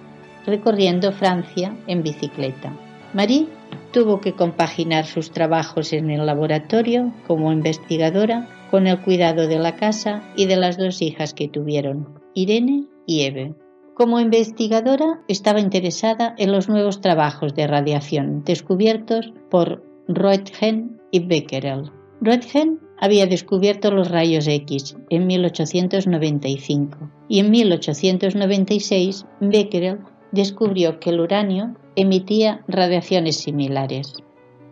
recorriendo 0.47 1.13
Francia 1.13 1.77
en 1.87 2.03
bicicleta. 2.03 2.73
Marie 3.13 3.49
tuvo 3.93 4.21
que 4.21 4.33
compaginar 4.33 5.07
sus 5.07 5.31
trabajos 5.31 5.93
en 5.93 6.11
el 6.11 6.27
laboratorio 6.27 7.13
como 7.27 7.53
investigadora 7.53 8.49
con 8.71 8.87
el 8.87 9.01
cuidado 9.01 9.49
de 9.49 9.59
la 9.59 9.77
casa 9.77 10.23
y 10.37 10.47
de 10.47 10.57
las 10.57 10.77
dos 10.77 11.03
hijas 11.03 11.35
que 11.35 11.49
tuvieron, 11.49 12.21
Irene 12.35 12.85
y 13.07 13.23
Eve. 13.23 13.55
Como 13.95 14.21
investigadora 14.21 15.23
estaba 15.29 15.61
interesada 15.61 16.35
en 16.37 16.53
los 16.53 16.69
nuevos 16.69 17.01
trabajos 17.01 17.55
de 17.55 17.67
radiación 17.67 18.45
descubiertos 18.45 19.33
por 19.51 19.83
Roentgen 20.07 21.01
y 21.11 21.21
Becquerel. 21.21 21.91
Roentgen 22.21 22.81
había 22.99 23.27
descubierto 23.27 23.91
los 23.91 24.11
rayos 24.11 24.47
X 24.47 24.97
en 25.11 25.27
1895 25.27 27.11
y 27.29 27.41
en 27.41 27.51
1896 27.51 29.27
Becquerel 29.41 30.01
descubrió 30.33 30.99
que 31.01 31.11
el 31.11 31.21
uranio 31.21 31.77
emitía 31.95 32.65
radiaciones 32.69 33.37
similares. 33.37 34.15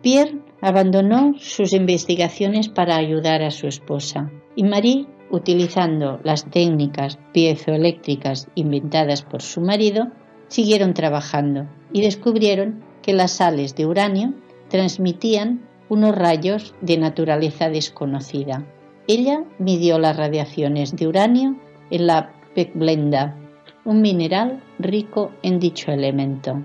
Pierre 0.01 0.39
abandonó 0.61 1.33
sus 1.39 1.73
investigaciones 1.73 2.69
para 2.69 2.95
ayudar 2.95 3.41
a 3.41 3.51
su 3.51 3.67
esposa 3.67 4.31
y 4.55 4.63
Marie, 4.63 5.07
utilizando 5.31 6.19
las 6.23 6.49
técnicas 6.49 7.17
piezoeléctricas 7.33 8.47
inventadas 8.55 9.23
por 9.23 9.41
su 9.41 9.61
marido, 9.61 10.07
siguieron 10.47 10.93
trabajando 10.93 11.67
y 11.91 12.01
descubrieron 12.01 12.83
que 13.01 13.13
las 13.13 13.31
sales 13.31 13.75
de 13.75 13.85
uranio 13.85 14.33
transmitían 14.69 15.67
unos 15.89 16.15
rayos 16.15 16.73
de 16.81 16.97
naturaleza 16.97 17.69
desconocida. 17.69 18.63
Ella 19.07 19.43
midió 19.59 19.99
las 19.99 20.17
radiaciones 20.17 20.95
de 20.95 21.07
uranio 21.07 21.55
en 21.91 22.07
la 22.07 22.33
pecblenda, 22.55 23.35
un 23.83 24.01
mineral 24.01 24.63
rico 24.79 25.31
en 25.43 25.59
dicho 25.59 25.91
elemento. 25.91 26.61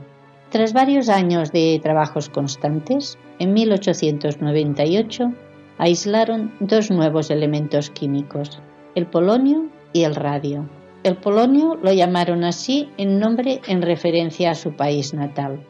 Tras 0.51 0.73
varios 0.73 1.09
años 1.09 1.53
de 1.53 1.79
trabajos 1.83 2.29
constantes, 2.29 3.18
en 3.39 3.53
1898 3.53 5.33
aislaron 5.79 6.53
dos 6.61 6.91
nuevos 6.91 7.31
elementos 7.31 7.91
químicos, 7.91 8.61
el 8.95 9.07
polonio 9.07 9.66
y 9.93 10.03
el 10.03 10.14
radio. 10.14 10.68
El 11.03 11.16
polonio 11.16 11.79
lo 11.83 11.93
llamaron 11.93 12.45
así 12.45 12.91
en 12.99 13.18
nombre 13.18 13.61
en 13.66 13.81
referencia 13.81 14.51
a 14.51 14.55
su 14.55 14.73
país 14.73 15.14
natal 15.14 15.61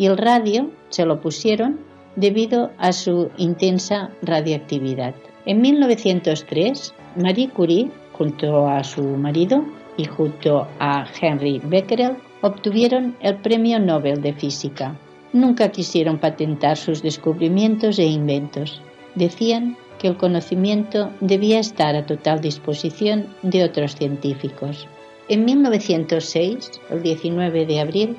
y 0.00 0.06
el 0.06 0.16
radio 0.16 0.70
se 0.88 1.04
lo 1.04 1.20
pusieron 1.20 1.78
debido 2.16 2.70
a 2.78 2.92
su 2.92 3.30
intensa 3.36 4.10
radiactividad. 4.22 5.14
En 5.46 5.60
1903, 5.60 6.94
Marie 7.16 7.48
Curie, 7.48 7.90
junto 8.12 8.68
a 8.68 8.84
su 8.84 9.02
marido 9.02 9.64
y 9.96 10.04
junto 10.04 10.66
a 10.78 11.06
Henry 11.20 11.60
Becquerel, 11.64 12.16
obtuvieron 12.42 13.16
el 13.20 13.36
Premio 13.36 13.78
Nobel 13.78 14.22
de 14.22 14.32
Física. 14.32 14.96
Nunca 15.32 15.70
quisieron 15.70 16.18
patentar 16.18 16.76
sus 16.76 17.02
descubrimientos 17.02 17.98
e 17.98 18.06
inventos. 18.06 18.82
Decían 19.14 19.76
que 19.98 20.08
el 20.08 20.16
conocimiento 20.16 21.10
debía 21.20 21.60
estar 21.60 21.94
a 21.94 22.06
total 22.06 22.40
disposición 22.40 23.26
de 23.42 23.64
otros 23.64 23.94
científicos. 23.94 24.88
En 25.28 25.44
1906, 25.44 26.72
el 26.90 27.02
19 27.02 27.66
de 27.66 27.80
abril, 27.80 28.16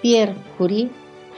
Pierre 0.00 0.34
Curie 0.56 0.90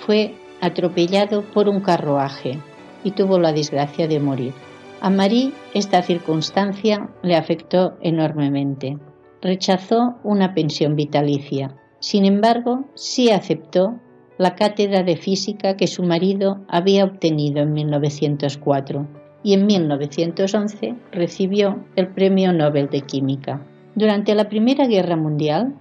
fue 0.05 0.35
atropellado 0.61 1.43
por 1.43 1.69
un 1.69 1.81
carruaje 1.81 2.59
y 3.03 3.11
tuvo 3.13 3.39
la 3.39 3.53
desgracia 3.53 4.09
de 4.09 4.21
morir. 4.21 4.53
A 5.01 5.11
Marie 5.11 5.53
esta 5.75 6.03
circunstancia 6.03 7.11
le 7.23 7.37
afectó 7.37 7.99
enormemente. 8.01 8.99
Rechazó 9.43 10.17
una 10.25 10.55
pensión 10.55 10.97
vitalicia. 10.97 11.77
Sin 12.01 12.25
embargo, 12.25 12.87
sí 12.95 13.31
aceptó 13.31 14.01
la 14.39 14.55
cátedra 14.55 15.03
de 15.03 15.17
física 15.17 15.77
que 15.77 15.87
su 15.87 16.03
marido 16.03 16.65
había 16.69 17.05
obtenido 17.05 17.63
en 17.63 17.73
1904 17.73 19.07
y 19.43 19.53
en 19.53 19.67
1911 19.67 20.95
recibió 21.13 21.85
el 21.97 22.09
Premio 22.09 22.53
Nobel 22.53 22.89
de 22.89 23.03
Química. 23.03 23.61
Durante 23.95 24.35
la 24.35 24.49
Primera 24.49 24.87
Guerra 24.87 25.17
Mundial, 25.17 25.75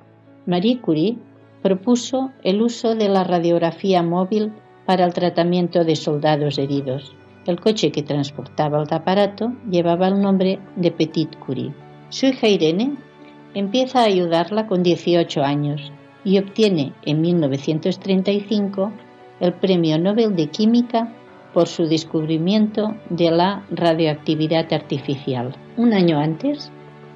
Marie 0.45 0.81
Curie 0.81 1.17
propuso 1.61 2.31
el 2.43 2.61
uso 2.61 2.93
de 2.93 3.07
la 3.07 3.23
radiografía 3.23 4.03
móvil 4.03 4.51
para 4.85 5.05
el 5.05 5.13
tratamiento 5.13 5.83
de 5.83 5.95
soldados 5.95 6.57
heridos. 6.57 7.15
El 7.45 7.59
coche 7.59 7.91
que 7.91 8.03
transportaba 8.03 8.81
el 8.81 8.87
aparato 8.93 9.53
llevaba 9.69 10.07
el 10.07 10.21
nombre 10.21 10.59
de 10.75 10.91
Petit 10.91 11.37
Curie. 11.39 11.73
Su 12.09 12.27
hija 12.27 12.47
Irene 12.47 12.95
empieza 13.53 14.01
a 14.01 14.05
ayudarla 14.05 14.67
con 14.67 14.83
18 14.83 15.43
años 15.43 15.91
y 16.23 16.37
obtiene 16.39 16.93
en 17.03 17.21
1935 17.21 18.91
el 19.39 19.53
Premio 19.53 19.99
Nobel 19.99 20.35
de 20.35 20.47
Química 20.47 21.13
por 21.53 21.67
su 21.67 21.85
descubrimiento 21.85 22.95
de 23.09 23.31
la 23.31 23.65
radioactividad 23.71 24.71
artificial. 24.71 25.55
Un 25.77 25.93
año 25.93 26.19
antes, 26.19 26.71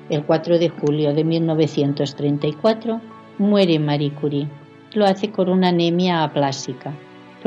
el 0.09 0.23
4 0.23 0.59
de 0.59 0.69
julio 0.69 1.13
de 1.13 1.23
1934, 1.23 3.01
muere 3.39 3.79
Marie 3.79 4.11
Curie. 4.11 4.47
Lo 4.93 5.05
hace 5.05 5.31
con 5.31 5.49
una 5.49 5.69
anemia 5.69 6.23
aplásica 6.23 6.93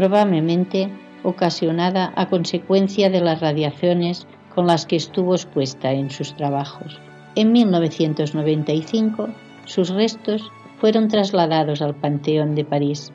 probablemente 0.01 0.88
ocasionada 1.24 2.14
a 2.16 2.24
consecuencia 2.30 3.11
de 3.11 3.20
las 3.20 3.40
radiaciones 3.40 4.26
con 4.55 4.66
las 4.66 4.86
que 4.86 4.96
estuvo 4.96 5.34
expuesta 5.34 5.92
en 5.92 6.11
sus 6.11 6.34
trabajos. 6.36 6.98
En 7.34 7.53
1995, 7.53 9.28
sus 9.66 9.90
restos 9.90 10.51
fueron 10.78 11.09
trasladados 11.09 11.82
al 11.82 11.94
Panteón 11.94 12.55
de 12.55 12.64
París, 12.64 13.12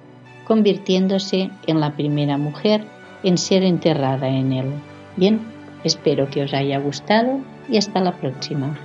convirtiéndose 0.47 1.49
en 1.65 1.79
la 1.79 1.95
primera 1.95 2.37
mujer 2.37 2.85
en 3.23 3.39
ser 3.39 3.63
enterrada 3.63 4.27
en 4.27 4.53
él. 4.53 4.67
Bien, 5.15 5.39
espero 5.83 6.29
que 6.29 6.43
os 6.43 6.53
haya 6.53 6.77
gustado 6.77 7.39
y 7.67 7.77
hasta 7.77 7.99
la 7.99 8.11
próxima. 8.11 8.77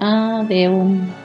Adiós. 0.00 1.21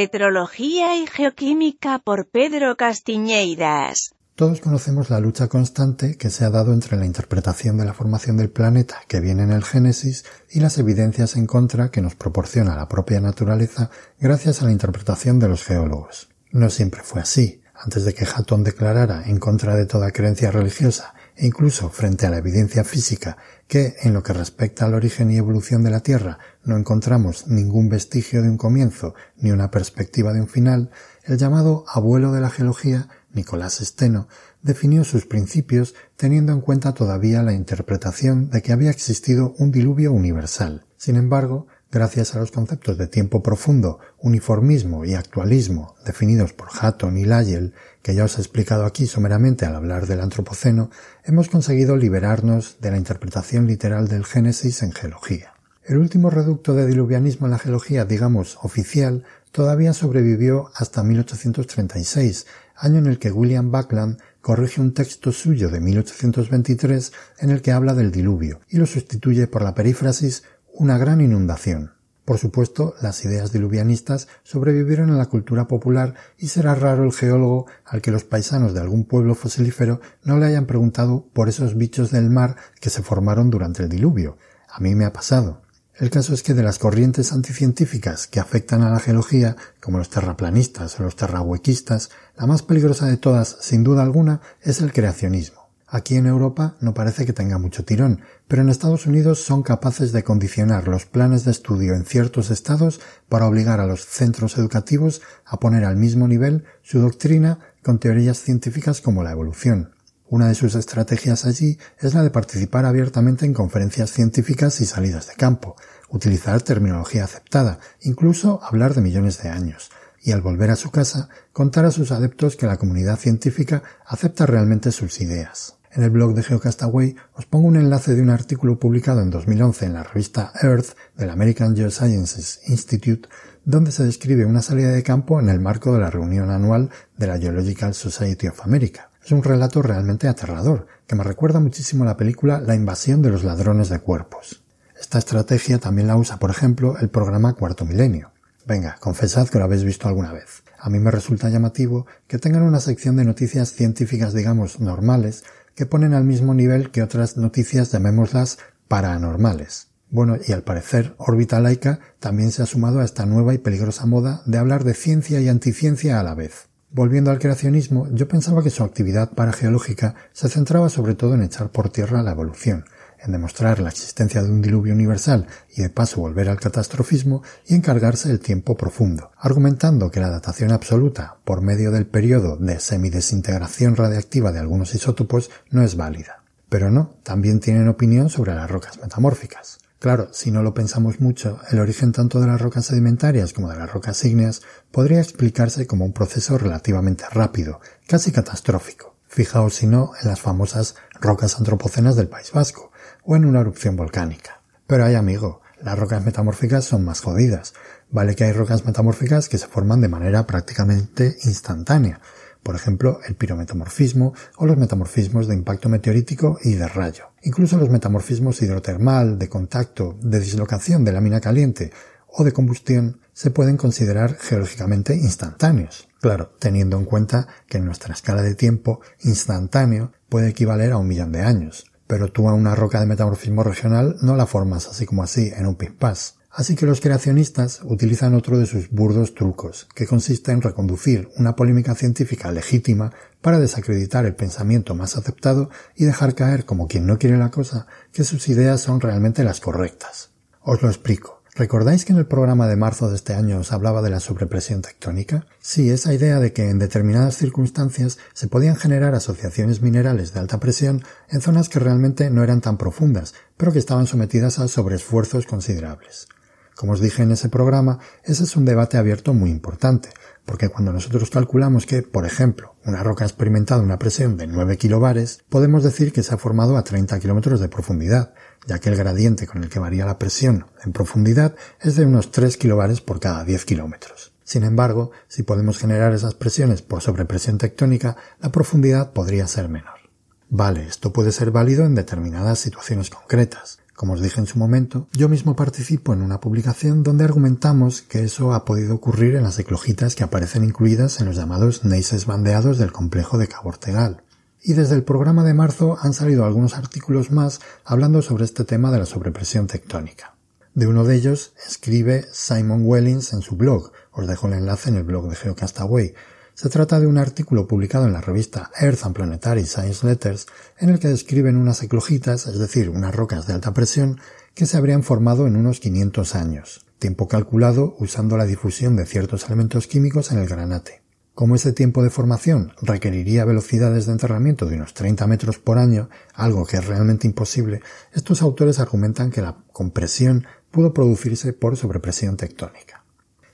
Petrología 0.00 0.96
y 0.96 1.06
Geoquímica 1.06 1.98
por 1.98 2.26
Pedro 2.26 2.74
Castiñeiras. 2.74 4.14
Todos 4.34 4.62
conocemos 4.62 5.10
la 5.10 5.20
lucha 5.20 5.48
constante 5.48 6.16
que 6.16 6.30
se 6.30 6.46
ha 6.46 6.48
dado 6.48 6.72
entre 6.72 6.96
la 6.96 7.04
interpretación 7.04 7.76
de 7.76 7.84
la 7.84 7.92
formación 7.92 8.38
del 8.38 8.48
planeta 8.48 9.02
que 9.08 9.20
viene 9.20 9.42
en 9.42 9.50
el 9.50 9.62
Génesis 9.62 10.24
y 10.48 10.60
las 10.60 10.78
evidencias 10.78 11.36
en 11.36 11.46
contra 11.46 11.90
que 11.90 12.00
nos 12.00 12.14
proporciona 12.14 12.76
la 12.76 12.88
propia 12.88 13.20
naturaleza 13.20 13.90
gracias 14.18 14.62
a 14.62 14.64
la 14.64 14.72
interpretación 14.72 15.38
de 15.38 15.48
los 15.48 15.64
geólogos. 15.64 16.30
No 16.50 16.70
siempre 16.70 17.02
fue 17.02 17.20
así. 17.20 17.60
Antes 17.74 18.06
de 18.06 18.14
que 18.14 18.24
Hatton 18.24 18.64
declarara 18.64 19.24
en 19.26 19.38
contra 19.38 19.76
de 19.76 19.84
toda 19.84 20.12
creencia 20.12 20.50
religiosa 20.50 21.12
e 21.40 21.46
incluso 21.46 21.88
frente 21.88 22.26
a 22.26 22.30
la 22.30 22.36
evidencia 22.36 22.84
física 22.84 23.38
que, 23.66 23.96
en 24.02 24.12
lo 24.12 24.22
que 24.22 24.34
respecta 24.34 24.84
al 24.84 24.92
origen 24.92 25.30
y 25.30 25.38
evolución 25.38 25.82
de 25.82 25.90
la 25.90 26.00
Tierra, 26.00 26.38
no 26.64 26.76
encontramos 26.76 27.46
ningún 27.46 27.88
vestigio 27.88 28.42
de 28.42 28.50
un 28.50 28.58
comienzo 28.58 29.14
ni 29.38 29.50
una 29.50 29.70
perspectiva 29.70 30.34
de 30.34 30.42
un 30.42 30.48
final, 30.48 30.90
el 31.24 31.38
llamado 31.38 31.86
abuelo 31.88 32.32
de 32.32 32.42
la 32.42 32.50
geología 32.50 33.08
Nicolás 33.32 33.78
Steno, 33.80 34.28
definió 34.60 35.02
sus 35.02 35.24
principios 35.24 35.94
teniendo 36.16 36.52
en 36.52 36.60
cuenta 36.60 36.92
todavía 36.92 37.42
la 37.42 37.54
interpretación 37.54 38.50
de 38.50 38.60
que 38.60 38.72
había 38.72 38.90
existido 38.90 39.54
un 39.56 39.70
diluvio 39.70 40.12
universal. 40.12 40.84
Sin 40.98 41.16
embargo, 41.16 41.68
gracias 41.90 42.34
a 42.34 42.38
los 42.38 42.52
conceptos 42.52 42.98
de 42.98 43.08
tiempo 43.08 43.42
profundo, 43.42 43.98
uniformismo 44.18 45.04
y 45.04 45.14
actualismo 45.14 45.96
definidos 46.04 46.52
por 46.52 46.68
Hatton 46.72 47.16
y 47.16 47.24
Lyell, 47.24 47.74
que 48.02 48.14
ya 48.14 48.24
os 48.24 48.38
he 48.38 48.40
explicado 48.40 48.84
aquí 48.84 49.06
someramente 49.06 49.66
al 49.66 49.74
hablar 49.74 50.06
del 50.06 50.20
Antropoceno, 50.20 50.90
hemos 51.24 51.48
conseguido 51.48 51.96
liberarnos 51.96 52.76
de 52.80 52.90
la 52.92 52.96
interpretación 52.96 53.66
literal 53.66 54.08
del 54.08 54.24
Génesis 54.24 54.82
en 54.82 54.92
geología. 54.92 55.54
El 55.84 55.98
último 55.98 56.30
reducto 56.30 56.74
de 56.74 56.86
diluvianismo 56.86 57.46
en 57.46 57.52
la 57.52 57.58
geología, 57.58 58.04
digamos, 58.04 58.58
oficial, 58.62 59.24
todavía 59.50 59.92
sobrevivió 59.92 60.70
hasta 60.76 61.02
1836, 61.02 62.46
año 62.76 62.98
en 62.98 63.06
el 63.06 63.18
que 63.18 63.32
William 63.32 63.72
Buckland 63.72 64.18
corrige 64.40 64.80
un 64.80 64.94
texto 64.94 65.32
suyo 65.32 65.68
de 65.68 65.80
1823 65.80 67.12
en 67.40 67.50
el 67.50 67.60
que 67.60 67.72
habla 67.72 67.94
del 67.94 68.10
diluvio 68.10 68.60
y 68.68 68.78
lo 68.78 68.86
sustituye 68.86 69.46
por 69.46 69.62
la 69.62 69.74
perífrasis 69.74 70.44
una 70.80 70.96
gran 70.96 71.20
inundación. 71.20 71.92
Por 72.24 72.38
supuesto, 72.38 72.94
las 73.02 73.22
ideas 73.26 73.52
diluvianistas 73.52 74.28
sobrevivieron 74.44 75.10
en 75.10 75.18
la 75.18 75.26
cultura 75.26 75.68
popular 75.68 76.14
y 76.38 76.48
será 76.48 76.74
raro 76.74 77.04
el 77.04 77.12
geólogo 77.12 77.66
al 77.84 78.00
que 78.00 78.10
los 78.10 78.24
paisanos 78.24 78.72
de 78.72 78.80
algún 78.80 79.04
pueblo 79.04 79.34
fosilífero 79.34 80.00
no 80.24 80.38
le 80.38 80.46
hayan 80.46 80.64
preguntado 80.64 81.26
por 81.34 81.50
esos 81.50 81.76
bichos 81.76 82.10
del 82.12 82.30
mar 82.30 82.56
que 82.80 82.88
se 82.88 83.02
formaron 83.02 83.50
durante 83.50 83.82
el 83.82 83.90
diluvio. 83.90 84.38
A 84.70 84.80
mí 84.80 84.94
me 84.94 85.04
ha 85.04 85.12
pasado. 85.12 85.60
El 85.96 86.08
caso 86.08 86.32
es 86.32 86.42
que 86.42 86.54
de 86.54 86.62
las 86.62 86.78
corrientes 86.78 87.30
anticientíficas 87.32 88.26
que 88.26 88.40
afectan 88.40 88.80
a 88.80 88.88
la 88.88 89.00
geología, 89.00 89.56
como 89.82 89.98
los 89.98 90.08
terraplanistas 90.08 90.98
o 90.98 91.02
los 91.02 91.14
terrahuequistas, 91.14 92.08
la 92.38 92.46
más 92.46 92.62
peligrosa 92.62 93.04
de 93.06 93.18
todas, 93.18 93.58
sin 93.60 93.84
duda 93.84 94.02
alguna, 94.02 94.40
es 94.62 94.80
el 94.80 94.94
creacionismo. 94.94 95.59
Aquí 95.92 96.14
en 96.14 96.26
Europa 96.26 96.76
no 96.80 96.94
parece 96.94 97.26
que 97.26 97.32
tenga 97.32 97.58
mucho 97.58 97.84
tirón, 97.84 98.20
pero 98.46 98.62
en 98.62 98.68
Estados 98.68 99.06
Unidos 99.06 99.42
son 99.42 99.64
capaces 99.64 100.12
de 100.12 100.22
condicionar 100.22 100.86
los 100.86 101.04
planes 101.04 101.44
de 101.44 101.50
estudio 101.50 101.94
en 101.94 102.04
ciertos 102.04 102.52
estados 102.52 103.00
para 103.28 103.46
obligar 103.46 103.80
a 103.80 103.86
los 103.86 104.06
centros 104.06 104.56
educativos 104.56 105.20
a 105.44 105.58
poner 105.58 105.84
al 105.84 105.96
mismo 105.96 106.28
nivel 106.28 106.64
su 106.82 107.00
doctrina 107.00 107.58
con 107.82 107.98
teorías 107.98 108.38
científicas 108.38 109.00
como 109.00 109.24
la 109.24 109.32
evolución. 109.32 109.90
Una 110.28 110.46
de 110.46 110.54
sus 110.54 110.76
estrategias 110.76 111.44
allí 111.44 111.76
es 111.98 112.14
la 112.14 112.22
de 112.22 112.30
participar 112.30 112.84
abiertamente 112.84 113.44
en 113.44 113.52
conferencias 113.52 114.12
científicas 114.12 114.80
y 114.80 114.86
salidas 114.86 115.26
de 115.26 115.34
campo, 115.34 115.74
utilizar 116.08 116.62
terminología 116.62 117.24
aceptada, 117.24 117.80
incluso 118.02 118.60
hablar 118.62 118.94
de 118.94 119.00
millones 119.00 119.42
de 119.42 119.48
años, 119.48 119.90
y 120.22 120.30
al 120.30 120.40
volver 120.40 120.70
a 120.70 120.76
su 120.76 120.92
casa 120.92 121.30
contar 121.52 121.84
a 121.84 121.90
sus 121.90 122.12
adeptos 122.12 122.54
que 122.54 122.66
la 122.66 122.76
comunidad 122.76 123.18
científica 123.18 123.82
acepta 124.06 124.46
realmente 124.46 124.92
sus 124.92 125.20
ideas. 125.20 125.79
En 125.92 126.04
el 126.04 126.10
blog 126.10 126.34
de 126.34 126.44
GeoCastaway 126.44 127.16
os 127.34 127.46
pongo 127.46 127.66
un 127.66 127.76
enlace 127.76 128.14
de 128.14 128.22
un 128.22 128.30
artículo 128.30 128.78
publicado 128.78 129.22
en 129.22 129.30
2011 129.30 129.86
en 129.86 129.94
la 129.94 130.04
revista 130.04 130.52
Earth 130.62 130.96
del 131.16 131.30
American 131.30 131.74
Geosciences 131.74 132.60
Institute 132.68 133.28
donde 133.64 133.90
se 133.92 134.04
describe 134.04 134.46
una 134.46 134.62
salida 134.62 134.90
de 134.90 135.02
campo 135.02 135.40
en 135.40 135.48
el 135.48 135.60
marco 135.60 135.92
de 135.92 136.00
la 136.00 136.10
reunión 136.10 136.50
anual 136.50 136.90
de 137.16 137.26
la 137.26 137.38
Geological 137.38 137.94
Society 137.94 138.46
of 138.46 138.60
America. 138.64 139.10
Es 139.24 139.32
un 139.32 139.42
relato 139.42 139.82
realmente 139.82 140.28
aterrador, 140.28 140.86
que 141.06 141.16
me 141.16 141.24
recuerda 141.24 141.60
muchísimo 141.60 142.04
a 142.04 142.06
la 142.06 142.16
película 142.16 142.60
La 142.60 142.74
invasión 142.74 143.20
de 143.20 143.30
los 143.30 143.44
ladrones 143.44 143.88
de 143.88 143.98
cuerpos. 143.98 144.62
Esta 144.98 145.18
estrategia 145.18 145.78
también 145.78 146.06
la 146.06 146.16
usa, 146.16 146.38
por 146.38 146.50
ejemplo, 146.50 146.96
el 146.98 147.10
programa 147.10 147.54
Cuarto 147.54 147.84
Milenio. 147.84 148.30
Venga, 148.66 148.96
confesad 149.00 149.48
que 149.48 149.58
lo 149.58 149.64
habéis 149.64 149.84
visto 149.84 150.08
alguna 150.08 150.32
vez. 150.32 150.62
A 150.78 150.88
mí 150.88 150.98
me 150.98 151.10
resulta 151.10 151.48
llamativo 151.48 152.06
que 152.26 152.38
tengan 152.38 152.62
una 152.62 152.80
sección 152.80 153.16
de 153.16 153.24
noticias 153.24 153.72
científicas, 153.72 154.32
digamos, 154.32 154.80
normales, 154.80 155.44
que 155.80 155.86
ponen 155.86 156.12
al 156.12 156.24
mismo 156.24 156.52
nivel 156.52 156.90
que 156.90 157.02
otras 157.02 157.38
noticias, 157.38 157.90
llamémoslas, 157.90 158.58
paranormales. 158.86 159.88
Bueno, 160.10 160.36
y 160.46 160.52
al 160.52 160.62
parecer, 160.62 161.14
Órbita 161.16 161.58
Laica 161.58 162.00
también 162.18 162.52
se 162.52 162.62
ha 162.62 162.66
sumado 162.66 163.00
a 163.00 163.04
esta 163.06 163.24
nueva 163.24 163.54
y 163.54 163.58
peligrosa 163.58 164.04
moda 164.04 164.42
de 164.44 164.58
hablar 164.58 164.84
de 164.84 164.92
ciencia 164.92 165.40
y 165.40 165.48
anticiencia 165.48 166.20
a 166.20 166.22
la 166.22 166.34
vez. 166.34 166.68
Volviendo 166.90 167.30
al 167.30 167.38
creacionismo, 167.38 168.08
yo 168.12 168.28
pensaba 168.28 168.62
que 168.62 168.68
su 168.68 168.84
actividad 168.84 169.32
parageológica 169.32 170.16
se 170.34 170.50
centraba 170.50 170.90
sobre 170.90 171.14
todo 171.14 171.32
en 171.32 171.44
echar 171.44 171.70
por 171.70 171.88
tierra 171.88 172.22
la 172.22 172.32
evolución, 172.32 172.84
en 173.22 173.32
demostrar 173.32 173.80
la 173.80 173.90
existencia 173.90 174.42
de 174.42 174.50
un 174.50 174.62
diluvio 174.62 174.94
universal 174.94 175.46
y 175.74 175.82
de 175.82 175.90
paso 175.90 176.20
volver 176.20 176.48
al 176.48 176.60
catastrofismo 176.60 177.42
y 177.66 177.74
encargarse 177.74 178.28
del 178.28 178.40
tiempo 178.40 178.76
profundo, 178.76 179.30
argumentando 179.36 180.10
que 180.10 180.20
la 180.20 180.30
datación 180.30 180.72
absoluta 180.72 181.38
por 181.44 181.60
medio 181.62 181.90
del 181.90 182.06
periodo 182.06 182.56
de 182.56 182.80
semidesintegración 182.80 183.96
radiactiva 183.96 184.52
de 184.52 184.60
algunos 184.60 184.94
isótopos 184.94 185.50
no 185.70 185.82
es 185.82 185.96
válida. 185.96 186.42
Pero 186.68 186.90
no, 186.90 187.16
también 187.22 187.60
tienen 187.60 187.88
opinión 187.88 188.30
sobre 188.30 188.54
las 188.54 188.70
rocas 188.70 188.98
metamórficas. 189.02 189.78
Claro, 190.00 190.30
si 190.32 190.50
no 190.50 190.62
lo 190.62 190.72
pensamos 190.72 191.20
mucho, 191.20 191.60
el 191.70 191.78
origen 191.78 192.12
tanto 192.12 192.40
de 192.40 192.46
las 192.46 192.58
rocas 192.58 192.86
sedimentarias 192.86 193.52
como 193.52 193.68
de 193.68 193.76
las 193.76 193.92
rocas 193.92 194.24
ígneas 194.24 194.62
podría 194.90 195.20
explicarse 195.20 195.86
como 195.86 196.06
un 196.06 196.14
proceso 196.14 196.56
relativamente 196.56 197.24
rápido, 197.30 197.80
casi 198.06 198.32
catastrófico. 198.32 199.14
Fijaos 199.26 199.74
si 199.74 199.86
no 199.86 200.12
en 200.22 200.28
las 200.28 200.40
famosas 200.40 200.94
rocas 201.20 201.58
antropocenas 201.58 202.16
del 202.16 202.28
País 202.28 202.50
Vasco, 202.52 202.89
o 203.24 203.36
en 203.36 203.44
una 203.44 203.60
erupción 203.60 203.96
volcánica. 203.96 204.62
Pero 204.86 205.04
hay 205.04 205.14
amigo, 205.14 205.62
las 205.82 205.98
rocas 205.98 206.24
metamórficas 206.24 206.84
son 206.84 207.04
más 207.04 207.20
jodidas. 207.20 207.74
Vale 208.10 208.34
que 208.34 208.44
hay 208.44 208.52
rocas 208.52 208.84
metamórficas 208.84 209.48
que 209.48 209.58
se 209.58 209.66
forman 209.66 210.00
de 210.00 210.08
manera 210.08 210.46
prácticamente 210.46 211.36
instantánea, 211.44 212.20
por 212.62 212.74
ejemplo, 212.74 213.20
el 213.26 213.36
pirometamorfismo 213.36 214.34
o 214.56 214.66
los 214.66 214.76
metamorfismos 214.76 215.48
de 215.48 215.54
impacto 215.54 215.88
meteorítico 215.88 216.58
y 216.62 216.74
de 216.74 216.88
rayo. 216.88 217.32
Incluso 217.42 217.78
los 217.78 217.88
metamorfismos 217.88 218.60
hidrotermal, 218.60 219.38
de 219.38 219.48
contacto, 219.48 220.18
de 220.20 220.40
dislocación 220.40 221.04
de 221.04 221.12
lámina 221.12 221.40
caliente 221.40 221.90
o 222.28 222.44
de 222.44 222.52
combustión 222.52 223.20
se 223.32 223.50
pueden 223.50 223.76
considerar 223.76 224.36
geológicamente 224.36 225.16
instantáneos. 225.16 226.08
Claro, 226.20 226.54
teniendo 226.58 226.98
en 226.98 227.06
cuenta 227.06 227.48
que 227.66 227.78
en 227.78 227.86
nuestra 227.86 228.12
escala 228.12 228.42
de 228.42 228.54
tiempo 228.54 229.00
instantáneo 229.20 230.12
puede 230.28 230.50
equivaler 230.50 230.92
a 230.92 230.98
un 230.98 231.08
millón 231.08 231.32
de 231.32 231.40
años. 231.40 231.89
Pero 232.10 232.32
tú 232.32 232.48
a 232.48 232.54
una 232.54 232.74
roca 232.74 232.98
de 232.98 233.06
metamorfismo 233.06 233.62
regional 233.62 234.16
no 234.20 234.34
la 234.34 234.44
formas 234.44 234.88
así 234.88 235.06
como 235.06 235.22
así 235.22 235.52
en 235.54 235.64
un 235.64 235.76
pispás. 235.76 236.40
Así 236.50 236.74
que 236.74 236.84
los 236.84 237.00
creacionistas 237.00 237.82
utilizan 237.84 238.34
otro 238.34 238.58
de 238.58 238.66
sus 238.66 238.90
burdos 238.90 239.36
trucos, 239.36 239.86
que 239.94 240.08
consiste 240.08 240.50
en 240.50 240.60
reconducir 240.60 241.28
una 241.36 241.54
polémica 241.54 241.94
científica 241.94 242.50
legítima 242.50 243.12
para 243.40 243.60
desacreditar 243.60 244.26
el 244.26 244.34
pensamiento 244.34 244.96
más 244.96 245.16
aceptado 245.16 245.70
y 245.94 246.04
dejar 246.04 246.34
caer, 246.34 246.64
como 246.64 246.88
quien 246.88 247.06
no 247.06 247.16
quiere 247.16 247.38
la 247.38 247.52
cosa, 247.52 247.86
que 248.12 248.24
sus 248.24 248.48
ideas 248.48 248.80
son 248.80 249.00
realmente 249.00 249.44
las 249.44 249.60
correctas. 249.60 250.32
Os 250.62 250.82
lo 250.82 250.88
explico. 250.88 251.39
¿Recordáis 251.60 252.06
que 252.06 252.14
en 252.14 252.18
el 252.18 252.24
programa 252.24 252.66
de 252.68 252.76
marzo 252.76 253.10
de 253.10 253.16
este 253.16 253.34
año 253.34 253.58
os 253.58 253.70
hablaba 253.70 254.00
de 254.00 254.08
la 254.08 254.20
sobrepresión 254.20 254.80
tectónica? 254.80 255.44
Sí, 255.60 255.90
esa 255.90 256.14
idea 256.14 256.40
de 256.40 256.54
que 256.54 256.70
en 256.70 256.78
determinadas 256.78 257.36
circunstancias 257.36 258.16
se 258.32 258.48
podían 258.48 258.76
generar 258.76 259.14
asociaciones 259.14 259.82
minerales 259.82 260.32
de 260.32 260.40
alta 260.40 260.58
presión 260.58 261.04
en 261.28 261.42
zonas 261.42 261.68
que 261.68 261.78
realmente 261.78 262.30
no 262.30 262.42
eran 262.42 262.62
tan 262.62 262.78
profundas, 262.78 263.34
pero 263.58 263.72
que 263.74 263.78
estaban 263.78 264.06
sometidas 264.06 264.58
a 264.58 264.68
sobreesfuerzos 264.68 265.44
considerables. 265.44 266.28
Como 266.74 266.92
os 266.92 267.00
dije 267.02 267.24
en 267.24 267.32
ese 267.32 267.50
programa, 267.50 267.98
ese 268.24 268.44
es 268.44 268.56
un 268.56 268.64
debate 268.64 268.96
abierto 268.96 269.34
muy 269.34 269.50
importante, 269.50 270.08
porque 270.44 270.68
cuando 270.68 270.92
nosotros 270.92 271.30
calculamos 271.30 271.86
que, 271.86 272.02
por 272.02 272.26
ejemplo, 272.26 272.74
una 272.84 273.02
roca 273.02 273.24
ha 273.24 273.26
experimentado 273.26 273.82
una 273.82 273.98
presión 273.98 274.36
de 274.36 274.46
9 274.46 274.76
kilobares, 274.78 275.42
podemos 275.48 275.84
decir 275.84 276.12
que 276.12 276.22
se 276.22 276.34
ha 276.34 276.38
formado 276.38 276.76
a 276.76 276.84
30 276.84 277.18
kilómetros 277.20 277.60
de 277.60 277.68
profundidad, 277.68 278.34
ya 278.66 278.78
que 278.78 278.88
el 278.88 278.96
gradiente 278.96 279.46
con 279.46 279.62
el 279.62 279.70
que 279.70 279.78
varía 279.78 280.06
la 280.06 280.18
presión 280.18 280.66
en 280.84 280.92
profundidad 280.92 281.54
es 281.80 281.96
de 281.96 282.04
unos 282.04 282.30
3 282.32 282.56
kilobares 282.56 283.00
por 283.00 283.20
cada 283.20 283.44
10 283.44 283.64
kilómetros. 283.64 284.32
Sin 284.44 284.64
embargo, 284.64 285.12
si 285.28 285.44
podemos 285.44 285.78
generar 285.78 286.12
esas 286.12 286.34
presiones 286.34 286.82
por 286.82 287.02
sobrepresión 287.02 287.58
tectónica, 287.58 288.16
la 288.40 288.50
profundidad 288.50 289.12
podría 289.12 289.46
ser 289.46 289.68
menor. 289.68 290.00
Vale, 290.48 290.84
esto 290.86 291.12
puede 291.12 291.30
ser 291.30 291.52
válido 291.52 291.84
en 291.84 291.94
determinadas 291.94 292.58
situaciones 292.58 293.10
concretas, 293.10 293.78
como 294.00 294.14
os 294.14 294.22
dije 294.22 294.40
en 294.40 294.46
su 294.46 294.58
momento, 294.58 295.08
yo 295.12 295.28
mismo 295.28 295.54
participo 295.54 296.14
en 296.14 296.22
una 296.22 296.40
publicación 296.40 297.02
donde 297.02 297.24
argumentamos 297.24 298.00
que 298.00 298.24
eso 298.24 298.54
ha 298.54 298.64
podido 298.64 298.94
ocurrir 298.94 299.34
en 299.34 299.42
las 299.42 299.58
eclogitas 299.58 300.14
que 300.14 300.24
aparecen 300.24 300.64
incluidas 300.64 301.20
en 301.20 301.26
los 301.26 301.36
llamados 301.36 301.84
neises 301.84 302.24
bandeados 302.24 302.78
del 302.78 302.92
complejo 302.92 303.36
de 303.36 303.48
Cabo 303.48 303.68
Ortegal. 303.68 304.22
y 304.62 304.72
desde 304.72 304.94
el 304.94 305.04
programa 305.04 305.44
de 305.44 305.52
marzo 305.52 305.98
han 306.00 306.14
salido 306.14 306.46
algunos 306.46 306.78
artículos 306.78 307.30
más 307.30 307.60
hablando 307.84 308.22
sobre 308.22 308.46
este 308.46 308.64
tema 308.64 308.90
de 308.90 309.00
la 309.00 309.04
sobrepresión 309.04 309.66
tectónica. 309.66 310.34
De 310.74 310.86
uno 310.86 311.04
de 311.04 311.16
ellos 311.16 311.52
escribe 311.68 312.24
Simon 312.32 312.86
Wellings 312.86 313.34
en 313.34 313.42
su 313.42 313.56
blog, 313.56 313.92
os 314.12 314.26
dejo 314.26 314.46
el 314.46 314.54
enlace 314.54 314.88
en 314.88 314.96
el 314.96 315.04
blog 315.04 315.28
de 315.28 315.36
Geocastaway. 315.36 316.14
Se 316.60 316.68
trata 316.68 317.00
de 317.00 317.06
un 317.06 317.16
artículo 317.16 317.66
publicado 317.66 318.04
en 318.04 318.12
la 318.12 318.20
revista 318.20 318.70
Earth 318.78 319.06
and 319.06 319.14
Planetary 319.14 319.64
Science 319.64 320.06
Letters 320.06 320.46
en 320.78 320.90
el 320.90 320.98
que 320.98 321.08
describen 321.08 321.56
unas 321.56 321.82
eclogitas, 321.82 322.46
es 322.46 322.58
decir, 322.58 322.90
unas 322.90 323.14
rocas 323.14 323.46
de 323.46 323.54
alta 323.54 323.72
presión, 323.72 324.20
que 324.52 324.66
se 324.66 324.76
habrían 324.76 325.02
formado 325.02 325.46
en 325.46 325.56
unos 325.56 325.80
500 325.80 326.34
años, 326.34 326.84
tiempo 326.98 327.28
calculado 327.28 327.96
usando 327.98 328.36
la 328.36 328.44
difusión 328.44 328.94
de 328.94 329.06
ciertos 329.06 329.46
elementos 329.46 329.86
químicos 329.86 330.32
en 330.32 330.38
el 330.38 330.48
granate. 330.48 331.00
Como 331.34 331.54
ese 331.54 331.72
tiempo 331.72 332.02
de 332.02 332.10
formación 332.10 332.74
requeriría 332.82 333.46
velocidades 333.46 334.04
de 334.04 334.12
enterramiento 334.12 334.66
de 334.66 334.76
unos 334.76 334.92
30 334.92 335.26
metros 335.28 335.58
por 335.58 335.78
año, 335.78 336.10
algo 336.34 336.66
que 336.66 336.76
es 336.76 336.86
realmente 336.86 337.26
imposible, 337.26 337.80
estos 338.12 338.42
autores 338.42 338.80
argumentan 338.80 339.30
que 339.30 339.40
la 339.40 339.56
compresión 339.72 340.44
pudo 340.70 340.92
producirse 340.92 341.54
por 341.54 341.78
sobrepresión 341.78 342.36
tectónica. 342.36 342.99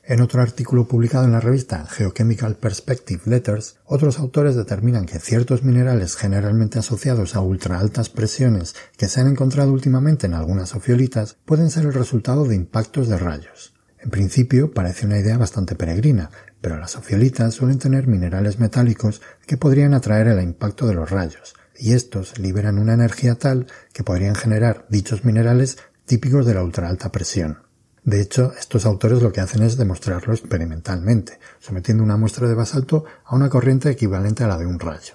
En 0.09 0.21
otro 0.21 0.41
artículo 0.41 0.87
publicado 0.87 1.25
en 1.25 1.33
la 1.33 1.41
revista 1.41 1.85
Geochemical 1.85 2.55
Perspective 2.55 3.23
Letters, 3.25 3.79
otros 3.85 4.21
autores 4.21 4.55
determinan 4.55 5.05
que 5.05 5.19
ciertos 5.19 5.65
minerales 5.65 6.15
generalmente 6.15 6.79
asociados 6.79 7.35
a 7.35 7.41
ultra 7.41 7.81
altas 7.81 8.09
presiones 8.09 8.77
que 8.97 9.09
se 9.09 9.21
han 9.21 9.27
encontrado 9.27 9.73
últimamente 9.73 10.29
en 10.29 10.35
algunas 10.35 10.77
ofiolitas 10.77 11.39
pueden 11.45 11.71
ser 11.71 11.87
el 11.87 11.93
resultado 11.93 12.45
de 12.45 12.55
impactos 12.55 13.09
de 13.09 13.19
rayos. 13.19 13.75
En 13.99 14.11
principio 14.11 14.71
parece 14.71 15.07
una 15.07 15.19
idea 15.19 15.39
bastante 15.39 15.75
peregrina, 15.75 16.31
pero 16.61 16.79
las 16.79 16.95
ofiolitas 16.95 17.55
suelen 17.55 17.81
tener 17.81 18.07
minerales 18.07 18.61
metálicos 18.61 19.23
que 19.45 19.57
podrían 19.57 19.93
atraer 19.93 20.29
el 20.29 20.41
impacto 20.41 20.87
de 20.87 20.95
los 20.95 21.11
rayos, 21.11 21.57
y 21.77 21.95
estos 21.95 22.39
liberan 22.39 22.79
una 22.79 22.95
energía 22.95 23.35
tal 23.35 23.67
que 23.93 24.05
podrían 24.05 24.37
generar 24.37 24.87
dichos 24.89 25.25
minerales 25.25 25.79
típicos 26.05 26.47
de 26.47 26.55
la 26.55 26.63
ultraalta 26.63 27.11
presión. 27.11 27.66
De 28.07 28.21
hecho, 28.21 28.53
estos 28.57 28.87
autores 28.87 29.21
lo 29.21 29.33
que 29.33 29.41
hacen 29.41 29.65
es 29.65 29.77
demostrarlo 29.77 30.33
experimentalmente, 30.33 31.41
sometiendo 31.59 32.05
una 32.05 32.17
muestra 32.17 32.47
de 32.47 32.55
basalto 32.55 33.05
a 33.25 33.35
una 33.35 33.49
corriente 33.49 33.91
equivalente 33.91 34.45
a 34.45 34.47
la 34.47 34.57
de 34.59 34.65
un 34.65 34.79
rayo. 34.79 35.15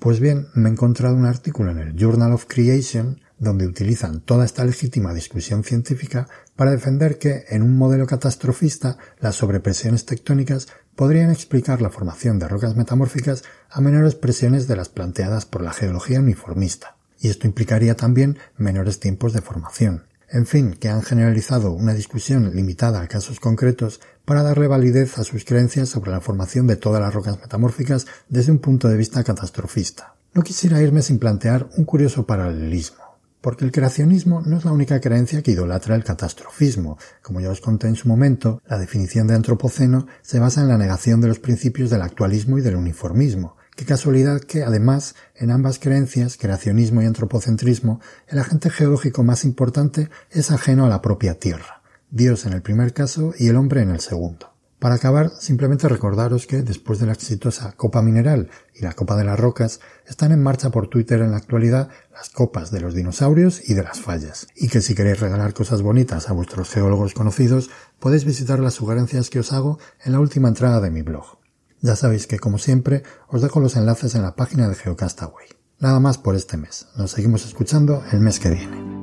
Pues 0.00 0.18
bien, 0.18 0.48
me 0.52 0.68
he 0.68 0.72
encontrado 0.72 1.14
un 1.14 1.26
artículo 1.26 1.70
en 1.70 1.78
el 1.78 1.94
Journal 1.94 2.32
of 2.32 2.46
Creation 2.48 3.20
donde 3.38 3.68
utilizan 3.68 4.20
toda 4.20 4.44
esta 4.44 4.64
legítima 4.64 5.14
discusión 5.14 5.62
científica 5.62 6.26
para 6.56 6.72
defender 6.72 7.18
que, 7.18 7.44
en 7.50 7.62
un 7.62 7.78
modelo 7.78 8.08
catastrofista, 8.08 8.98
las 9.20 9.36
sobrepresiones 9.36 10.04
tectónicas 10.04 10.66
podrían 10.96 11.30
explicar 11.30 11.80
la 11.80 11.90
formación 11.90 12.40
de 12.40 12.48
rocas 12.48 12.74
metamórficas 12.74 13.44
a 13.70 13.80
menores 13.80 14.16
presiones 14.16 14.66
de 14.66 14.74
las 14.74 14.88
planteadas 14.88 15.46
por 15.46 15.62
la 15.62 15.72
geología 15.72 16.18
uniformista, 16.18 16.96
y 17.20 17.28
esto 17.28 17.46
implicaría 17.46 17.94
también 17.94 18.38
menores 18.56 18.98
tiempos 18.98 19.32
de 19.34 19.40
formación. 19.40 20.07
En 20.30 20.46
fin, 20.46 20.72
que 20.74 20.88
han 20.88 21.02
generalizado 21.02 21.72
una 21.72 21.94
discusión 21.94 22.54
limitada 22.54 23.00
a 23.00 23.08
casos 23.08 23.40
concretos 23.40 24.00
para 24.24 24.42
darle 24.42 24.66
validez 24.66 25.18
a 25.18 25.24
sus 25.24 25.44
creencias 25.44 25.88
sobre 25.88 26.10
la 26.10 26.20
formación 26.20 26.66
de 26.66 26.76
todas 26.76 27.00
las 27.00 27.14
rocas 27.14 27.40
metamórficas 27.40 28.06
desde 28.28 28.52
un 28.52 28.58
punto 28.58 28.88
de 28.88 28.98
vista 28.98 29.24
catastrofista. 29.24 30.14
No 30.34 30.42
quisiera 30.42 30.82
irme 30.82 31.00
sin 31.00 31.18
plantear 31.18 31.68
un 31.76 31.84
curioso 31.84 32.26
paralelismo 32.26 33.08
porque 33.40 33.64
el 33.64 33.72
creacionismo 33.72 34.42
no 34.42 34.58
es 34.58 34.64
la 34.64 34.72
única 34.72 35.00
creencia 35.00 35.42
que 35.42 35.52
idolatra 35.52 35.94
el 35.94 36.04
catastrofismo. 36.04 36.98
Como 37.22 37.40
ya 37.40 37.50
os 37.50 37.60
conté 37.60 37.86
en 37.86 37.96
su 37.96 38.08
momento, 38.08 38.60
la 38.66 38.78
definición 38.78 39.26
de 39.26 39.34
antropoceno 39.34 40.06
se 40.22 40.38
basa 40.38 40.60
en 40.60 40.68
la 40.68 40.78
negación 40.78 41.20
de 41.20 41.28
los 41.28 41.38
principios 41.38 41.90
del 41.90 42.02
actualismo 42.02 42.58
y 42.58 42.62
del 42.62 42.76
uniformismo. 42.76 43.56
Qué 43.78 43.84
casualidad 43.84 44.40
que, 44.40 44.64
además, 44.64 45.14
en 45.36 45.52
ambas 45.52 45.78
creencias, 45.78 46.36
creacionismo 46.36 47.00
y 47.00 47.06
antropocentrismo, 47.06 48.00
el 48.26 48.40
agente 48.40 48.70
geológico 48.70 49.22
más 49.22 49.44
importante 49.44 50.10
es 50.32 50.50
ajeno 50.50 50.84
a 50.84 50.88
la 50.88 51.00
propia 51.00 51.38
Tierra, 51.38 51.80
Dios 52.10 52.44
en 52.44 52.54
el 52.54 52.62
primer 52.62 52.92
caso 52.92 53.34
y 53.38 53.46
el 53.46 53.54
hombre 53.54 53.82
en 53.82 53.90
el 53.90 54.00
segundo. 54.00 54.52
Para 54.80 54.96
acabar, 54.96 55.30
simplemente 55.30 55.86
recordaros 55.86 56.48
que 56.48 56.62
después 56.62 56.98
de 56.98 57.06
la 57.06 57.12
exitosa 57.12 57.70
Copa 57.76 58.02
Mineral 58.02 58.50
y 58.74 58.82
la 58.82 58.94
Copa 58.94 59.14
de 59.14 59.22
las 59.22 59.38
Rocas, 59.38 59.78
están 60.08 60.32
en 60.32 60.42
marcha 60.42 60.70
por 60.70 60.88
Twitter 60.88 61.20
en 61.20 61.30
la 61.30 61.36
actualidad 61.36 61.88
las 62.12 62.30
copas 62.30 62.72
de 62.72 62.80
los 62.80 62.94
dinosaurios 62.94 63.62
y 63.70 63.74
de 63.74 63.84
las 63.84 64.00
fallas, 64.00 64.48
y 64.56 64.66
que 64.66 64.80
si 64.80 64.96
queréis 64.96 65.20
regalar 65.20 65.54
cosas 65.54 65.82
bonitas 65.82 66.28
a 66.28 66.32
vuestros 66.32 66.70
geólogos 66.70 67.14
conocidos, 67.14 67.70
podéis 68.00 68.24
visitar 68.24 68.58
las 68.58 68.74
sugerencias 68.74 69.30
que 69.30 69.38
os 69.38 69.52
hago 69.52 69.78
en 70.04 70.10
la 70.10 70.18
última 70.18 70.48
entrada 70.48 70.80
de 70.80 70.90
mi 70.90 71.02
blog. 71.02 71.37
Ya 71.80 71.96
sabéis 71.96 72.26
que, 72.26 72.38
como 72.38 72.58
siempre, 72.58 73.02
os 73.28 73.42
dejo 73.42 73.60
los 73.60 73.76
enlaces 73.76 74.14
en 74.14 74.22
la 74.22 74.34
página 74.34 74.68
de 74.68 74.74
Geocastaway. 74.74 75.46
Nada 75.78 76.00
más 76.00 76.18
por 76.18 76.34
este 76.34 76.56
mes. 76.56 76.86
Nos 76.96 77.12
seguimos 77.12 77.46
escuchando 77.46 78.02
el 78.12 78.20
mes 78.20 78.40
que 78.40 78.50
viene. 78.50 78.97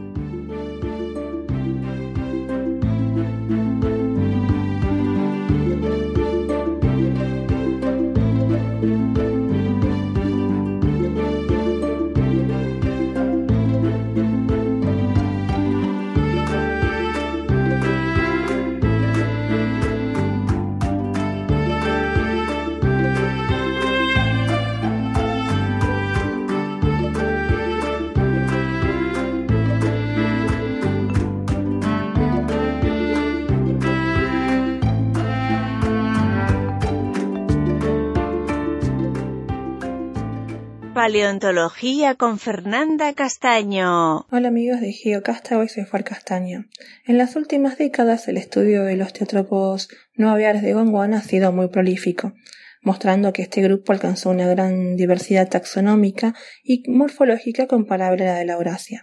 Paleontología 41.15 42.15
con 42.15 42.39
Fernanda 42.39 43.13
Castaño. 43.13 44.25
Hola 44.31 44.49
amigos 44.49 44.81
de 44.81 44.91
GeoCastaway, 44.91 45.69
soy 45.69 45.85
Far 45.85 46.03
Castaño. 46.03 46.65
En 47.05 47.17
las 47.17 47.37
últimas 47.37 47.77
décadas 47.77 48.27
el 48.27 48.35
estudio 48.35 48.83
de 48.83 48.97
los 48.97 49.13
teatrópodos 49.13 49.87
no 50.15 50.29
aviares 50.29 50.61
de 50.61 50.73
Gondwana 50.73 51.19
ha 51.19 51.21
sido 51.21 51.53
muy 51.53 51.69
prolífico, 51.69 52.33
mostrando 52.81 53.31
que 53.31 53.43
este 53.43 53.61
grupo 53.61 53.93
alcanzó 53.93 54.29
una 54.29 54.45
gran 54.45 54.97
diversidad 54.97 55.47
taxonómica 55.47 56.35
y 56.65 56.83
morfológica 56.89 57.65
comparable 57.65 58.27
a 58.27 58.33
la 58.33 58.39
de 58.39 58.45
la 58.47 58.53
Eurasia. 58.55 59.01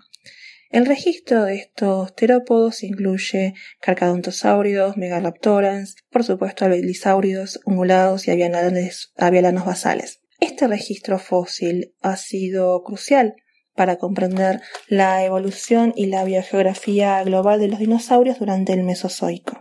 El 0.69 0.85
registro 0.85 1.45
de 1.45 1.55
estos 1.55 2.15
terópodos 2.15 2.83
incluye 2.83 3.55
carcadontosáuridos, 3.81 4.99
megaloptorans, 4.99 5.97
por 6.11 6.25
supuesto 6.25 6.67
albelisáuridos, 6.67 7.61
ungulados 7.65 8.29
y 8.29 8.33
avialanos 8.33 9.65
basales. 9.65 10.22
Este 10.43 10.67
registro 10.67 11.21
fósil 11.21 11.95
ha 12.03 12.17
sido 12.17 12.83
crucial 12.83 13.37
para 13.77 13.97
comprender 13.97 14.61
la 14.89 15.25
evolución 15.25 15.93
y 15.95 16.07
la 16.07 16.25
biogeografía 16.25 17.23
global 17.23 17.61
de 17.61 17.69
los 17.69 17.79
dinosaurios 17.79 18.41
durante 18.41 18.73
el 18.73 18.83
Mesozoico. 18.83 19.61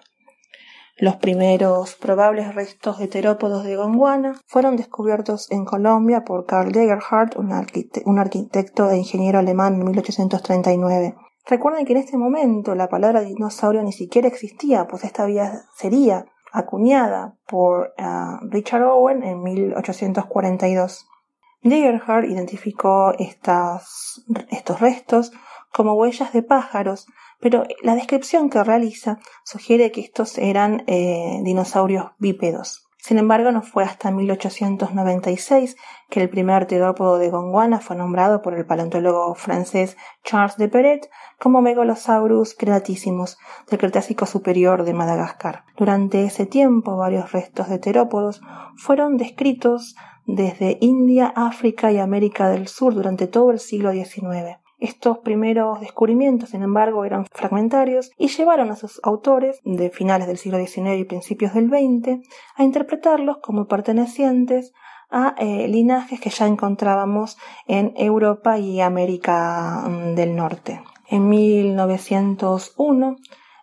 Los 0.98 1.18
primeros 1.18 1.94
probables 1.94 2.56
restos 2.56 2.98
de 2.98 3.08
terópodos 3.08 3.64
de 3.64 3.76
Gondwana 3.76 4.42
fueron 4.48 4.76
descubiertos 4.76 5.52
en 5.52 5.66
Colombia 5.66 6.24
por 6.26 6.48
Karl 6.48 6.72
Degerhardt, 6.72 7.36
un, 7.36 7.52
un 8.06 8.18
arquitecto 8.18 8.90
e 8.90 8.98
ingeniero 8.98 9.38
alemán 9.38 9.76
en 9.76 9.86
1839. 9.86 11.14
Recuerden 11.46 11.86
que 11.86 11.94
en 11.94 12.00
este 12.00 12.18
momento 12.18 12.74
la 12.74 12.90
palabra 12.90 13.22
dinosaurio 13.22 13.84
ni 13.84 13.92
siquiera 13.92 14.28
existía, 14.28 14.88
pues 14.88 15.04
esta 15.04 15.28
vía 15.28 15.62
sería 15.76 16.26
acuñada 16.52 17.36
por 17.48 17.94
eh, 17.98 18.04
Richard 18.50 18.84
Owen 18.84 19.24
en 19.24 19.42
1842. 19.42 21.08
Degerhardt 21.64 22.26
identificó 22.26 23.14
estas, 23.18 24.24
estos 24.50 24.80
restos 24.80 25.32
como 25.72 25.94
huellas 25.94 26.34
de 26.34 26.44
pájaros, 26.44 27.08
pero 27.40 27.64
la 27.82 27.96
descripción 27.96 28.50
que 28.50 28.64
realiza 28.64 29.20
sugiere 29.44 29.92
que 29.92 30.02
estos 30.02 30.38
eran 30.38 30.84
eh, 30.88 31.40
dinosaurios 31.44 32.12
bípedos. 32.18 32.88
Sin 33.02 33.18
embargo, 33.18 33.52
no 33.52 33.64
fue 33.64 33.84
hasta 33.84 34.12
1896 34.12 35.76
que 36.12 36.22
el 36.22 36.30
primer 36.30 36.68
terópodo 36.68 37.18
de 37.18 37.32
Gondwana 37.32 37.80
fue 37.80 37.96
nombrado 37.96 38.44
por 38.44 38.54
el 38.54 38.64
paleontólogo 38.64 39.34
francés 39.34 39.98
Charles 40.24 40.56
de 40.58 40.70
Perret 40.70 41.10
como 41.40 41.64
Megalosaurus 41.64 42.54
cretacissimus 42.54 43.40
del 43.72 43.80
Cretácico 43.80 44.28
superior 44.28 44.84
de 44.84 44.94
Madagascar. 44.94 45.64
Durante 45.78 46.26
ese 46.26 46.46
tiempo, 46.46 46.96
varios 46.96 47.32
restos 47.32 47.70
de 47.70 47.80
terópodos 47.80 48.40
fueron 48.78 49.18
descritos 49.18 49.96
desde 50.28 50.78
India, 50.80 51.34
África 51.36 51.92
y 51.92 51.98
América 51.98 52.50
del 52.50 52.68
Sur 52.68 52.94
durante 52.94 53.26
todo 53.26 53.50
el 53.50 53.60
siglo 53.60 53.92
XIX. 53.94 54.60
Estos 54.82 55.20
primeros 55.20 55.80
descubrimientos, 55.80 56.50
sin 56.50 56.64
embargo, 56.64 57.06
eran 57.06 57.28
fragmentarios 57.32 58.10
y 58.18 58.30
llevaron 58.30 58.72
a 58.72 58.76
sus 58.76 59.00
autores 59.04 59.60
de 59.64 59.92
finales 59.92 60.26
del 60.26 60.40
siglo 60.40 60.58
XIX 60.58 60.98
y 60.98 61.04
principios 61.04 61.54
del 61.54 61.70
XX 61.70 62.28
a 62.56 62.64
interpretarlos 62.64 63.38
como 63.38 63.68
pertenecientes 63.68 64.74
a 65.12 65.36
eh, 65.38 65.68
linajes 65.68 66.20
que 66.20 66.32
ya 66.32 66.48
encontrábamos 66.48 67.38
en 67.68 67.94
Europa 67.96 68.58
y 68.58 68.82
América 68.82 69.84
mm, 69.88 70.16
del 70.16 70.36
Norte. 70.36 70.82
En 71.08 71.30
1901, 71.30 73.18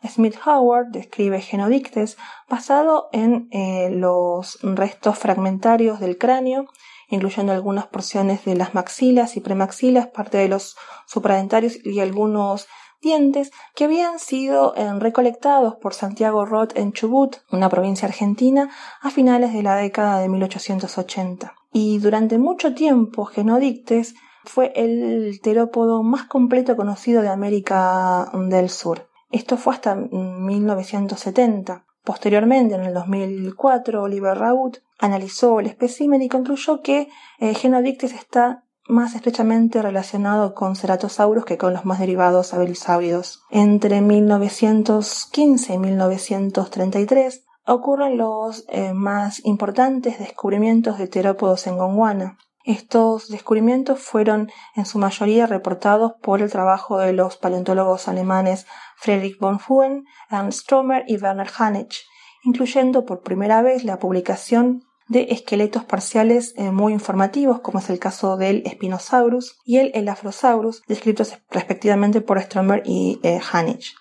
Smith 0.07 0.37
Howard 0.47 0.93
describe 0.93 1.41
Genodictes 1.41 2.17
basado 2.49 3.09
en 3.13 3.49
eh, 3.51 3.91
los 3.91 4.61
restos 4.63 5.19
fragmentarios 5.19 5.99
del 5.99 6.17
cráneo, 6.17 6.67
incluyendo 7.09 7.53
algunas 7.53 7.87
porciones 7.87 8.45
de 8.45 8.55
las 8.55 8.75
maxilas 8.75 9.37
y 9.37 9.41
premaxilas, 9.41 10.09
parte 10.09 10.39
de 10.39 10.49
los 10.49 10.77
supradentarios 11.07 11.85
y 11.85 12.01
algunos 12.01 12.69
dientes 13.01 13.51
que 13.75 13.85
habían 13.85 14.19
sido 14.19 14.75
eh, 14.77 14.93
recolectados 14.99 15.77
por 15.77 15.95
Santiago 15.95 16.45
Roth 16.45 16.77
en 16.77 16.93
Chubut, 16.93 17.37
una 17.51 17.69
provincia 17.69 18.09
argentina, 18.09 18.71
a 19.01 19.11
finales 19.11 19.53
de 19.53 19.63
la 19.63 19.77
década 19.77 20.21
de 20.21 20.29
1880. 20.29 21.55
Y 21.73 21.99
durante 21.99 22.39
mucho 22.39 22.75
tiempo 22.75 23.25
Genodictes 23.25 24.15
fue 24.45 24.73
el 24.75 25.41
terópodo 25.43 26.03
más 26.03 26.25
completo 26.25 26.77
conocido 26.77 27.23
de 27.23 27.29
América 27.29 28.31
del 28.33 28.71
Sur. 28.71 29.09
Esto 29.31 29.57
fue 29.59 29.75
hasta 29.75 29.95
1970. 29.95 31.85
Posteriormente, 32.09 32.75
en 32.75 32.85
el 32.85 32.95
2004, 32.95 34.03
Oliver 34.03 34.39
Raut 34.39 34.79
analizó 34.99 35.61
el 35.61 35.67
espécimen 35.67 36.23
y 36.23 36.31
concluyó 36.31 36.81
que 36.81 37.11
eh, 37.39 37.53
Genodictes 37.53 38.15
está 38.15 38.65
más 38.89 39.15
estrechamente 39.15 39.83
relacionado 39.83 40.55
con 40.55 40.75
ceratosaurus 40.75 41.45
que 41.45 41.59
con 41.59 41.75
los 41.75 41.85
más 41.85 41.99
derivados 41.99 42.55
abelisáuridos. 42.55 43.43
Entre 43.51 44.01
1915 44.01 45.75
y 45.75 45.77
1933 45.77 47.45
ocurren 47.67 48.17
los 48.17 48.65
eh, 48.69 48.95
más 48.95 49.45
importantes 49.45 50.19
descubrimientos 50.19 50.97
de 50.97 51.09
terópodos 51.09 51.67
en 51.67 51.77
Gondwana. 51.77 52.39
Estos 52.65 53.29
descubrimientos 53.29 54.01
fueron 54.01 54.51
en 54.77 54.87
su 54.87 54.99
mayoría 54.99 55.47
reportados 55.47 56.13
por 56.23 56.41
el 56.41 56.51
trabajo 56.51 56.99
de 56.99 57.13
los 57.13 57.37
paleontólogos 57.37 58.09
alemanes 58.09 58.67
Friedrich 58.99 59.39
von 59.39 59.59
Huene, 59.69 60.05
Ernst 60.31 60.63
Stromer 60.63 61.05
y 61.07 61.17
Werner 61.17 61.51
Hanich, 61.57 62.05
incluyendo 62.45 63.05
por 63.05 63.23
primera 63.23 63.63
vez 63.63 63.85
la 63.85 63.99
publicación 63.99 64.85
de 65.09 65.29
esqueletos 65.31 65.85
parciales 65.85 66.55
eh, 66.57 66.71
muy 66.71 66.93
informativos, 66.93 67.61
como 67.61 67.79
es 67.79 67.89
el 67.89 67.99
caso 67.99 68.37
del 68.37 68.63
Spinosaurus 68.67 69.57
y 69.65 69.79
el 69.79 69.91
Elafrosaurus, 69.95 70.83
descritos 70.87 71.39
respectivamente 71.51 72.21
por 72.21 72.41
Stromer 72.41 72.83
y 72.85 73.19
eh. 73.23 73.41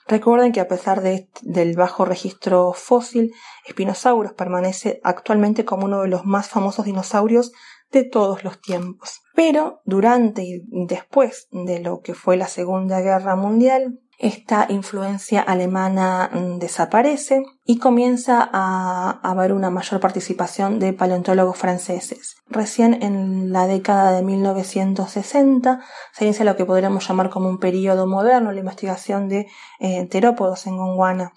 Recuerden 0.08 0.52
que 0.52 0.60
a 0.60 0.68
pesar 0.68 1.02
de, 1.02 1.30
del 1.42 1.76
bajo 1.76 2.04
registro 2.04 2.74
fósil, 2.74 3.34
Spinosaurus 3.70 4.34
permanece 4.34 5.00
actualmente 5.04 5.64
como 5.64 5.86
uno 5.86 6.02
de 6.02 6.10
los 6.10 6.26
más 6.26 6.50
famosos 6.50 6.86
dinosaurios 6.86 7.54
de 7.92 8.04
todos 8.04 8.44
los 8.44 8.60
tiempos. 8.60 9.22
Pero 9.34 9.82
durante 9.86 10.44
y 10.44 10.62
después 10.88 11.48
de 11.52 11.80
lo 11.80 12.02
que 12.02 12.14
fue 12.14 12.36
la 12.36 12.48
Segunda 12.48 13.00
Guerra 13.00 13.38
Mundial, 13.38 14.00
esta 14.18 14.66
influencia 14.70 15.42
alemana 15.42 16.30
mm, 16.34 16.58
desaparece 16.58 17.44
y 17.66 17.78
comienza 17.78 18.50
a 18.52 19.20
haber 19.22 19.54
una 19.54 19.70
mayor 19.70 20.00
participación 20.00 20.80
de 20.80 20.94
paleontólogos 20.94 21.58
franceses. 21.58 22.38
Recién 22.48 23.04
en 23.04 23.52
la 23.52 23.68
década 23.68 24.14
de 24.14 24.24
1960 24.24 25.82
se 26.14 26.26
inicia 26.26 26.46
lo 26.46 26.56
que 26.56 26.66
podríamos 26.66 27.08
llamar 27.08 27.30
como 27.30 27.48
un 27.48 27.60
periodo 27.60 28.08
moderno, 28.08 28.52
la 28.52 28.60
investigación 28.60 29.30
de 29.30 29.48
eh, 29.80 30.08
terópodos 30.08 30.66
en 30.66 30.78
Gondwana, 30.78 31.34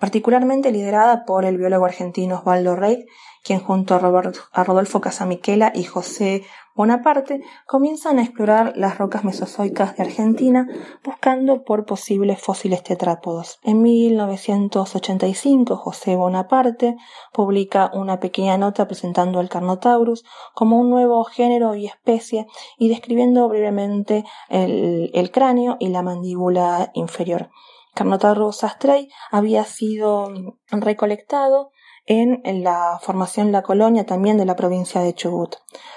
particularmente 0.00 0.72
liderada 0.72 1.24
por 1.24 1.44
el 1.44 1.58
biólogo 1.58 1.84
argentino 1.84 2.38
Osvaldo 2.38 2.74
Rey, 2.74 3.06
quien 3.46 3.60
junto 3.60 3.94
a, 3.94 4.64
Rodolfo 4.64 5.00
Casamiquela 5.00 5.70
y 5.72 5.84
José 5.84 6.42
Bonaparte 6.74 7.42
comienzan 7.66 8.18
a 8.18 8.22
explorar 8.22 8.72
las 8.76 8.98
rocas 8.98 9.22
mesozoicas 9.24 9.96
de 9.96 10.02
Argentina 10.02 10.68
buscando 11.04 11.62
por 11.62 11.86
posibles 11.86 12.40
fósiles 12.40 12.82
tetrápodos. 12.82 13.60
En 13.62 13.82
1985 13.82 15.76
José 15.76 16.16
Bonaparte 16.16 16.96
publica 17.32 17.90
una 17.94 18.18
pequeña 18.18 18.58
nota 18.58 18.88
presentando 18.88 19.38
al 19.38 19.48
Carnotaurus 19.48 20.24
como 20.52 20.80
un 20.80 20.90
nuevo 20.90 21.22
género 21.24 21.76
y 21.76 21.86
especie 21.86 22.48
y 22.78 22.88
describiendo 22.88 23.48
brevemente 23.48 24.24
el, 24.48 25.30
cráneo 25.30 25.76
y 25.78 25.88
la 25.88 26.02
mandíbula 26.02 26.90
inferior. 26.94 27.50
Carnotaurus 27.94 28.64
astrei 28.64 29.08
había 29.30 29.64
sido 29.64 30.30
recolectado 30.70 31.70
en 32.06 32.40
la 32.62 32.98
formación 33.02 33.50
La 33.50 33.62
Colonia 33.62 34.06
también 34.06 34.38
de 34.38 34.46
la 34.46 34.54
provincia 34.56 35.00
de 35.00 35.14
Chubut. 35.14 35.56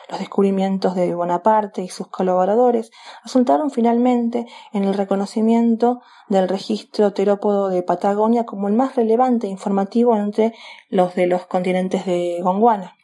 Los 0.10 0.20
descubrimientos 0.20 0.96
de 0.96 1.14
Bonaparte 1.14 1.84
y 1.84 1.90
sus 1.90 2.08
colaboradores 2.08 2.92
resultaron 3.24 3.70
finalmente 3.70 4.48
en 4.74 4.84
el 4.84 4.96
reconocimiento 4.96 6.02
del 6.28 6.50
registro 6.50 7.14
terópodo 7.14 7.70
de 7.70 7.84
Patagonia 7.84 8.46
como 8.46 8.68
el 8.68 8.74
más 8.74 8.96
relevante 8.96 9.48
e 9.48 9.52
informativo 9.52 10.16
entre 10.16 10.54
los 10.90 11.14
de 11.14 11.28
los 11.28 11.46
continentes 11.46 12.06
de 12.06 12.40
Gondwana. 12.42 12.96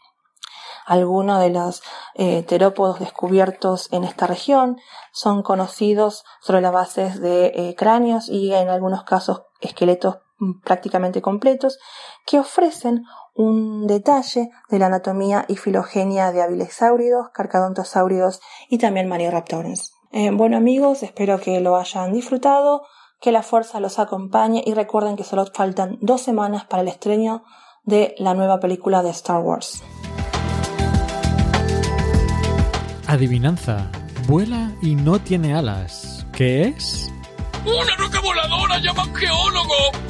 Algunos 0.87 1.39
de 1.41 1.49
los 1.49 1.81
eh, 2.13 2.43
terópodos 2.43 2.99
descubiertos 2.99 3.91
en 3.91 4.03
esta 4.03 4.27
región 4.27 4.77
son 5.11 5.41
conocidos 5.41 6.23
sobre 6.41 6.61
la 6.61 6.69
base 6.69 7.19
de 7.19 7.47
eh, 7.47 7.75
cráneos 7.75 8.29
y 8.29 8.53
en 8.53 8.69
algunos 8.69 9.03
casos 9.03 9.43
esqueletos 9.61 10.17
prácticamente 10.63 11.21
completos 11.21 11.79
que 12.25 12.39
ofrecen 12.39 13.03
un 13.33 13.87
detalle 13.87 14.49
de 14.69 14.79
la 14.79 14.87
anatomía 14.87 15.45
y 15.47 15.57
filogenia 15.57 16.31
de 16.31 16.41
avilesáuridos, 16.41 17.29
carcadontosáuridos 17.33 18.41
y 18.69 18.77
también 18.77 19.07
manioraptores. 19.07 19.93
Eh, 20.11 20.31
bueno 20.31 20.57
amigos, 20.57 21.03
espero 21.03 21.39
que 21.39 21.59
lo 21.59 21.75
hayan 21.75 22.13
disfrutado, 22.13 22.83
que 23.19 23.31
la 23.31 23.43
fuerza 23.43 23.79
los 23.79 23.99
acompañe 23.99 24.63
y 24.65 24.73
recuerden 24.73 25.15
que 25.15 25.23
solo 25.23 25.45
faltan 25.53 25.97
dos 26.01 26.21
semanas 26.21 26.65
para 26.65 26.81
el 26.81 26.87
estreno 26.87 27.43
de 27.83 28.15
la 28.17 28.33
nueva 28.33 28.59
película 28.59 29.03
de 29.03 29.09
Star 29.09 29.41
Wars. 29.41 29.83
Adivinanza. 33.07 33.91
Vuela 34.27 34.71
y 34.81 34.95
no 34.95 35.19
tiene 35.19 35.53
alas. 35.53 36.25
¿Qué 36.31 36.63
es? 36.63 37.11
¡Una 37.63 37.95
roca 37.97 38.19
voladora! 38.21 38.79
¡Llama 38.79 39.05
geólogo! 39.13 40.04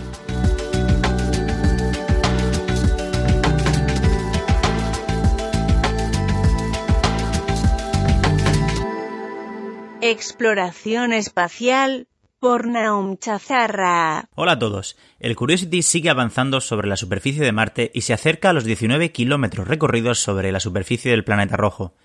Exploración 10.08 11.14
espacial 11.14 12.08
por 12.40 12.68
Naum 12.68 13.18
Chazarra. 13.18 14.30
Hola 14.36 14.52
a 14.52 14.60
todos. 14.60 14.98
El 15.20 15.36
Curiosity 15.36 15.82
sigue 15.82 16.12
avanzando 16.12 16.62
sobre 16.62 16.88
la 16.88 16.96
superficie 16.96 17.44
de 17.44 17.52
Marte 17.52 17.90
y 17.92 18.02
se 18.02 18.14
acerca 18.14 18.52
a 18.52 18.54
los 18.54 18.66
19 18.66 19.12
kilómetros 19.12 19.68
recorridos 19.68 20.20
sobre 20.20 20.52
la 20.52 20.60
superficie 20.60 21.10
del 21.10 21.24
planeta 21.24 21.58
rojo. 21.58 21.96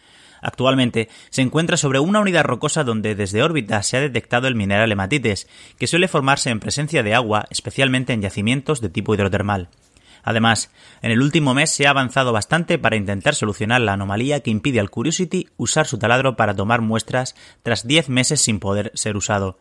Actualmente 0.41 1.11
se 1.29 1.43
encuentra 1.43 1.77
sobre 1.77 2.01
una 2.01 2.21
unidad 2.21 2.45
rocosa 2.45 2.85
donde 2.85 3.15
desde 3.15 3.43
órbita 3.43 3.83
se 3.83 3.99
ha 3.99 4.01
detectado 4.01 4.49
el 4.49 4.55
mineral 4.55 4.91
hematites, 4.91 5.47
que 5.79 5.87
suele 5.87 6.09
formarse 6.09 6.49
en 6.49 6.59
presencia 6.59 7.03
de 7.03 7.13
agua, 7.13 7.45
especialmente 7.51 8.15
en 8.15 8.23
yacimientos 8.23 8.81
de 8.81 8.89
tipo 8.89 9.15
hidrotermal. 9.15 9.69
Además, 10.23 10.71
en 11.03 11.11
el 11.11 11.23
último 11.23 11.55
mes 11.55 11.71
se 11.71 11.87
ha 11.87 11.91
avanzado 11.91 12.33
bastante 12.33 12.79
para 12.79 12.97
intentar 12.97 13.35
solucionar 13.35 13.81
la 13.81 13.95
anomalía 13.95 14.41
que 14.41 14.51
impide 14.51 14.81
al 14.81 14.91
Curiosity 14.91 15.49
usar 15.57 15.87
su 15.87 15.99
taladro 15.99 16.37
para 16.37 16.55
tomar 16.55 16.81
muestras 16.81 17.35
tras 17.63 17.87
10 17.87 18.09
meses 18.09 18.41
sin 18.41 18.61
poder 18.61 18.93
ser 18.95 19.17
usado. 19.17 19.59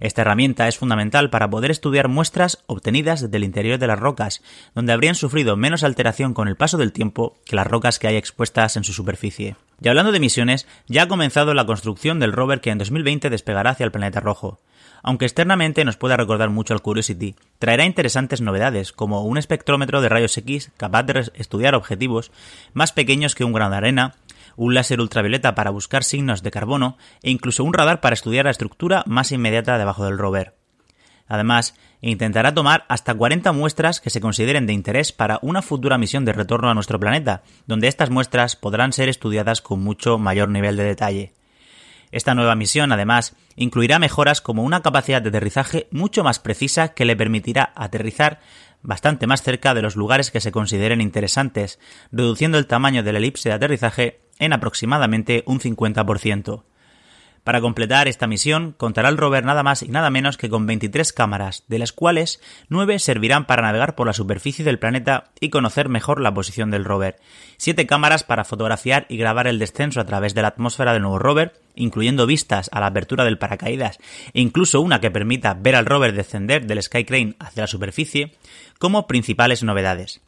Esta 0.00 0.22
herramienta 0.22 0.66
es 0.66 0.78
fundamental 0.78 1.30
para 1.30 1.48
poder 1.48 1.70
estudiar 1.70 2.08
muestras 2.08 2.64
obtenidas 2.66 3.20
desde 3.20 3.36
el 3.36 3.44
interior 3.44 3.78
de 3.78 3.86
las 3.86 4.00
rocas, 4.00 4.42
donde 4.74 4.92
habrían 4.92 5.14
sufrido 5.14 5.56
menos 5.56 5.84
alteración 5.84 6.34
con 6.34 6.48
el 6.48 6.56
paso 6.56 6.76
del 6.76 6.92
tiempo 6.92 7.36
que 7.44 7.54
las 7.54 7.68
rocas 7.68 8.00
que 8.00 8.08
hay 8.08 8.16
expuestas 8.16 8.76
en 8.76 8.82
su 8.82 8.92
superficie. 8.92 9.54
Y 9.80 9.88
hablando 9.88 10.10
de 10.10 10.18
misiones, 10.18 10.66
ya 10.88 11.04
ha 11.04 11.08
comenzado 11.08 11.54
la 11.54 11.66
construcción 11.66 12.18
del 12.18 12.32
rover 12.32 12.60
que 12.60 12.70
en 12.70 12.78
2020 12.78 13.30
despegará 13.30 13.70
hacia 13.70 13.84
el 13.84 13.92
planeta 13.92 14.18
rojo 14.18 14.58
aunque 15.02 15.24
externamente 15.24 15.84
nos 15.84 15.96
pueda 15.96 16.16
recordar 16.16 16.50
mucho 16.50 16.74
al 16.74 16.82
Curiosity, 16.82 17.34
traerá 17.58 17.84
interesantes 17.84 18.40
novedades, 18.40 18.92
como 18.92 19.22
un 19.24 19.38
espectrómetro 19.38 20.00
de 20.00 20.08
rayos 20.08 20.36
X 20.38 20.70
capaz 20.76 21.02
de 21.04 21.30
estudiar 21.34 21.74
objetivos 21.74 22.30
más 22.72 22.92
pequeños 22.92 23.34
que 23.34 23.44
un 23.44 23.52
grano 23.52 23.72
de 23.72 23.76
arena, 23.78 24.14
un 24.56 24.74
láser 24.74 25.00
ultravioleta 25.00 25.54
para 25.54 25.70
buscar 25.70 26.04
signos 26.04 26.42
de 26.42 26.50
carbono 26.50 26.96
e 27.22 27.30
incluso 27.30 27.64
un 27.64 27.72
radar 27.72 28.00
para 28.00 28.14
estudiar 28.14 28.44
la 28.44 28.50
estructura 28.50 29.02
más 29.06 29.32
inmediata 29.32 29.78
debajo 29.78 30.04
del 30.04 30.18
rover. 30.18 30.54
Además, 31.28 31.74
intentará 32.02 32.52
tomar 32.52 32.84
hasta 32.88 33.14
40 33.14 33.52
muestras 33.52 34.00
que 34.00 34.10
se 34.10 34.20
consideren 34.20 34.66
de 34.66 34.72
interés 34.72 35.12
para 35.12 35.38
una 35.40 35.62
futura 35.62 35.96
misión 35.96 36.24
de 36.24 36.32
retorno 36.32 36.68
a 36.68 36.74
nuestro 36.74 37.00
planeta, 37.00 37.42
donde 37.66 37.88
estas 37.88 38.10
muestras 38.10 38.56
podrán 38.56 38.92
ser 38.92 39.08
estudiadas 39.08 39.62
con 39.62 39.80
mucho 39.82 40.18
mayor 40.18 40.48
nivel 40.50 40.76
de 40.76 40.84
detalle. 40.84 41.32
Esta 42.12 42.34
nueva 42.34 42.54
misión, 42.54 42.92
además, 42.92 43.34
incluirá 43.56 43.98
mejoras 43.98 44.42
como 44.42 44.62
una 44.62 44.82
capacidad 44.82 45.22
de 45.22 45.30
aterrizaje 45.30 45.88
mucho 45.90 46.22
más 46.22 46.38
precisa 46.38 46.88
que 46.88 47.06
le 47.06 47.16
permitirá 47.16 47.72
aterrizar 47.74 48.40
bastante 48.82 49.26
más 49.26 49.42
cerca 49.42 49.74
de 49.74 49.82
los 49.82 49.96
lugares 49.96 50.30
que 50.30 50.40
se 50.40 50.52
consideren 50.52 51.00
interesantes, 51.00 51.80
reduciendo 52.10 52.58
el 52.58 52.66
tamaño 52.66 53.02
de 53.02 53.12
la 53.12 53.18
elipse 53.18 53.48
de 53.48 53.54
aterrizaje 53.54 54.20
en 54.38 54.52
aproximadamente 54.52 55.42
un 55.46 55.60
50%. 55.60 56.64
Para 57.44 57.60
completar 57.60 58.06
esta 58.06 58.28
misión, 58.28 58.72
contará 58.76 59.08
el 59.08 59.16
rover 59.16 59.44
nada 59.44 59.64
más 59.64 59.82
y 59.82 59.88
nada 59.88 60.10
menos 60.10 60.36
que 60.36 60.48
con 60.48 60.64
23 60.64 61.12
cámaras, 61.12 61.64
de 61.66 61.80
las 61.80 61.92
cuales 61.92 62.40
9 62.68 63.00
servirán 63.00 63.46
para 63.46 63.62
navegar 63.62 63.96
por 63.96 64.06
la 64.06 64.12
superficie 64.12 64.64
del 64.64 64.78
planeta 64.78 65.32
y 65.40 65.50
conocer 65.50 65.88
mejor 65.88 66.20
la 66.20 66.32
posición 66.32 66.70
del 66.70 66.84
rover, 66.84 67.16
7 67.56 67.84
cámaras 67.86 68.22
para 68.22 68.44
fotografiar 68.44 69.06
y 69.08 69.16
grabar 69.16 69.48
el 69.48 69.58
descenso 69.58 70.00
a 70.00 70.06
través 70.06 70.34
de 70.34 70.42
la 70.42 70.48
atmósfera 70.48 70.92
del 70.92 71.02
nuevo 71.02 71.18
rover, 71.18 71.54
incluyendo 71.74 72.26
vistas 72.26 72.70
a 72.72 72.78
la 72.78 72.86
apertura 72.86 73.24
del 73.24 73.38
paracaídas 73.38 73.98
e 74.34 74.40
incluso 74.40 74.80
una 74.80 75.00
que 75.00 75.10
permita 75.10 75.54
ver 75.54 75.74
al 75.74 75.86
rover 75.86 76.12
descender 76.12 76.66
del 76.66 76.80
Sky 76.80 77.04
Crane 77.04 77.34
hacia 77.40 77.64
la 77.64 77.66
superficie, 77.66 78.36
como 78.78 79.08
principales 79.08 79.64
novedades. 79.64 80.20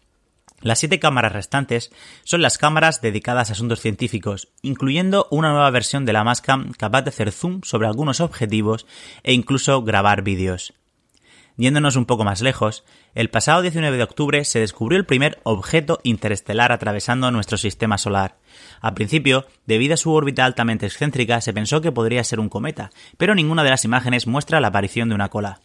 Las 0.60 0.78
siete 0.78 0.98
cámaras 0.98 1.32
restantes 1.32 1.92
son 2.24 2.40
las 2.40 2.58
cámaras 2.58 3.00
dedicadas 3.02 3.50
a 3.50 3.52
asuntos 3.52 3.80
científicos, 3.80 4.48
incluyendo 4.62 5.28
una 5.30 5.50
nueva 5.50 5.70
versión 5.70 6.04
de 6.04 6.12
la 6.12 6.24
Mastcam 6.24 6.72
capaz 6.72 7.02
de 7.02 7.10
hacer 7.10 7.32
zoom 7.32 7.60
sobre 7.62 7.86
algunos 7.86 8.20
objetivos 8.20 8.86
e 9.22 9.32
incluso 9.32 9.82
grabar 9.82 10.22
vídeos. 10.22 10.72
Yéndonos 11.56 11.94
un 11.94 12.04
poco 12.04 12.24
más 12.24 12.40
lejos, 12.42 12.84
el 13.14 13.30
pasado 13.30 13.62
19 13.62 13.96
de 13.96 14.02
octubre 14.02 14.44
se 14.44 14.58
descubrió 14.58 14.98
el 14.98 15.06
primer 15.06 15.38
objeto 15.44 16.00
interestelar 16.02 16.72
atravesando 16.72 17.30
nuestro 17.30 17.58
sistema 17.58 17.96
solar. 17.96 18.38
Al 18.80 18.94
principio, 18.94 19.46
debido 19.64 19.94
a 19.94 19.98
su 19.98 20.12
órbita 20.12 20.44
altamente 20.44 20.86
excéntrica, 20.86 21.40
se 21.40 21.52
pensó 21.52 21.80
que 21.80 21.92
podría 21.92 22.24
ser 22.24 22.40
un 22.40 22.48
cometa, 22.48 22.90
pero 23.18 23.36
ninguna 23.36 23.62
de 23.62 23.70
las 23.70 23.84
imágenes 23.84 24.26
muestra 24.26 24.60
la 24.60 24.68
aparición 24.68 25.08
de 25.08 25.14
una 25.14 25.28
cola. 25.28 25.60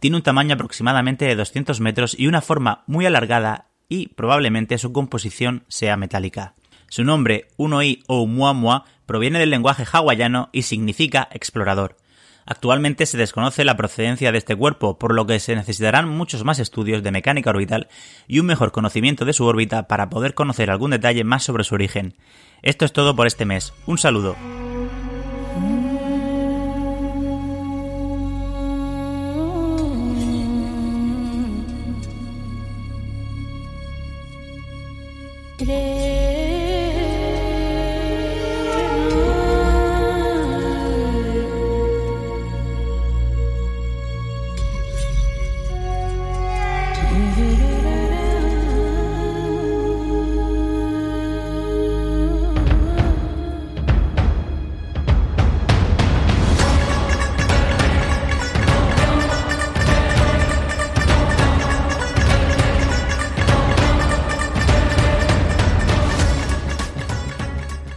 Tiene 0.00 0.16
un 0.16 0.24
tamaño 0.24 0.54
aproximadamente 0.54 1.24
de 1.26 1.36
200 1.36 1.78
metros 1.78 2.16
y 2.18 2.26
una 2.26 2.40
forma 2.40 2.82
muy 2.88 3.06
alargada 3.06 3.68
y 3.92 4.06
probablemente 4.06 4.78
su 4.78 4.90
composición 4.90 5.64
sea 5.68 5.98
metálica. 5.98 6.54
Su 6.88 7.04
nombre, 7.04 7.48
Unoi 7.58 8.02
o 8.06 8.26
Muamua, 8.26 8.86
proviene 9.04 9.38
del 9.38 9.50
lenguaje 9.50 9.84
hawaiano 9.84 10.48
y 10.50 10.62
significa 10.62 11.28
explorador. 11.30 11.98
Actualmente 12.46 13.04
se 13.04 13.18
desconoce 13.18 13.66
la 13.66 13.76
procedencia 13.76 14.32
de 14.32 14.38
este 14.38 14.56
cuerpo, 14.56 14.98
por 14.98 15.14
lo 15.14 15.26
que 15.26 15.38
se 15.40 15.54
necesitarán 15.54 16.08
muchos 16.08 16.42
más 16.42 16.58
estudios 16.58 17.02
de 17.02 17.10
mecánica 17.10 17.50
orbital 17.50 17.88
y 18.26 18.38
un 18.38 18.46
mejor 18.46 18.72
conocimiento 18.72 19.26
de 19.26 19.34
su 19.34 19.44
órbita 19.44 19.86
para 19.88 20.08
poder 20.08 20.32
conocer 20.32 20.70
algún 20.70 20.92
detalle 20.92 21.22
más 21.22 21.44
sobre 21.44 21.64
su 21.64 21.74
origen. 21.74 22.14
Esto 22.62 22.86
es 22.86 22.94
todo 22.94 23.14
por 23.14 23.26
este 23.26 23.44
mes. 23.44 23.74
Un 23.84 23.98
saludo. 23.98 24.36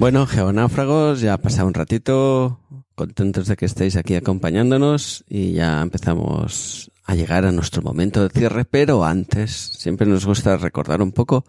Bueno, 0.05 0.27
geonáufragos, 0.27 1.19
ya 1.21 1.33
ha 1.33 1.39
pasado 1.39 1.67
un 1.67 1.73
ratito, 1.73 2.59
contentos 2.93 3.47
de 3.47 3.55
que 3.55 3.65
estéis 3.65 3.95
aquí 3.95 4.13
acompañándonos 4.13 5.25
y 5.27 5.53
ya 5.53 5.81
empezamos 5.81 6.91
a 7.05 7.15
llegar 7.15 7.43
a 7.43 7.51
nuestro 7.51 7.81
momento 7.81 8.21
de 8.21 8.29
cierre, 8.29 8.65
pero 8.65 9.03
antes 9.03 9.49
siempre 9.51 10.05
nos 10.05 10.27
gusta 10.27 10.57
recordar 10.57 11.01
un 11.01 11.11
poco 11.11 11.43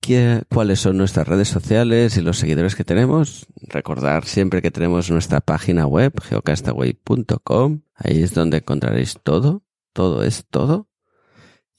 qué, 0.00 0.44
cuáles 0.48 0.80
son 0.80 0.96
nuestras 0.96 1.28
redes 1.28 1.48
sociales 1.48 2.16
y 2.16 2.22
los 2.22 2.38
seguidores 2.38 2.74
que 2.74 2.84
tenemos. 2.84 3.46
Recordar 3.60 4.24
siempre 4.24 4.62
que 4.62 4.70
tenemos 4.70 5.10
nuestra 5.10 5.42
página 5.42 5.86
web, 5.86 6.14
geocastaway.com, 6.22 7.82
ahí 7.96 8.22
es 8.22 8.32
donde 8.32 8.56
encontraréis 8.56 9.18
todo, 9.22 9.62
todo 9.92 10.24
es 10.24 10.46
todo. 10.48 10.88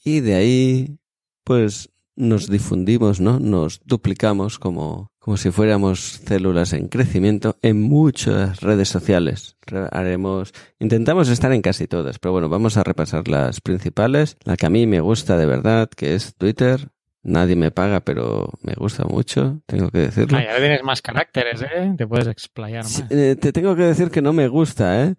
Y 0.04 0.20
de 0.20 0.36
ahí, 0.36 1.00
pues 1.42 1.90
nos 2.16 2.48
difundimos, 2.48 3.20
¿no? 3.20 3.38
Nos 3.40 3.80
duplicamos 3.84 4.58
como, 4.58 5.10
como 5.18 5.36
si 5.36 5.50
fuéramos 5.50 6.20
células 6.24 6.72
en 6.72 6.88
crecimiento 6.88 7.56
en 7.62 7.80
muchas 7.80 8.60
redes 8.60 8.88
sociales. 8.88 9.56
Haremos, 9.90 10.52
intentamos 10.78 11.28
estar 11.28 11.52
en 11.52 11.62
casi 11.62 11.86
todas, 11.86 12.18
pero 12.18 12.32
bueno, 12.32 12.48
vamos 12.48 12.76
a 12.76 12.84
repasar 12.84 13.28
las 13.28 13.60
principales. 13.60 14.36
La 14.44 14.56
que 14.56 14.66
a 14.66 14.70
mí 14.70 14.86
me 14.86 15.00
gusta 15.00 15.36
de 15.36 15.46
verdad, 15.46 15.88
que 15.88 16.14
es 16.14 16.34
Twitter. 16.36 16.88
Nadie 17.22 17.56
me 17.56 17.70
paga, 17.70 18.00
pero 18.00 18.50
me 18.60 18.74
gusta 18.74 19.04
mucho, 19.04 19.62
tengo 19.64 19.88
que 19.90 20.00
decirlo. 20.00 20.36
Ah, 20.36 20.44
ya 20.44 20.56
tienes 20.58 20.82
más 20.82 21.00
caracteres, 21.00 21.62
¿eh? 21.62 21.94
Te 21.96 22.06
puedes 22.06 22.26
explayar 22.26 22.84
más. 22.84 23.04
Eh, 23.08 23.36
te 23.40 23.50
tengo 23.50 23.74
que 23.74 23.82
decir 23.82 24.10
que 24.10 24.20
no 24.20 24.34
me 24.34 24.46
gusta, 24.48 25.04
¿eh? 25.04 25.14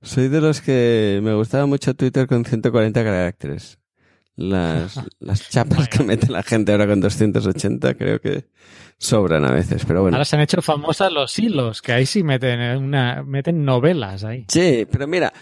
Soy 0.00 0.28
de 0.28 0.40
los 0.40 0.62
que 0.62 1.20
me 1.22 1.34
gustaba 1.34 1.66
mucho 1.66 1.94
Twitter 1.94 2.26
con 2.26 2.46
140 2.46 3.04
caracteres 3.04 3.79
las, 4.36 5.00
las 5.20 5.48
chapas 5.48 5.88
que 5.88 6.02
mete 6.02 6.28
la 6.28 6.42
gente 6.42 6.72
ahora 6.72 6.86
con 6.86 7.00
280 7.00 7.94
creo 7.94 8.20
que 8.20 8.48
sobran 8.98 9.44
a 9.44 9.50
veces, 9.50 9.84
pero 9.86 10.02
bueno. 10.02 10.16
Ahora 10.16 10.24
se 10.24 10.36
han 10.36 10.42
hecho 10.42 10.62
famosas 10.62 11.12
los 11.12 11.38
hilos, 11.38 11.82
que 11.82 11.92
ahí 11.92 12.06
sí 12.06 12.22
meten 12.22 12.60
una, 12.76 13.22
meten 13.22 13.64
novelas 13.64 14.24
ahí. 14.24 14.44
Sí, 14.48 14.86
pero 14.90 15.06
mira, 15.06 15.32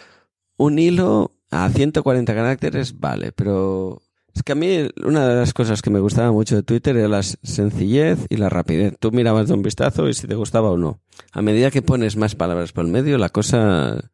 un 0.57 0.78
hilo 0.78 1.32
a 1.51 1.68
140 1.68 2.34
caracteres 2.34 2.99
vale, 2.99 3.32
pero 3.32 4.03
es 4.34 4.45
que 4.45 4.53
a 4.53 4.55
mí 4.55 4.89
una 5.05 5.26
de 5.26 5.34
las 5.34 5.53
cosas 5.53 5.82
que 5.82 5.91
me 5.91 5.99
gustaba 5.99 6.30
mucho 6.30 6.55
de 6.55 6.62
Twitter 6.62 6.97
era 6.97 7.09
la 7.09 7.22
sencillez 7.24 8.26
y 8.28 8.36
la 8.36 8.49
rapidez. 8.49 8.95
Tú 9.01 9.11
mirabas 9.11 9.49
de 9.49 9.55
un 9.55 9.62
vistazo 9.62 10.09
y 10.09 10.14
si 10.14 10.28
te 10.28 10.36
gustaba 10.36 10.70
o 10.70 10.78
no. 10.78 11.01
A 11.32 11.43
medida 11.43 11.72
que 11.72 11.82
pones 11.82 12.16
más 12.16 12.36
palabras 12.36 12.70
por 12.70 12.84
el 12.84 12.93
medio, 12.93 13.18
la 13.18 13.30
cosa 13.30 14.12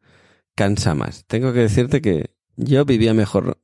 cansa 0.55 0.95
más. 0.95 1.25
Tengo 1.27 1.53
que 1.53 1.59
decirte 1.59 2.01
que 2.01 2.31
yo 2.55 2.85
vivía 2.85 3.13
mejor 3.13 3.59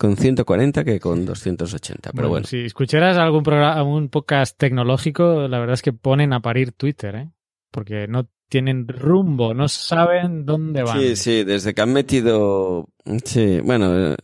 con 0.00 0.16
140 0.16 0.82
que 0.82 0.98
con 0.98 1.26
280. 1.26 2.12
Pero 2.12 2.30
bueno, 2.30 2.46
Si 2.46 2.60
escucharas 2.60 3.18
algún, 3.18 3.42
programa, 3.42 3.74
algún 3.74 4.08
podcast 4.08 4.56
tecnológico, 4.56 5.46
la 5.46 5.58
verdad 5.58 5.74
es 5.74 5.82
que 5.82 5.92
ponen 5.92 6.32
a 6.32 6.40
parir 6.40 6.72
Twitter, 6.72 7.14
¿eh? 7.16 7.30
Porque 7.70 8.08
no 8.08 8.26
tienen 8.48 8.88
rumbo, 8.88 9.52
no 9.52 9.68
saben 9.68 10.46
dónde 10.46 10.84
van. 10.84 10.98
Sí, 10.98 11.16
sí, 11.16 11.44
desde 11.44 11.74
que 11.74 11.82
han 11.82 11.92
metido... 11.92 12.88
Sí, 13.24 13.60
bueno, 13.60 14.12
eh, 14.12 14.16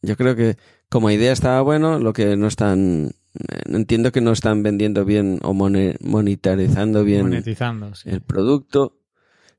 yo 0.00 0.16
creo 0.16 0.34
que 0.34 0.56
como 0.88 1.10
idea 1.10 1.32
estaba 1.32 1.60
bueno, 1.60 1.98
lo 1.98 2.14
que 2.14 2.34
no 2.38 2.46
están... 2.46 3.10
Eh, 3.34 3.62
entiendo 3.66 4.12
que 4.12 4.22
no 4.22 4.32
están 4.32 4.62
vendiendo 4.62 5.04
bien 5.04 5.40
o 5.42 5.52
monetarizando 5.52 7.04
bien 7.04 7.24
Monetizando, 7.24 7.94
sí. 7.94 8.08
el 8.08 8.22
producto. 8.22 9.01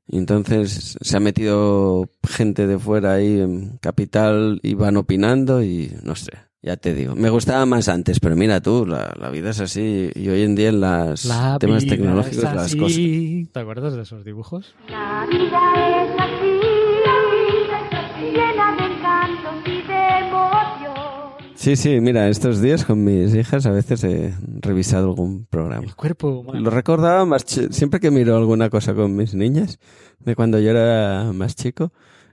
Y 0.06 0.18
entonces 0.18 0.96
se 1.00 1.16
ha 1.16 1.20
metido 1.20 2.08
gente 2.28 2.66
de 2.66 2.78
fuera 2.78 3.14
ahí 3.14 3.40
en 3.40 3.78
capital 3.78 4.60
y 4.62 4.74
van 4.74 4.96
opinando 4.96 5.62
y 5.62 5.94
no 6.02 6.14
sé, 6.14 6.32
ya 6.62 6.76
te 6.76 6.94
digo. 6.94 7.14
Me 7.14 7.30
gustaba 7.30 7.64
más 7.64 7.88
antes, 7.88 8.20
pero 8.20 8.36
mira 8.36 8.60
tú, 8.60 8.86
la, 8.86 9.14
la 9.18 9.30
vida 9.30 9.50
es 9.50 9.60
así 9.60 10.10
y 10.14 10.28
hoy 10.28 10.42
en 10.42 10.54
día 10.54 10.68
en 10.68 10.80
los 10.80 11.24
La 11.24 11.58
temas 11.58 11.86
tecnológicos 11.86 12.44
las 12.44 12.76
cosas. 12.76 12.98
¿Te 12.98 13.60
acuerdas 13.60 13.94
de 13.94 14.02
esos 14.02 14.24
dibujos? 14.24 14.74
La 14.88 15.26
vida 15.30 16.04
es 16.04 16.13
Sí, 21.64 21.76
sí, 21.76 21.98
mira, 22.02 22.28
estos 22.28 22.60
días 22.60 22.84
con 22.84 23.04
mis 23.04 23.34
hijas 23.34 23.64
a 23.64 23.70
veces 23.70 24.04
he 24.04 24.34
revisado 24.60 25.08
algún 25.08 25.46
programa. 25.46 25.82
El 25.82 25.94
cuerpo 25.94 26.40
humano. 26.40 26.60
Lo 26.60 26.68
recordaba 26.68 27.24
más 27.24 27.46
siempre 27.70 28.00
que 28.00 28.10
miro 28.10 28.36
alguna 28.36 28.68
cosa 28.68 28.92
con 28.92 29.16
mis 29.16 29.34
niñas, 29.34 29.78
de 30.18 30.36
cuando 30.36 30.60
yo 30.60 30.72
era 30.72 31.32
más 31.32 31.56
chico, 31.56 31.90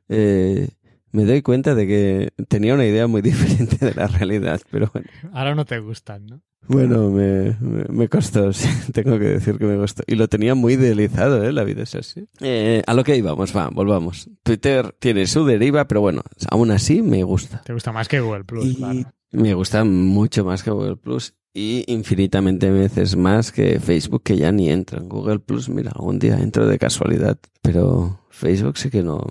eh, 0.10 0.68
me 1.14 1.24
doy 1.24 1.42
cuenta 1.44 1.76
de 1.76 1.88
que 1.88 2.34
tenía 2.50 2.74
una 2.74 2.86
idea 2.86 3.08
muy 3.08 3.22
diferente 3.32 3.78
de 3.86 3.94
la 3.94 4.08
realidad, 4.08 4.60
pero 4.70 4.90
bueno. 4.92 5.08
Ahora 5.32 5.56
no 5.56 5.64
te 5.64 5.80
gustan, 5.80 6.26
¿no? 6.26 6.42
Bueno, 6.68 7.10
me, 7.10 7.56
me, 7.62 7.86
me 7.88 8.10
costó, 8.10 8.52
sí, 8.54 8.68
tengo 8.92 9.18
que 9.18 9.28
decir 9.28 9.58
que 9.58 9.64
me 9.64 9.78
costó. 9.78 10.04
Y 10.08 10.16
lo 10.16 10.28
tenía 10.28 10.56
muy 10.56 10.74
idealizado, 10.74 11.42
¿eh? 11.46 11.54
La 11.54 11.64
vida 11.64 11.84
es 11.84 11.96
así. 11.96 12.28
Eh, 12.42 12.82
a 12.86 12.94
lo 12.94 13.06
que 13.06 13.16
íbamos, 13.16 13.56
va, 13.56 13.70
volvamos. 13.70 14.30
Twitter 14.44 14.94
tiene 15.00 15.26
su 15.26 15.46
deriva, 15.46 15.88
pero 15.88 16.02
bueno, 16.02 16.22
aún 16.50 16.70
así 16.72 17.02
me 17.02 17.24
gusta. 17.24 17.62
Te 17.62 17.72
gusta 17.72 17.94
más 17.94 18.10
que 18.10 18.20
Google 18.20 18.44
Plus, 18.44 18.66
Y 18.66 18.76
claro. 18.76 19.14
Me 19.32 19.54
gusta 19.54 19.84
mucho 19.84 20.46
más 20.46 20.64
que 20.64 20.72
Google 20.72 20.98
Plus 20.98 21.34
y 21.54 21.84
infinitamente 21.88 22.72
veces 22.72 23.16
más 23.16 23.52
que 23.52 23.80
Facebook, 23.80 24.24
que 24.24 24.38
ya 24.38 24.52
ni 24.52 24.70
entro 24.70 25.00
en 25.00 25.10
Google 25.10 25.40
Plus. 25.40 25.70
Mira, 25.70 25.92
algún 25.92 26.20
día 26.20 26.40
entro 26.40 26.68
de 26.68 26.80
casualidad, 26.80 27.38
pero 27.62 28.22
Facebook 28.30 28.78
sí 28.78 28.90
que 28.90 29.04
no. 29.04 29.26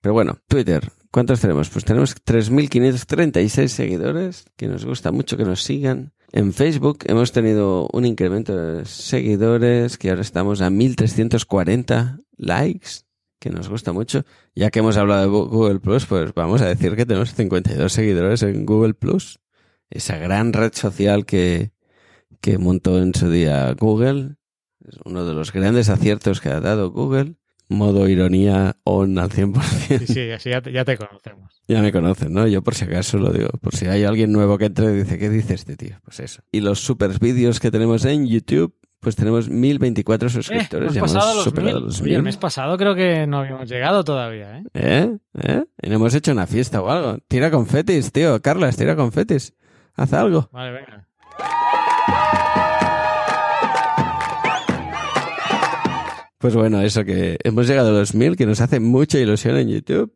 Pero 0.00 0.12
bueno, 0.12 0.38
Twitter. 0.48 0.90
¿Cuántos 1.10 1.40
tenemos? 1.40 1.68
Pues 1.68 1.84
tenemos 1.84 2.14
3.536 2.24 3.68
seguidores, 3.68 4.46
que 4.56 4.66
nos 4.66 4.84
gusta 4.84 5.12
mucho 5.12 5.36
que 5.36 5.44
nos 5.44 5.62
sigan. 5.62 6.12
En 6.32 6.54
Facebook 6.54 7.00
hemos 7.04 7.32
tenido 7.32 7.88
un 7.92 8.06
incremento 8.06 8.56
de 8.56 8.86
seguidores, 8.86 9.98
que 9.98 10.08
ahora 10.08 10.22
estamos 10.22 10.62
a 10.62 10.70
1.340 10.70 12.24
likes, 12.38 13.02
que 13.38 13.50
nos 13.50 13.68
gusta 13.68 13.92
mucho. 13.92 14.24
Ya 14.54 14.70
que 14.70 14.78
hemos 14.78 14.96
hablado 14.96 15.22
de 15.22 15.28
Google 15.28 15.80
Plus, 15.80 16.06
pues 16.06 16.32
vamos 16.32 16.62
a 16.62 16.66
decir 16.66 16.96
que 16.96 17.04
tenemos 17.04 17.34
52 17.34 17.92
seguidores 17.92 18.42
en 18.42 18.64
Google 18.64 18.94
Plus, 18.94 19.38
esa 19.92 20.16
gran 20.18 20.52
red 20.52 20.72
social 20.74 21.24
que, 21.26 21.72
que 22.40 22.58
montó 22.58 22.98
en 23.00 23.14
su 23.14 23.30
día 23.30 23.72
Google. 23.78 24.36
Es 24.86 24.96
uno 25.04 25.24
de 25.24 25.34
los 25.34 25.52
grandes 25.52 25.88
aciertos 25.88 26.40
que 26.40 26.48
ha 26.48 26.60
dado 26.60 26.90
Google. 26.90 27.34
Modo 27.68 28.06
ironía 28.08 28.76
on 28.84 29.18
al 29.18 29.30
100%. 29.30 29.98
Sí, 30.00 30.06
sí, 30.06 30.30
así 30.30 30.50
ya 30.50 30.60
te, 30.60 30.72
ya 30.72 30.84
te 30.84 30.98
conocemos. 30.98 31.62
Ya 31.68 31.80
me 31.80 31.90
conocen, 31.92 32.32
¿no? 32.32 32.46
Yo 32.46 32.60
por 32.62 32.74
si 32.74 32.84
acaso 32.84 33.16
lo 33.18 33.30
digo. 33.32 33.48
Por 33.60 33.74
si 33.74 33.86
hay 33.86 34.04
alguien 34.04 34.30
nuevo 34.32 34.58
que 34.58 34.66
entre 34.66 34.92
y 34.92 34.96
dice, 34.96 35.18
¿qué 35.18 35.30
dice 35.30 35.54
este 35.54 35.76
tío? 35.76 35.98
Pues 36.04 36.20
eso. 36.20 36.42
Y 36.52 36.60
los 36.60 36.80
super 36.80 37.18
vídeos 37.18 37.60
que 37.60 37.70
tenemos 37.70 38.04
en 38.04 38.26
YouTube, 38.26 38.74
pues 39.00 39.16
tenemos 39.16 39.48
1024 39.48 40.28
suscriptores. 40.28 40.90
Eh, 40.90 40.94
ya 40.94 40.98
hemos 40.98 41.12
pasado 41.14 41.34
los 41.36 41.44
superado 41.44 41.76
mil. 41.78 41.86
los 41.86 42.00
Oye, 42.02 42.10
el 42.10 42.16
1000. 42.18 42.22
mes 42.24 42.36
pasado 42.36 42.76
creo 42.76 42.94
que 42.94 43.26
no 43.26 43.38
habíamos 43.38 43.68
llegado 43.70 44.04
todavía, 44.04 44.58
¿eh? 44.58 44.64
¿Eh? 44.74 45.16
¿Eh? 45.42 45.64
Y 45.82 45.88
no 45.88 45.94
hemos 45.94 46.14
hecho 46.14 46.32
una 46.32 46.46
fiesta 46.46 46.82
o 46.82 46.90
algo. 46.90 47.18
Tira 47.28 47.50
confetis, 47.50 48.12
tío. 48.12 48.42
Carlas, 48.42 48.76
tira 48.76 48.96
confetis. 48.96 49.54
Haz 49.94 50.12
algo. 50.12 50.48
Vale, 50.52 50.72
venga. 50.72 51.08
Pues 56.38 56.56
bueno, 56.56 56.80
eso 56.82 57.04
que 57.04 57.38
hemos 57.44 57.68
llegado 57.68 57.90
a 57.90 58.00
los 58.00 58.14
1000, 58.16 58.36
que 58.36 58.46
nos 58.46 58.60
hace 58.60 58.80
mucha 58.80 59.18
ilusión 59.18 59.56
en 59.58 59.68
YouTube. 59.68 60.12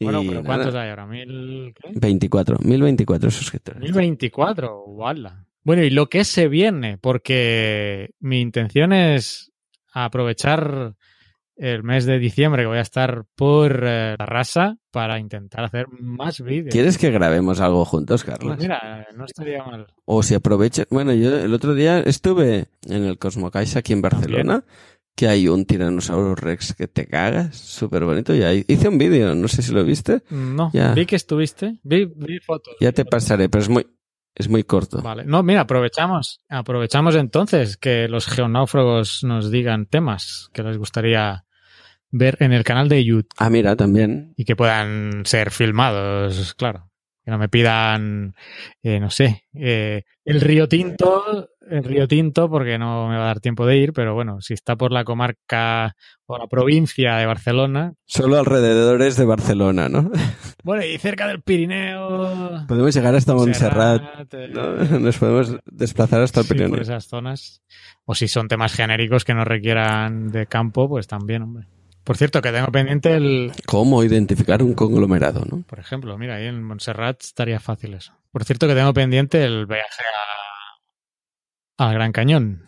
Y 0.00 0.04
Bueno, 0.04 0.22
pero 0.22 0.42
nada, 0.42 0.44
¿cuántos 0.44 0.74
hay 0.74 0.90
ahora? 0.90 1.06
¿Mil 1.06 1.72
qué? 1.80 1.92
24, 1.94 2.58
1024 2.64 3.30
suscriptores. 3.30 3.80
1024, 3.80 4.84
¡wala! 4.86 5.46
Bueno, 5.62 5.84
y 5.84 5.90
lo 5.90 6.08
que 6.08 6.24
se 6.24 6.48
viene, 6.48 6.98
porque 6.98 8.10
mi 8.18 8.40
intención 8.40 8.92
es 8.92 9.52
aprovechar 9.92 10.96
el 11.56 11.82
mes 11.82 12.04
de 12.06 12.18
diciembre 12.18 12.62
que 12.62 12.66
voy 12.68 12.78
a 12.78 12.82
estar 12.82 13.24
por 13.36 13.82
eh, 13.84 14.16
la 14.18 14.26
raza 14.26 14.76
para 14.90 15.18
intentar 15.18 15.64
hacer 15.64 15.86
más 16.00 16.40
vídeos. 16.40 16.72
¿Quieres 16.72 16.98
que 16.98 17.10
grabemos 17.10 17.60
algo 17.60 17.84
juntos, 17.84 18.24
Pues 18.24 18.38
Carlos? 18.38 18.58
mira, 18.58 19.06
no 19.16 19.24
estaría 19.24 19.62
mal. 19.64 19.86
O 20.04 20.22
si 20.22 20.34
aprovechas. 20.34 20.86
Bueno, 20.90 21.12
yo 21.12 21.36
el 21.38 21.52
otro 21.54 21.74
día 21.74 22.00
estuve 22.00 22.66
en 22.88 23.04
el 23.04 23.18
Cosmocaixa 23.18 23.80
aquí 23.80 23.92
en 23.92 24.02
Barcelona, 24.02 24.64
que 25.14 25.28
hay 25.28 25.46
un 25.48 25.66
Tyrannosaurus 25.66 26.38
Rex 26.38 26.74
que 26.74 26.88
te 26.88 27.06
cagas, 27.06 27.54
súper 27.56 28.04
bonito. 28.04 28.34
Y 28.34 28.42
ahí 28.42 28.64
hice 28.66 28.88
un 28.88 28.96
vídeo, 28.98 29.34
no 29.34 29.46
sé 29.48 29.60
si 29.62 29.72
lo 29.72 29.84
viste. 29.84 30.22
No, 30.30 30.70
Ya. 30.72 30.94
vi 30.94 31.04
que 31.06 31.16
estuviste, 31.16 31.78
vi, 31.82 32.06
vi 32.06 32.38
fotos. 32.40 32.74
Ya 32.80 32.92
te 32.92 33.04
pasaré, 33.04 33.48
pero 33.50 33.62
es 33.62 33.68
muy, 33.68 33.86
es 34.34 34.48
muy 34.48 34.64
corto. 34.64 35.02
Vale. 35.02 35.24
No, 35.24 35.42
mira, 35.42 35.62
aprovechamos. 35.62 36.40
Aprovechamos 36.48 37.14
entonces 37.16 37.76
que 37.76 38.08
los 38.08 38.26
geonáufragos 38.26 39.24
nos 39.24 39.50
digan 39.50 39.86
temas 39.86 40.48
que 40.52 40.62
les 40.62 40.78
gustaría 40.78 41.44
ver 42.10 42.36
en 42.40 42.52
el 42.52 42.64
canal 42.64 42.88
de 42.88 43.04
YouTube 43.04 43.28
Ah, 43.38 43.48
mira, 43.50 43.74
también. 43.76 44.34
y 44.36 44.44
que 44.44 44.54
puedan 44.56 45.22
ser 45.24 45.50
filmados, 45.50 46.54
claro. 46.54 46.90
Que 47.24 47.30
no 47.30 47.38
me 47.38 47.48
pidan, 47.48 48.34
eh, 48.82 48.98
no 48.98 49.08
sé, 49.08 49.44
eh, 49.54 50.02
el 50.24 50.40
Río 50.40 50.68
Tinto, 50.68 51.50
el 51.70 51.84
Río 51.84 52.08
Tinto, 52.08 52.50
porque 52.50 52.78
no 52.78 53.08
me 53.08 53.16
va 53.16 53.22
a 53.22 53.26
dar 53.26 53.40
tiempo 53.40 53.64
de 53.64 53.76
ir, 53.76 53.92
pero 53.92 54.12
bueno, 54.14 54.40
si 54.40 54.54
está 54.54 54.74
por 54.74 54.90
la 54.90 55.04
comarca 55.04 55.94
o 56.26 56.36
la 56.36 56.48
provincia 56.48 57.14
de 57.16 57.26
Barcelona, 57.26 57.94
Solo 58.06 58.38
alrededores 58.38 59.16
de 59.16 59.24
Barcelona, 59.24 59.88
¿no? 59.88 60.10
bueno, 60.64 60.84
y 60.84 60.98
cerca 60.98 61.28
del 61.28 61.42
Pirineo, 61.42 62.66
Podemos 62.66 62.92
llegar 62.94 63.14
hasta 63.14 63.34
Montserrat. 63.34 64.02
Montserrat, 64.02 64.34
eh, 64.34 64.48
¿no? 64.90 64.98
Nos 64.98 65.18
podemos 65.18 65.56
desplazar 65.66 66.22
hasta 66.22 66.40
el 66.40 66.46
Sí, 66.46 66.54
por 66.54 66.58
Pirineo. 66.58 66.82
esas 66.82 67.06
zonas. 67.06 67.62
O 68.04 68.16
si 68.16 68.26
son 68.26 68.48
temas 68.48 68.74
genéricos 68.74 69.24
que 69.24 69.34
no 69.34 69.44
requieran 69.44 70.32
de 70.32 70.46
campo, 70.46 70.88
pues 70.88 71.06
también, 71.06 71.42
hombre. 71.42 71.68
Por 72.04 72.16
cierto, 72.16 72.42
que 72.42 72.50
tengo 72.50 72.72
pendiente 72.72 73.14
el... 73.14 73.52
¿Cómo 73.66 74.02
identificar 74.02 74.62
un 74.62 74.74
conglomerado, 74.74 75.44
no? 75.48 75.62
Por 75.62 75.78
ejemplo, 75.78 76.18
mira, 76.18 76.36
ahí 76.36 76.46
en 76.46 76.62
Montserrat 76.62 77.22
estaría 77.22 77.60
fácil 77.60 77.94
eso. 77.94 78.12
Por 78.32 78.44
cierto, 78.44 78.66
que 78.66 78.74
tengo 78.74 78.92
pendiente 78.92 79.44
el 79.44 79.66
viaje 79.66 80.02
a... 81.78 81.86
al 81.86 81.94
Gran 81.94 82.12
Cañón, 82.12 82.66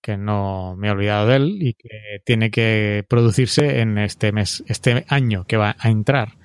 que 0.00 0.16
no 0.16 0.76
me 0.76 0.88
he 0.88 0.90
olvidado 0.92 1.26
de 1.26 1.36
él 1.36 1.58
y 1.60 1.74
que 1.74 2.20
tiene 2.24 2.50
que 2.50 3.04
producirse 3.08 3.80
en 3.80 3.98
este 3.98 4.30
mes, 4.30 4.62
este 4.68 5.04
año 5.08 5.44
que 5.44 5.56
va 5.56 5.74
a 5.78 5.90
entrar 5.90 6.36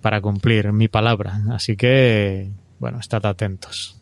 para 0.00 0.20
cumplir 0.20 0.72
mi 0.72 0.88
palabra. 0.88 1.42
Así 1.50 1.76
que, 1.76 2.52
bueno, 2.78 3.00
estad 3.00 3.24
atentos. 3.26 4.00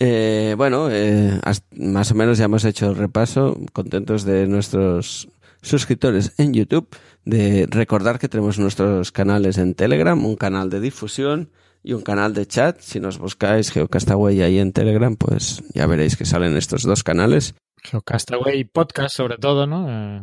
Eh, 0.00 0.54
bueno, 0.56 0.88
eh, 0.90 1.40
más 1.76 2.10
o 2.10 2.14
menos 2.16 2.38
ya 2.38 2.46
hemos 2.46 2.64
hecho 2.64 2.90
el 2.90 2.96
repaso. 2.96 3.56
Contentos 3.72 4.24
de 4.24 4.48
nuestros 4.48 5.28
suscriptores 5.62 6.34
en 6.38 6.52
YouTube. 6.52 6.88
De 7.24 7.66
recordar 7.70 8.18
que 8.18 8.28
tenemos 8.28 8.58
nuestros 8.58 9.12
canales 9.12 9.58
en 9.58 9.74
Telegram, 9.74 10.22
un 10.24 10.36
canal 10.36 10.68
de 10.68 10.80
difusión 10.80 11.50
y 11.82 11.94
un 11.94 12.02
canal 12.02 12.34
de 12.34 12.46
chat. 12.46 12.80
Si 12.80 13.00
nos 13.00 13.18
buscáis 13.18 13.70
Geocastaway 13.70 14.42
ahí 14.42 14.58
en 14.58 14.72
Telegram, 14.72 15.16
pues 15.16 15.62
ya 15.72 15.86
veréis 15.86 16.16
que 16.16 16.24
salen 16.24 16.56
estos 16.56 16.82
dos 16.82 17.02
canales. 17.02 17.54
Geocastaway 17.84 18.64
Podcast, 18.64 19.16
sobre 19.16 19.38
todo, 19.38 19.66
¿no? 19.66 19.86
Eh, 19.88 20.22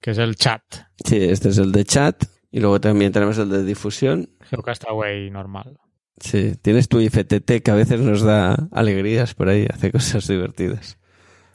que 0.00 0.10
es 0.10 0.18
el 0.18 0.36
chat. 0.36 0.62
Sí, 1.04 1.16
este 1.16 1.48
es 1.48 1.58
el 1.58 1.72
de 1.72 1.84
chat. 1.84 2.24
Y 2.50 2.60
luego 2.60 2.80
también 2.80 3.12
tenemos 3.12 3.38
el 3.38 3.48
de 3.48 3.64
difusión. 3.64 4.28
Geocastaway 4.50 5.30
normal. 5.30 5.78
Sí, 6.20 6.54
tienes 6.60 6.88
tu 6.88 7.00
IFTT 7.00 7.62
que 7.64 7.70
a 7.70 7.74
veces 7.74 8.00
nos 8.00 8.22
da 8.22 8.68
alegrías 8.70 9.34
por 9.34 9.48
ahí, 9.48 9.66
hace 9.72 9.90
cosas 9.90 10.26
divertidas. 10.28 10.98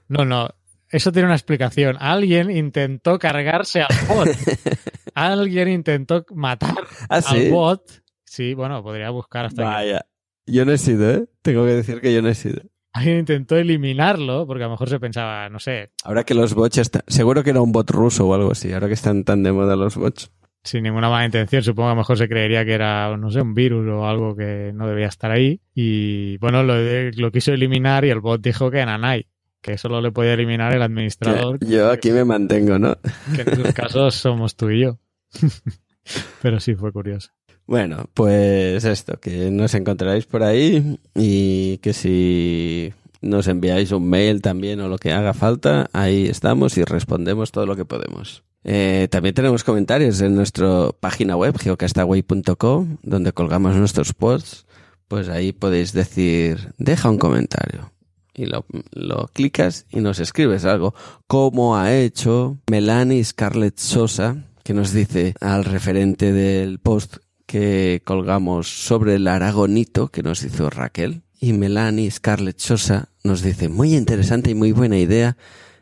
No, 0.07 0.25
no. 0.25 0.49
Eso 0.89 1.11
tiene 1.11 1.25
una 1.27 1.35
explicación. 1.35 1.97
Alguien 1.99 2.49
intentó 2.49 3.19
cargarse 3.19 3.81
al 3.81 3.88
bot. 4.07 4.29
Alguien 5.13 5.67
intentó 5.69 6.25
matar 6.33 6.75
¿Ah, 7.09 7.21
sí? 7.21 7.47
al 7.47 7.51
bot. 7.51 7.81
Sí, 8.25 8.53
bueno, 8.53 8.81
podría 8.83 9.09
buscar 9.09 9.45
hasta 9.45 9.61
aquí. 9.63 9.71
Vaya. 9.89 10.05
Yo 10.45 10.63
no 10.65 10.71
he 10.71 10.77
sido, 10.77 11.11
¿eh? 11.11 11.25
Tengo 11.41 11.65
que 11.65 11.71
decir 11.71 11.99
que 11.99 12.13
yo 12.13 12.21
no 12.21 12.29
he 12.29 12.35
sido. 12.35 12.61
Alguien 12.93 13.19
intentó 13.19 13.57
eliminarlo 13.57 14.47
porque 14.47 14.63
a 14.63 14.67
lo 14.67 14.71
mejor 14.71 14.89
se 14.89 14.99
pensaba, 14.99 15.49
no 15.49 15.59
sé, 15.59 15.91
Ahora 16.03 16.23
que 16.23 16.33
los 16.33 16.53
bots 16.55 16.77
están... 16.79 17.03
Seguro 17.07 17.43
que 17.43 17.51
era 17.51 17.61
un 17.61 17.71
bot 17.71 17.89
ruso 17.91 18.27
o 18.27 18.33
algo 18.33 18.51
así, 18.51 18.71
ahora 18.73 18.88
que 18.88 18.93
están 18.93 19.23
tan 19.23 19.43
de 19.43 19.51
moda 19.51 19.75
los 19.75 19.95
bots. 19.97 20.31
sin 20.63 20.83
ninguna 20.83 21.09
mala 21.09 21.25
intención. 21.25 21.61
Supongo 21.63 21.88
que 21.89 21.91
a 21.91 21.95
lo 21.95 21.99
mejor 22.01 22.17
se 22.17 22.27
creería 22.29 22.65
que 22.65 22.73
era, 22.73 23.15
no 23.17 23.29
sé, 23.29 23.41
un 23.41 23.53
virus 23.53 23.88
o 23.88 24.07
algo 24.07 24.35
que 24.35 24.71
no 24.73 24.88
debía 24.88 25.07
estar 25.07 25.31
ahí. 25.31 25.61
Y 25.75 26.38
bueno, 26.38 26.63
lo, 26.63 26.75
lo 27.11 27.31
quiso 27.31 27.53
eliminar 27.53 28.03
y 28.05 28.09
el 28.09 28.19
bot 28.21 28.41
dijo 28.41 28.71
que 28.71 28.83
Nanai, 28.85 29.27
que 29.62 29.78
solo 29.78 30.01
le 30.01 30.12
podía 30.12 30.34
eliminar 30.34 30.74
el 30.74 30.82
administrador. 30.82 31.60
Que 31.60 31.68
yo 31.68 31.91
aquí 31.91 32.12
me 32.12 32.26
mantengo, 32.26 32.80
¿no? 32.80 32.97
Que 33.36 33.41
en 33.41 33.64
tus 33.64 33.74
casos 33.74 34.16
somos 34.16 34.55
tú 34.55 34.70
y 34.70 34.82
yo. 34.82 34.99
Pero 36.41 36.60
sí 36.60 36.76
fue 36.76 36.91
curioso. 36.91 37.32
Bueno, 37.66 38.05
pues 38.14 38.86
esto, 38.86 39.20
que 39.20 39.51
nos 39.51 39.74
encontraréis 39.74 40.26
por 40.26 40.41
ahí 40.41 40.97
y 41.14 41.80
que 41.80 41.91
si 41.91 42.93
nos 43.22 43.47
enviáis 43.47 43.91
un 43.91 44.10
mail 44.10 44.41
también 44.41 44.80
o 44.80 44.88
lo 44.88 44.97
que 44.97 45.12
haga 45.12 45.34
falta, 45.34 45.89
ahí 45.91 46.28
estamos 46.28 46.78
y 46.78 46.86
respondemos 46.86 47.51
todo 47.51 47.66
lo 47.66 47.76
que 47.76 47.84
podemos. 47.84 48.43
Eh, 48.64 49.08
también 49.12 49.36
tenemos 49.36 49.64
comentarios 49.64 50.22
en 50.22 50.36
nuestra 50.36 50.89
página 50.99 51.36
web, 51.36 51.58
geocastaway.com, 51.58 52.97
donde 53.03 53.34
colgamos 53.34 53.76
nuestros 53.76 54.14
posts. 54.14 54.66
Pues 55.08 55.30
ahí 55.30 55.51
podéis 55.51 55.93
decir, 55.93 56.74
deja 56.78 57.10
un 57.10 57.18
comentario. 57.18 57.91
Y 58.38 58.45
lo, 58.45 58.65
lo 58.91 59.27
clicas 59.33 59.88
y 59.89 59.99
nos 59.99 60.19
escribes 60.19 60.63
algo. 60.63 60.93
Como 61.27 61.75
ha 61.75 61.93
hecho 61.93 62.59
Melanie 62.69 63.23
Scarlett 63.25 63.77
Sosa, 63.77 64.45
que 64.63 64.73
nos 64.73 64.93
dice 64.93 65.33
al 65.41 65.65
referente 65.65 66.31
del 66.31 66.79
post 66.79 67.17
que 67.47 68.01
colgamos 68.05 68.67
sobre 68.67 69.15
el 69.15 69.27
aragonito 69.27 70.09
que 70.09 70.21
nos 70.21 70.43
hizo 70.43 70.69
Raquel. 70.69 71.23
Y 71.39 71.53
Melanie 71.53 72.11
Scarlett 72.11 72.59
Sosa 72.59 73.09
nos 73.23 73.41
dice, 73.41 73.69
muy 73.69 73.95
interesante 73.95 74.51
y 74.51 74.55
muy 74.55 74.71
buena 74.71 74.97
idea 74.97 75.35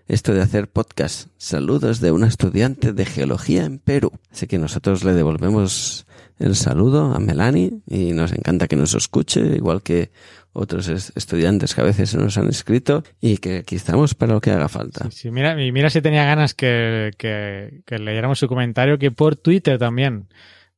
esto 0.08 0.34
de 0.34 0.42
hacer 0.42 0.70
podcast. 0.70 1.30
Saludos 1.38 2.00
de 2.00 2.12
una 2.12 2.28
estudiante 2.28 2.94
de 2.94 3.06
geología 3.06 3.66
en 3.66 3.80
Perú. 3.80 4.12
Así 4.32 4.48
que 4.48 4.60
nosotros 4.60 5.04
le 5.04 5.14
devolvemos 5.14 6.06
el 6.38 6.56
saludo 6.56 7.14
a 7.14 7.20
Melanie 7.20 7.80
y 7.88 8.14
nos 8.14 8.32
encanta 8.32 8.68
que 8.68 8.76
nos 8.76 8.94
escuche, 8.94 9.42
igual 9.56 9.82
que 9.82 10.12
otros 10.56 10.88
es- 10.88 11.12
estudiantes 11.16 11.76
que 11.76 11.82
a 11.82 11.84
veces 11.84 12.16
nos 12.16 12.38
han 12.38 12.48
escrito 12.50 13.04
y 13.22 13.38
que 13.38 13.58
aquí 13.58 13.76
estamos 13.76 14.16
para 14.16 14.34
lo 14.34 14.42
que 14.42 14.52
haga 14.52 14.70
falta. 14.70 15.10
Sí, 15.12 15.30
mira, 15.30 15.62
y 15.62 15.72
mira 15.72 15.90
si 15.90 16.02
tenía 16.02 16.26
ganas 16.26 16.54
que, 16.54 17.12
que- 17.18 17.84
leyéramos 18.00 18.40
su 18.40 18.48
comentario, 18.48 18.98
que 18.98 19.12
por 19.12 19.36
Twitter 19.36 19.78
también, 19.78 20.28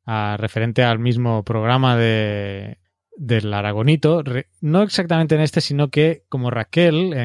ah, 0.05 0.35
referente 0.39 0.83
al 0.83 0.99
mismo 0.99 1.43
programa 1.43 1.95
de 1.97 2.77
del 3.19 3.51
Aragonito, 3.51 4.23
no 4.61 4.83
exactamente 4.83 5.33
en 5.33 5.41
este, 5.41 5.59
sino 5.59 5.89
que 5.89 6.21
como 6.29 6.51
Raquel 6.51 7.15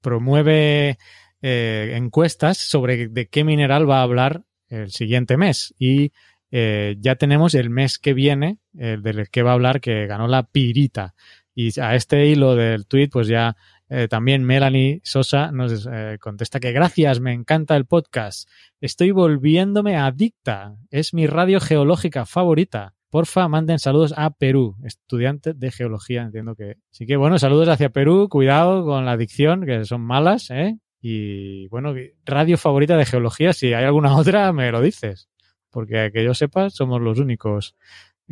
promueve 0.00 0.98
eh, 1.42 1.94
encuestas 1.96 2.58
sobre 2.58 3.08
de 3.08 3.26
qué 3.26 3.42
mineral 3.42 3.88
va 3.90 3.98
a 3.98 4.02
hablar 4.02 4.42
el 4.68 4.90
siguiente 4.90 5.36
mes 5.36 5.74
y 5.78 6.12
eh, 6.52 6.96
ya 7.00 7.16
tenemos 7.16 7.54
el 7.54 7.68
mes 7.70 7.98
que 7.98 8.14
viene, 8.14 8.58
el 8.78 9.02
del 9.02 9.28
que 9.30 9.42
va 9.42 9.50
a 9.50 9.54
hablar, 9.54 9.80
que 9.80 10.06
ganó 10.06 10.28
la 10.28 10.44
Pirita. 10.44 11.14
Y 11.54 11.78
a 11.80 11.94
este 11.94 12.26
hilo 12.26 12.56
del 12.56 12.86
tweet, 12.86 13.08
pues 13.08 13.28
ya 13.28 13.56
eh, 13.88 14.08
también 14.08 14.42
Melanie 14.42 15.00
Sosa 15.04 15.52
nos 15.52 15.86
eh, 15.90 16.16
contesta 16.18 16.60
que 16.60 16.72
gracias, 16.72 17.20
me 17.20 17.32
encanta 17.32 17.76
el 17.76 17.84
podcast. 17.84 18.48
Estoy 18.80 19.10
volviéndome 19.10 19.96
adicta. 19.96 20.76
Es 20.90 21.12
mi 21.12 21.26
radio 21.26 21.60
geológica 21.60 22.24
favorita. 22.24 22.94
Porfa, 23.10 23.46
manden 23.48 23.78
saludos 23.78 24.14
a 24.16 24.30
Perú, 24.30 24.76
estudiante 24.84 25.52
de 25.52 25.70
geología, 25.70 26.22
entiendo 26.22 26.54
que. 26.54 26.78
Así 26.90 27.04
que 27.04 27.16
bueno, 27.16 27.38
saludos 27.38 27.68
hacia 27.68 27.90
Perú, 27.90 28.28
cuidado 28.30 28.86
con 28.86 29.04
la 29.04 29.12
adicción, 29.12 29.66
que 29.66 29.84
son 29.84 30.00
malas, 30.00 30.50
¿eh? 30.50 30.78
Y 31.02 31.68
bueno, 31.68 31.92
radio 32.24 32.56
favorita 32.56 32.96
de 32.96 33.04
geología, 33.04 33.52
si 33.52 33.74
hay 33.74 33.84
alguna 33.84 34.16
otra, 34.16 34.50
me 34.54 34.70
lo 34.72 34.80
dices. 34.80 35.28
Porque 35.68 36.10
que 36.10 36.24
yo 36.24 36.32
sepa, 36.32 36.70
somos 36.70 37.02
los 37.02 37.18
únicos 37.18 37.76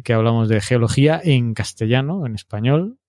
que 0.02 0.14
hablamos 0.14 0.48
de 0.48 0.62
geología 0.62 1.20
en 1.22 1.52
castellano, 1.52 2.24
en 2.24 2.34
español, 2.34 2.99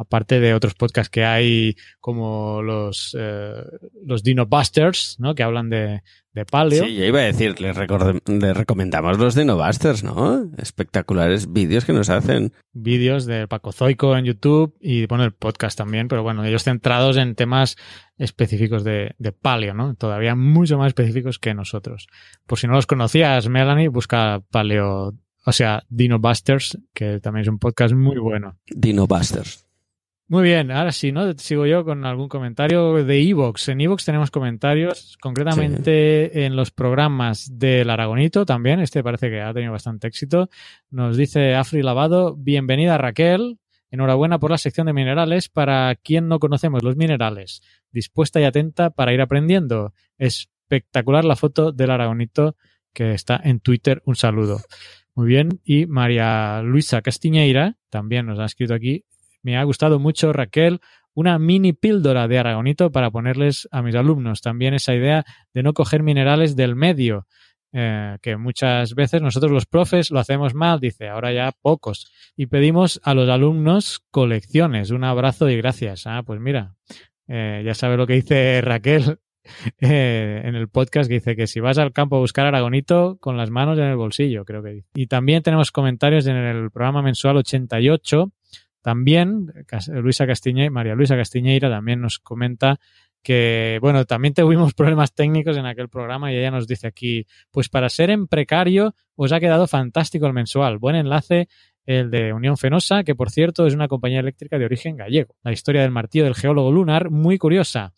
aparte 0.00 0.40
de 0.40 0.54
otros 0.54 0.74
podcasts 0.74 1.10
que 1.10 1.24
hay 1.24 1.76
como 2.00 2.62
los, 2.62 3.14
eh, 3.18 3.52
los 4.02 4.22
Dino 4.22 4.46
Busters, 4.46 5.16
¿no? 5.18 5.34
Que 5.34 5.42
hablan 5.42 5.68
de, 5.68 6.02
de 6.32 6.46
paleo. 6.46 6.84
Sí, 6.84 6.94
yo 6.96 7.04
iba 7.04 7.18
a 7.18 7.24
decir, 7.24 7.60
les, 7.60 7.76
les 7.76 8.56
recomendamos 8.56 9.18
los 9.18 9.34
Dino 9.34 9.58
Busters, 9.58 10.02
¿no? 10.02 10.50
Espectaculares 10.56 11.52
vídeos 11.52 11.84
que 11.84 11.92
nos 11.92 12.08
hacen. 12.08 12.54
Vídeos 12.72 13.26
de 13.26 13.46
Paco 13.46 13.72
Zoico 13.72 14.16
en 14.16 14.24
YouTube 14.24 14.74
y 14.80 15.04
bueno, 15.04 15.24
el 15.24 15.32
podcast 15.32 15.76
también, 15.76 16.08
pero 16.08 16.22
bueno, 16.22 16.46
ellos 16.46 16.64
centrados 16.64 17.18
en 17.18 17.34
temas 17.34 17.76
específicos 18.16 18.82
de, 18.82 19.14
de 19.18 19.32
paleo, 19.32 19.74
¿no? 19.74 19.94
Todavía 19.96 20.34
mucho 20.34 20.78
más 20.78 20.88
específicos 20.88 21.38
que 21.38 21.52
nosotros. 21.52 22.08
Por 22.46 22.58
si 22.58 22.66
no 22.66 22.72
los 22.72 22.86
conocías, 22.86 23.50
Melanie, 23.50 23.88
busca 23.88 24.42
paleo, 24.50 25.14
o 25.44 25.52
sea, 25.52 25.84
Dino 25.90 26.18
Busters, 26.18 26.78
que 26.94 27.20
también 27.20 27.42
es 27.42 27.48
un 27.48 27.58
podcast 27.58 27.94
muy 27.94 28.18
bueno. 28.18 28.56
Dino 28.66 29.06
Busters. 29.06 29.66
Muy 30.30 30.44
bien, 30.44 30.70
ahora 30.70 30.92
sí, 30.92 31.10
¿no? 31.10 31.32
Sigo 31.32 31.66
yo 31.66 31.84
con 31.84 32.06
algún 32.06 32.28
comentario 32.28 33.02
de 33.02 33.20
Evox. 33.20 33.68
En 33.70 33.80
Evox 33.80 34.04
tenemos 34.04 34.30
comentarios, 34.30 35.18
concretamente 35.20 36.44
en 36.44 36.54
los 36.54 36.70
programas 36.70 37.58
del 37.58 37.90
Aragonito 37.90 38.46
también. 38.46 38.78
Este 38.78 39.02
parece 39.02 39.28
que 39.28 39.40
ha 39.40 39.52
tenido 39.52 39.72
bastante 39.72 40.06
éxito. 40.06 40.48
Nos 40.88 41.16
dice 41.16 41.56
Afri 41.56 41.82
Lavado, 41.82 42.36
bienvenida 42.36 42.96
Raquel. 42.96 43.58
Enhorabuena 43.90 44.38
por 44.38 44.52
la 44.52 44.58
sección 44.58 44.86
de 44.86 44.92
minerales. 44.92 45.48
Para 45.48 45.96
quien 45.96 46.28
no 46.28 46.38
conocemos 46.38 46.84
los 46.84 46.94
minerales, 46.94 47.60
dispuesta 47.90 48.40
y 48.40 48.44
atenta 48.44 48.90
para 48.90 49.12
ir 49.12 49.22
aprendiendo. 49.22 49.94
Espectacular 50.16 51.24
la 51.24 51.34
foto 51.34 51.72
del 51.72 51.90
Aragonito 51.90 52.54
que 52.92 53.14
está 53.14 53.40
en 53.42 53.58
Twitter. 53.58 54.00
Un 54.04 54.14
saludo. 54.14 54.60
Muy 55.16 55.26
bien. 55.26 55.60
Y 55.64 55.86
María 55.86 56.62
Luisa 56.62 57.02
Castiñeira 57.02 57.78
también 57.88 58.26
nos 58.26 58.38
ha 58.38 58.44
escrito 58.44 58.74
aquí. 58.74 59.04
Me 59.42 59.56
ha 59.56 59.64
gustado 59.64 59.98
mucho, 59.98 60.32
Raquel, 60.32 60.80
una 61.14 61.38
mini 61.38 61.72
píldora 61.72 62.28
de 62.28 62.38
aragonito 62.38 62.90
para 62.92 63.10
ponerles 63.10 63.68
a 63.70 63.82
mis 63.82 63.94
alumnos. 63.94 64.40
También 64.40 64.74
esa 64.74 64.94
idea 64.94 65.24
de 65.52 65.62
no 65.62 65.72
coger 65.72 66.02
minerales 66.02 66.56
del 66.56 66.76
medio, 66.76 67.26
eh, 67.72 68.18
que 68.22 68.36
muchas 68.36 68.94
veces 68.94 69.22
nosotros 69.22 69.52
los 69.52 69.66
profes 69.66 70.10
lo 70.10 70.18
hacemos 70.18 70.54
mal, 70.54 70.80
dice, 70.80 71.08
ahora 71.08 71.32
ya 71.32 71.52
pocos. 71.52 72.12
Y 72.36 72.46
pedimos 72.46 73.00
a 73.04 73.14
los 73.14 73.28
alumnos 73.28 74.02
colecciones. 74.10 74.90
Un 74.90 75.04
abrazo 75.04 75.48
y 75.48 75.56
gracias. 75.56 76.06
Ah, 76.06 76.22
pues 76.24 76.40
mira, 76.40 76.74
eh, 77.28 77.62
ya 77.64 77.74
sabe 77.74 77.96
lo 77.96 78.06
que 78.06 78.14
dice 78.14 78.60
Raquel 78.62 79.18
eh, 79.80 80.42
en 80.44 80.54
el 80.54 80.68
podcast 80.68 81.08
que 81.08 81.14
dice 81.14 81.36
que 81.36 81.46
si 81.46 81.60
vas 81.60 81.78
al 81.78 81.92
campo 81.92 82.16
a 82.16 82.20
buscar 82.20 82.46
aragonito 82.46 83.18
con 83.20 83.36
las 83.36 83.50
manos 83.50 83.78
en 83.78 83.84
el 83.84 83.96
bolsillo, 83.96 84.44
creo 84.44 84.62
que 84.62 84.70
dice. 84.70 84.88
Y 84.94 85.06
también 85.06 85.42
tenemos 85.42 85.72
comentarios 85.72 86.26
en 86.26 86.36
el 86.36 86.70
programa 86.70 87.02
mensual 87.02 87.36
88. 87.38 88.32
También 88.82 89.52
Luisa 89.88 90.26
Castiñe, 90.26 90.70
María 90.70 90.94
Luisa 90.94 91.16
Castiñeira 91.16 91.68
también 91.68 92.00
nos 92.00 92.18
comenta 92.18 92.80
que, 93.22 93.78
bueno, 93.80 94.04
también 94.06 94.34
tuvimos 94.34 94.74
problemas 94.74 95.14
técnicos 95.14 95.56
en 95.56 95.66
aquel 95.66 95.88
programa 95.88 96.32
y 96.32 96.36
ella 96.36 96.50
nos 96.50 96.66
dice 96.66 96.86
aquí, 96.86 97.26
pues 97.50 97.68
para 97.68 97.88
ser 97.88 98.10
en 98.10 98.26
precario 98.26 98.94
os 99.16 99.32
ha 99.32 99.40
quedado 99.40 99.66
fantástico 99.66 100.26
el 100.26 100.32
mensual. 100.32 100.78
Buen 100.78 100.96
enlace 100.96 101.48
el 101.86 102.10
de 102.10 102.32
Unión 102.32 102.56
Fenosa, 102.56 103.02
que 103.04 103.14
por 103.14 103.30
cierto 103.30 103.66
es 103.66 103.74
una 103.74 103.88
compañía 103.88 104.20
eléctrica 104.20 104.58
de 104.58 104.64
origen 104.64 104.96
gallego. 104.96 105.34
La 105.42 105.52
historia 105.52 105.82
del 105.82 105.90
martillo 105.90 106.24
del 106.24 106.34
geólogo 106.34 106.70
lunar, 106.70 107.10
muy 107.10 107.38
curiosa. 107.38 107.92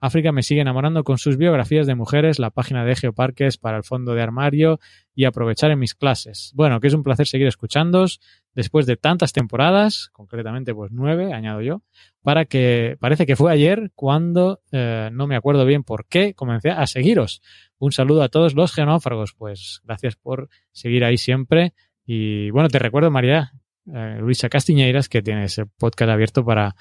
África 0.00 0.32
me 0.32 0.42
sigue 0.42 0.62
enamorando 0.62 1.04
con 1.04 1.18
sus 1.18 1.36
biografías 1.36 1.86
de 1.86 1.94
mujeres, 1.94 2.38
la 2.38 2.50
página 2.50 2.84
de 2.84 2.96
Geoparques 2.96 3.58
para 3.58 3.76
el 3.76 3.84
fondo 3.84 4.14
de 4.14 4.22
armario 4.22 4.80
y 5.14 5.26
aprovechar 5.26 5.70
en 5.70 5.78
mis 5.78 5.94
clases. 5.94 6.52
Bueno, 6.54 6.80
que 6.80 6.86
es 6.86 6.94
un 6.94 7.02
placer 7.02 7.26
seguir 7.26 7.46
escuchándos 7.46 8.20
después 8.54 8.86
de 8.86 8.96
tantas 8.96 9.32
temporadas, 9.32 10.08
concretamente 10.12 10.74
pues 10.74 10.90
nueve, 10.90 11.34
añado 11.34 11.60
yo, 11.60 11.82
para 12.22 12.46
que 12.46 12.96
parece 12.98 13.26
que 13.26 13.36
fue 13.36 13.52
ayer 13.52 13.92
cuando 13.94 14.60
eh, 14.72 15.10
no 15.12 15.26
me 15.26 15.36
acuerdo 15.36 15.66
bien 15.66 15.84
por 15.84 16.06
qué 16.06 16.34
comencé 16.34 16.70
a 16.70 16.86
seguiros. 16.86 17.42
Un 17.78 17.92
saludo 17.92 18.22
a 18.22 18.28
todos 18.30 18.54
los 18.54 18.72
genófagos, 18.72 19.34
pues 19.34 19.82
gracias 19.84 20.16
por 20.16 20.48
seguir 20.72 21.04
ahí 21.04 21.18
siempre 21.18 21.74
y 22.06 22.50
bueno, 22.50 22.68
te 22.68 22.78
recuerdo 22.78 23.10
María 23.10 23.52
eh, 23.86 24.18
Luisa 24.20 24.48
Castiñeiras 24.48 25.08
que 25.08 25.22
tienes 25.22 25.58
el 25.58 25.66
podcast 25.66 26.10
abierto 26.10 26.44
para 26.44 26.74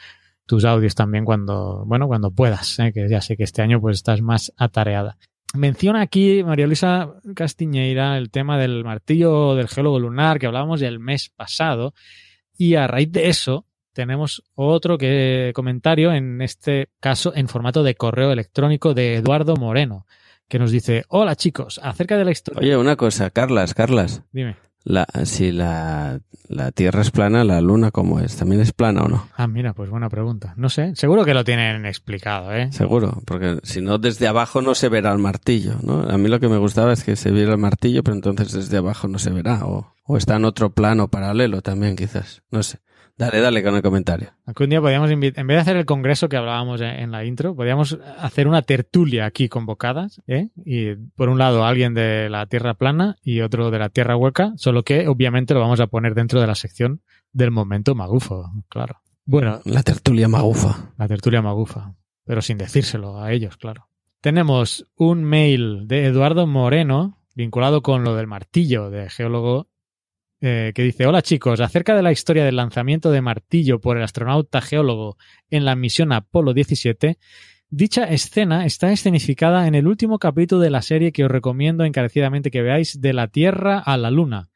tus 0.50 0.66
audios 0.66 0.96
también 0.96 1.26
cuando, 1.26 1.84
bueno, 1.86 2.08
cuando 2.08 2.32
puedas, 2.32 2.80
¿eh? 2.80 2.92
que 2.92 3.08
ya 3.08 3.22
sé 3.22 3.38
que 3.38 3.44
este 3.44 3.62
año 3.62 3.80
pues 3.80 3.98
estás 3.98 4.20
más 4.24 4.52
atareada. 4.58 5.16
Menciona 5.54 6.02
aquí 6.02 6.44
María 6.44 6.66
Luisa 6.66 7.14
Castiñeira 7.36 8.18
el 8.18 8.32
tema 8.32 8.58
del 8.58 8.84
martillo 8.84 9.54
del 9.54 9.68
geólogo 9.68 10.00
lunar 10.00 10.40
que 10.40 10.48
hablábamos 10.48 10.82
el 10.82 10.98
mes 10.98 11.30
pasado 11.30 11.94
y 12.58 12.74
a 12.74 12.88
raíz 12.88 13.12
de 13.12 13.30
eso 13.30 13.68
tenemos 13.94 14.44
otro 14.56 14.98
que, 14.98 15.52
comentario, 15.54 16.12
en 16.14 16.42
este 16.42 16.90
caso 17.00 17.32
en 17.36 17.48
formato 17.48 17.84
de 17.84 17.94
correo 17.94 18.32
electrónico 18.32 18.96
de 18.96 19.18
Eduardo 19.18 19.56
Moreno, 19.56 20.08
que 20.48 20.58
nos 20.58 20.72
dice, 20.72 21.04
hola 21.10 21.36
chicos, 21.36 21.80
acerca 21.84 22.18
de 22.18 22.26
la 22.26 22.32
historia... 22.32 22.62
Oye, 22.62 22.76
una 22.76 22.96
cosa, 22.96 23.30
Carlas, 23.30 23.76
Carlas. 23.76 24.24
Dime. 24.32 24.56
La, 24.90 25.06
si 25.24 25.52
la, 25.52 26.20
la 26.48 26.72
Tierra 26.72 27.02
es 27.02 27.12
plana, 27.12 27.44
la 27.44 27.62
Luna, 27.62 27.92
¿cómo 27.92 28.20
es? 28.20 28.36
¿También 28.38 28.60
es 28.60 28.72
plana 28.72 29.04
o 29.04 29.08
no? 29.08 29.28
Ah, 29.38 29.46
mira, 29.46 29.74
pues 29.74 29.92
buena 29.92 30.10
pregunta. 30.10 30.56
No 30.58 30.68
sé, 30.68 30.96
seguro 30.96 31.24
que 31.26 31.36
lo 31.36 31.44
tienen 31.44 31.86
explicado, 31.86 32.52
¿eh? 32.56 32.72
Seguro, 32.72 33.22
porque 33.26 33.60
si 33.62 33.82
no, 33.82 34.00
desde 34.00 34.28
abajo 34.28 34.64
no 34.64 34.74
se 34.74 34.90
verá 34.90 35.12
el 35.12 35.20
martillo, 35.20 35.76
¿no? 35.84 36.10
A 36.10 36.18
mí 36.18 36.28
lo 36.28 36.40
que 36.40 36.48
me 36.50 36.58
gustaba 36.58 36.92
es 36.92 37.04
que 37.04 37.16
se 37.16 37.30
viera 37.30 37.52
el 37.52 37.60
martillo, 37.60 38.04
pero 38.04 38.16
entonces 38.16 38.52
desde 38.52 38.78
abajo 38.78 39.08
no 39.08 39.20
se 39.20 39.30
verá, 39.30 39.64
o, 39.68 39.94
o 40.06 40.18
está 40.18 40.38
en 40.38 40.46
otro 40.46 40.72
plano 40.72 41.08
paralelo 41.08 41.62
también, 41.62 41.96
quizás. 41.96 42.42
No 42.50 42.64
sé. 42.64 42.80
Dale, 43.20 43.42
dale 43.42 43.62
con 43.62 43.76
el 43.76 43.82
comentario. 43.82 44.32
Un 44.58 44.70
día 44.70 44.80
podríamos, 44.80 45.12
en 45.12 45.20
vez 45.20 45.34
de 45.36 45.58
hacer 45.58 45.76
el 45.76 45.86
congreso 45.86 46.30
que 46.30 46.38
hablábamos 46.38 46.80
en, 46.80 46.88
en 46.88 47.12
la 47.12 47.26
intro, 47.26 47.54
podríamos 47.54 48.00
hacer 48.18 48.48
una 48.48 48.62
tertulia 48.62 49.26
aquí 49.26 49.50
convocadas, 49.50 50.22
¿eh? 50.26 50.48
Y 50.66 50.96
por 50.96 51.28
un 51.28 51.38
lado 51.38 51.66
alguien 51.66 51.94
de 51.94 52.30
la 52.30 52.46
Tierra 52.46 52.76
plana 52.76 53.18
y 53.22 53.42
otro 53.42 53.72
de 53.72 53.80
la 53.80 53.90
Tierra 53.90 54.16
hueca, 54.16 54.54
solo 54.56 54.84
que 54.84 55.10
obviamente 55.10 55.54
lo 55.54 55.60
vamos 55.60 55.82
a 55.82 55.88
poner 55.88 56.16
dentro 56.16 56.40
de 56.40 56.48
la 56.48 56.56
sección 56.56 57.02
del 57.34 57.52
momento 57.52 57.94
magufo, 57.94 58.50
claro. 58.70 59.02
Bueno, 59.26 59.60
La 59.66 59.84
tertulia 59.84 60.30
magufa. 60.30 60.94
la 60.98 61.08
tertulia 61.10 61.42
magufa, 61.42 61.94
pero 62.24 62.42
sin 62.42 62.58
decírselo 62.58 63.22
a 63.22 63.34
ellos, 63.34 63.58
claro. 63.58 63.90
Tenemos 64.22 64.88
un 64.96 65.26
mail 65.26 65.88
de 65.90 66.06
Eduardo 66.06 66.48
Moreno 66.48 67.20
vinculado 67.36 67.82
con 67.82 68.04
lo 68.04 68.16
del 68.16 68.28
martillo 68.28 68.90
de 68.90 69.10
geólogo 69.10 69.68
eh, 70.42 70.72
que 70.74 70.84
dice, 70.84 71.06
hola 71.06 71.22
chicos, 71.22 71.60
acerca 71.60 71.96
de 71.96 72.02
la 72.02 72.12
historia 72.12 72.46
del 72.46 72.56
lanzamiento 72.56 73.12
de 73.12 73.22
martillo 73.22 73.82
por 73.82 73.98
el 73.98 74.04
astronauta 74.04 74.62
geólogo 74.62 75.18
en 75.50 75.66
la 75.66 75.76
misión 75.76 76.14
Apolo 76.14 76.54
17, 76.54 77.18
dicha 77.70 78.06
escena 78.06 78.66
está 78.66 78.92
escenificada 78.92 79.68
en 79.68 79.76
el 79.76 79.88
último 79.88 80.18
capítulo 80.18 80.62
de 80.62 80.70
la 80.70 80.82
serie 80.82 81.12
que 81.12 81.26
os 81.26 81.32
recomiendo 81.32 81.84
encarecidamente 81.84 82.52
que 82.52 82.62
veáis 82.62 83.02
de 83.02 83.14
la 83.14 83.28
Tierra 83.28 83.80
a 83.80 83.98
la 83.98 84.12
Luna. 84.12 84.50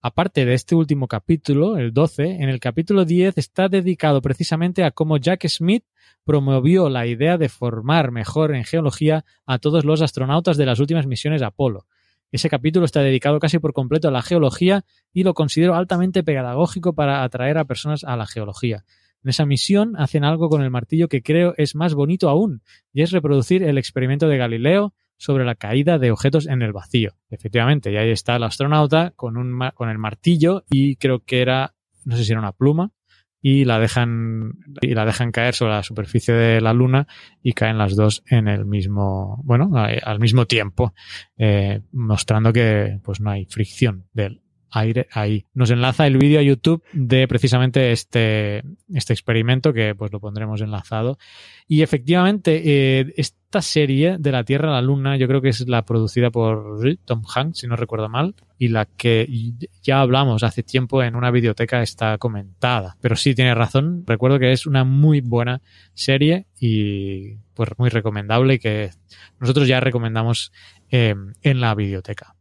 Aparte 0.00 0.44
de 0.44 0.54
este 0.54 0.74
último 0.74 1.08
capítulo, 1.08 1.76
el 1.76 1.92
12, 1.92 2.36
en 2.42 2.48
el 2.48 2.60
capítulo 2.60 3.04
10 3.04 3.36
está 3.36 3.68
dedicado 3.68 4.22
precisamente 4.22 4.84
a 4.84 4.92
cómo 4.92 5.18
Jack 5.18 5.46
Smith 5.48 5.84
promovió 6.24 6.88
la 6.88 7.06
idea 7.06 7.36
de 7.36 7.48
formar 7.48 8.12
mejor 8.12 8.54
en 8.54 8.64
geología 8.64 9.24
a 9.44 9.58
todos 9.58 9.84
los 9.84 10.00
astronautas 10.00 10.56
de 10.56 10.66
las 10.66 10.78
últimas 10.78 11.06
misiones 11.06 11.42
Apolo. 11.42 11.86
Ese 12.30 12.50
capítulo 12.50 12.84
está 12.84 13.00
dedicado 13.00 13.38
casi 13.38 13.58
por 13.58 13.72
completo 13.72 14.08
a 14.08 14.10
la 14.10 14.20
geología 14.20 14.84
y 15.14 15.22
lo 15.22 15.32
considero 15.32 15.74
altamente 15.74 16.22
pedagógico 16.22 16.94
para 16.94 17.22
atraer 17.22 17.56
a 17.56 17.64
personas 17.64 18.04
a 18.04 18.16
la 18.16 18.26
geología. 18.26 18.84
En 19.24 19.30
esa 19.30 19.46
misión 19.46 19.94
hacen 19.96 20.24
algo 20.24 20.50
con 20.50 20.62
el 20.62 20.70
martillo 20.70 21.08
que 21.08 21.22
creo 21.22 21.54
es 21.56 21.74
más 21.74 21.94
bonito 21.94 22.28
aún, 22.28 22.62
y 22.92 23.02
es 23.02 23.12
reproducir 23.12 23.62
el 23.62 23.78
experimento 23.78 24.28
de 24.28 24.36
Galileo 24.36 24.92
sobre 25.16 25.44
la 25.44 25.54
caída 25.54 25.98
de 25.98 26.10
objetos 26.10 26.46
en 26.46 26.60
el 26.62 26.72
vacío. 26.72 27.12
Efectivamente, 27.30 27.90
y 27.90 27.96
ahí 27.96 28.10
está 28.10 28.36
el 28.36 28.44
astronauta 28.44 29.12
con, 29.16 29.36
un, 29.36 29.58
con 29.74 29.88
el 29.88 29.98
martillo 29.98 30.64
y 30.68 30.96
creo 30.96 31.20
que 31.24 31.40
era, 31.40 31.74
no 32.04 32.16
sé 32.16 32.24
si 32.24 32.32
era 32.32 32.40
una 32.40 32.52
pluma, 32.52 32.92
y 33.40 33.64
la 33.64 33.78
dejan 33.78 34.52
y 34.80 34.94
la 34.94 35.04
dejan 35.04 35.30
caer 35.32 35.54
sobre 35.54 35.72
la 35.74 35.82
superficie 35.82 36.34
de 36.34 36.60
la 36.60 36.72
luna 36.72 37.06
y 37.42 37.52
caen 37.52 37.78
las 37.78 37.94
dos 37.96 38.22
en 38.26 38.48
el 38.48 38.64
mismo 38.66 39.40
bueno 39.44 39.70
a- 39.76 39.86
al 40.04 40.18
mismo 40.18 40.46
tiempo 40.46 40.92
eh, 41.36 41.80
mostrando 41.92 42.52
que 42.52 42.98
pues 43.04 43.20
no 43.20 43.30
hay 43.30 43.44
fricción 43.46 44.06
del 44.12 44.42
ahí 44.70 45.46
nos 45.54 45.70
enlaza 45.70 46.06
el 46.06 46.18
vídeo 46.18 46.40
a 46.40 46.42
YouTube 46.42 46.82
de 46.92 47.26
precisamente 47.28 47.92
este 47.92 48.62
este 48.94 49.12
experimento 49.12 49.72
que 49.72 49.94
pues 49.94 50.12
lo 50.12 50.20
pondremos 50.20 50.60
enlazado 50.60 51.18
y 51.66 51.82
efectivamente 51.82 52.62
eh, 52.64 53.14
esta 53.16 53.62
serie 53.62 54.16
de 54.18 54.32
la 54.32 54.44
Tierra 54.44 54.68
a 54.68 54.72
la 54.72 54.82
Luna 54.82 55.16
yo 55.16 55.26
creo 55.26 55.40
que 55.40 55.48
es 55.48 55.66
la 55.68 55.84
producida 55.84 56.30
por 56.30 56.80
Tom 57.04 57.22
Hanks 57.34 57.58
si 57.58 57.66
no 57.66 57.76
recuerdo 57.76 58.08
mal 58.08 58.34
y 58.58 58.68
la 58.68 58.86
que 58.86 59.26
ya 59.82 60.00
hablamos 60.00 60.42
hace 60.42 60.62
tiempo 60.62 61.02
en 61.02 61.14
una 61.14 61.30
videoteca 61.30 61.80
está 61.80 62.18
comentada. 62.18 62.96
Pero 63.00 63.14
sí 63.14 63.34
tiene 63.34 63.54
razón. 63.54 64.02
Recuerdo 64.06 64.38
que 64.38 64.52
es 64.52 64.66
una 64.66 64.84
muy 64.84 65.20
buena 65.20 65.62
serie 65.94 66.46
y 66.58 67.36
pues 67.54 67.70
muy 67.78 67.88
recomendable 67.88 68.54
y 68.54 68.58
que 68.58 68.90
nosotros 69.38 69.68
ya 69.68 69.80
recomendamos 69.80 70.52
eh, 70.90 71.14
en 71.42 71.60
la 71.60 71.74
videoteca. 71.74 72.34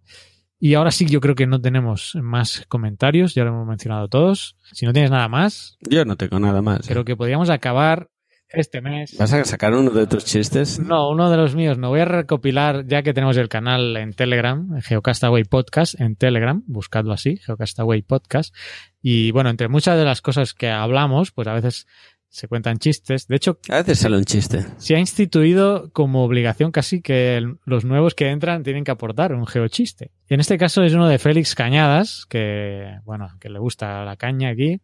Y 0.60 0.74
ahora 0.74 0.92
sí, 0.92 1.06
yo 1.06 1.22
creo 1.22 1.36
que 1.36 1.46
no 1.46 1.62
tenemos 1.62 2.18
más 2.22 2.66
comentarios, 2.68 3.36
ya 3.36 3.44
lo 3.44 3.50
hemos 3.50 3.68
mencionado 3.68 4.08
todos. 4.08 4.58
Si 4.74 4.86
no 4.86 4.94
tienes 4.94 5.12
nada 5.12 5.28
más, 5.28 5.78
Yo 5.82 6.04
no 6.06 6.16
tengo 6.16 6.40
nada 6.40 6.62
más. 6.62 6.80
¿eh? 6.82 6.94
creo 6.94 7.06
que 7.06 7.16
podríamos 7.16 7.50
acabar 7.50 8.10
este 8.50 8.82
mes. 8.82 9.16
¿Vas 9.18 9.34
a 9.34 9.44
sacar 9.46 9.74
uno 9.74 9.92
de 9.92 10.08
tus 10.08 10.26
chistes? 10.26 10.80
No, 10.80 11.10
uno 11.10 11.30
de 11.30 11.38
los 11.38 11.54
míos. 11.54 11.78
No 11.78 11.90
voy 11.90 12.00
a 12.00 12.06
recopilar, 12.06 12.86
ya 12.88 13.04
que 13.04 13.14
tenemos 13.14 13.38
el 13.38 13.50
canal 13.50 13.96
en 13.98 14.14
Telegram, 14.14 14.80
Geocastaway 14.82 15.44
Podcast 15.44 16.00
en 16.00 16.16
Telegram, 16.16 16.64
buscadlo 16.66 17.14
así, 17.14 17.38
Geocastaway 17.38 18.02
Podcast. 18.02 18.56
Y 19.02 19.32
bueno, 19.32 19.50
entre 19.50 19.68
muchas 19.68 19.98
de 19.98 20.06
las 20.06 20.22
cosas 20.22 20.54
que 20.54 20.70
hablamos, 20.70 21.32
pues 21.32 21.48
a 21.48 21.54
veces 21.54 21.88
se 22.30 22.48
cuentan 22.48 22.78
chistes. 22.78 23.28
De 23.28 23.36
hecho, 23.38 23.60
A 23.70 23.78
veces 23.78 24.00
sale 24.00 24.18
un 24.18 24.26
chiste. 24.26 24.66
se 24.78 24.96
ha 24.96 25.00
instituido 25.00 25.90
como 25.92 26.24
obligación 26.24 26.72
casi 26.72 27.02
que 27.02 27.38
el- 27.38 27.58
los 27.66 27.86
nuevos 27.86 28.14
que 28.16 28.30
entran 28.30 28.64
tienen 28.64 28.84
que 28.84 28.92
aportar 28.92 29.34
un 29.34 29.46
geochiste. 29.48 30.12
Y 30.30 30.34
en 30.34 30.40
este 30.40 30.58
caso 30.58 30.84
es 30.84 30.94
uno 30.94 31.08
de 31.08 31.18
Félix 31.20 31.56
Cañadas, 31.56 32.26
que, 32.30 32.98
bueno, 33.06 33.30
que 33.40 33.50
le 33.50 33.60
gusta 33.60 34.04
la 34.06 34.16
caña 34.18 34.50
aquí. 34.50 34.80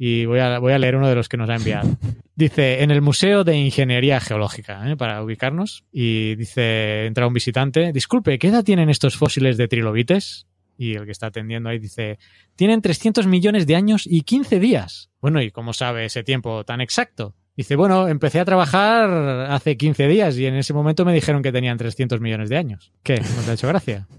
Y 0.00 0.26
voy 0.26 0.38
a, 0.38 0.58
voy 0.60 0.72
a 0.72 0.78
leer 0.78 0.94
uno 0.96 1.08
de 1.08 1.14
los 1.16 1.28
que 1.28 1.36
nos 1.36 1.50
ha 1.50 1.56
enviado. 1.56 1.88
Dice, 2.36 2.84
en 2.84 2.92
el 2.92 3.02
Museo 3.02 3.42
de 3.42 3.56
Ingeniería 3.56 4.20
Geológica, 4.20 4.88
¿eh? 4.88 4.96
para 4.96 5.22
ubicarnos. 5.24 5.82
Y 5.90 6.36
dice, 6.36 7.06
entra 7.06 7.26
un 7.26 7.34
visitante. 7.34 7.90
Disculpe, 7.92 8.38
¿qué 8.38 8.46
edad 8.48 8.62
tienen 8.62 8.90
estos 8.90 9.16
fósiles 9.16 9.56
de 9.56 9.66
trilobites? 9.66 10.46
Y 10.78 10.94
el 10.94 11.04
que 11.04 11.10
está 11.12 11.26
atendiendo 11.26 11.68
ahí 11.68 11.78
dice, 11.78 12.18
tienen 12.56 12.80
300 12.80 13.26
millones 13.26 13.66
de 13.66 13.74
años 13.76 14.04
y 14.06 14.22
15 14.22 14.60
días. 14.60 15.10
Bueno, 15.20 15.42
¿y 15.42 15.50
cómo 15.50 15.72
sabe 15.72 16.04
ese 16.06 16.22
tiempo 16.22 16.64
tan 16.64 16.80
exacto? 16.80 17.34
Dice, 17.56 17.74
bueno, 17.74 18.06
empecé 18.06 18.38
a 18.38 18.44
trabajar 18.44 19.10
hace 19.50 19.76
15 19.76 20.06
días 20.06 20.38
y 20.38 20.46
en 20.46 20.54
ese 20.54 20.72
momento 20.72 21.04
me 21.04 21.12
dijeron 21.12 21.42
que 21.42 21.50
tenían 21.50 21.76
300 21.76 22.20
millones 22.20 22.48
de 22.48 22.56
años. 22.56 22.92
¿Qué? 23.02 23.16
¿No 23.16 23.42
te 23.44 23.50
ha 23.50 23.54
hecho 23.54 23.68
gracia? 23.68 24.06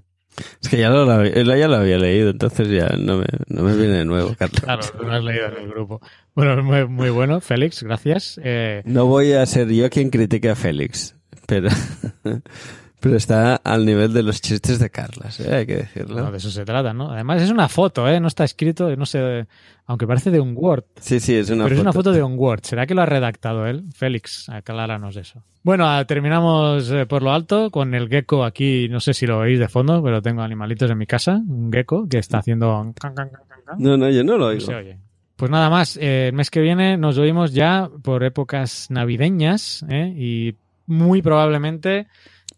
Es 0.61 0.69
que 0.69 0.77
ya 0.77 0.90
lo, 0.90 1.26
ya 1.26 1.68
lo 1.68 1.76
había 1.76 1.98
leído, 1.98 2.30
entonces 2.30 2.69
ya 2.69 2.95
no 2.98 3.18
me, 3.18 3.26
no 3.48 3.64
me 3.64 3.76
viene 3.76 3.98
de 3.98 4.06
nuevo, 4.06 4.36
Carlos. 4.38 4.60
Claro, 4.64 4.81
lo 5.02 5.11
has 5.11 5.23
leído 5.23 5.48
en 5.48 5.64
el 5.64 5.69
grupo. 5.69 6.02
Bueno, 6.34 6.64
muy, 6.64 6.88
muy 6.88 7.10
bueno, 7.10 7.41
Félix, 7.41 7.84
gracias. 7.84 8.40
Eh, 8.41 8.81
No 8.86 9.06
voy 9.06 9.34
a 9.34 9.45
ser 9.45 9.68
yo 9.69 9.90
quien 9.90 10.10
critique 10.10 10.49
a 10.49 10.56
Félix, 10.56 11.15
pero, 11.45 11.68
pero 13.00 13.16
está 13.16 13.56
al 13.56 13.86
nivel 13.86 14.14
de 14.14 14.24
los 14.24 14.42
chistes 14.42 14.80
de 14.80 14.90
Carlas, 14.90 15.40
¿eh? 15.40 15.56
hay 15.56 15.66
que 15.66 15.76
decirlo. 15.78 16.22
no, 16.24 16.32
de 16.32 16.38
eso 16.38 16.50
se 16.52 16.66
trata, 16.66 16.94
¿no? 16.94 17.12
Además 17.12 17.42
es 17.42 17.50
una 17.52 17.68
foto, 17.70 18.08
¿eh? 18.08 18.20
No 18.20 18.28
está 18.28 18.44
escrito, 18.44 18.96
no 18.96 19.06
sé, 19.06 19.48
aunque 19.86 20.06
parece 20.08 20.32
de 20.32 20.40
un 20.40 20.54
Word. 20.56 20.84
Sí, 21.00 21.20
sí, 21.20 21.36
es 21.36 21.50
una 21.50 21.64
Pero 21.64 21.76
foto. 21.76 21.76
es 21.76 21.82
una 21.82 21.94
foto 21.94 22.12
de 22.12 22.24
un 22.24 22.38
Word. 22.38 22.62
¿Será 22.64 22.86
que 22.86 22.94
lo 22.96 23.02
ha 23.02 23.06
redactado 23.06 23.66
él? 23.68 23.86
Félix, 23.96 24.50
acláranos 24.50 25.16
eso. 25.18 25.44
Bueno, 25.64 25.86
ah, 25.88 26.04
terminamos 26.06 26.90
eh, 26.92 27.06
por 27.06 27.22
lo 27.24 27.32
alto 27.32 27.70
con 27.72 27.94
el 27.94 28.08
gecko 28.10 28.44
aquí. 28.46 28.88
No 28.90 29.00
sé 29.00 29.14
si 29.14 29.26
lo 29.28 29.40
oís 29.40 29.60
de 29.60 29.68
fondo, 29.68 30.02
pero 30.04 30.22
tengo 30.22 30.42
animalitos 30.42 30.90
en 30.90 30.98
mi 30.98 31.06
casa. 31.06 31.36
Un 31.48 31.72
gecko 31.72 32.08
que 32.08 32.18
está 32.20 32.40
haciendo... 32.40 32.94
No, 33.78 33.98
no, 33.98 34.10
yo 34.10 34.24
no 34.24 34.34
lo 34.34 34.40
No 34.40 34.46
oigo. 34.48 34.62
se 34.62 34.76
oye. 34.76 34.98
Pues 35.36 35.50
nada 35.52 35.70
más, 35.70 35.96
eh, 35.98 36.28
el 36.28 36.34
mes 36.34 36.50
que 36.52 36.60
viene 36.60 36.98
nos 36.98 37.18
oímos 37.18 37.54
ya 37.54 37.90
por 38.04 38.24
épocas 38.26 38.88
navideñas 38.90 39.86
¿eh? 39.90 40.14
y 40.18 40.56
muy 40.86 41.22
probablemente 41.22 42.08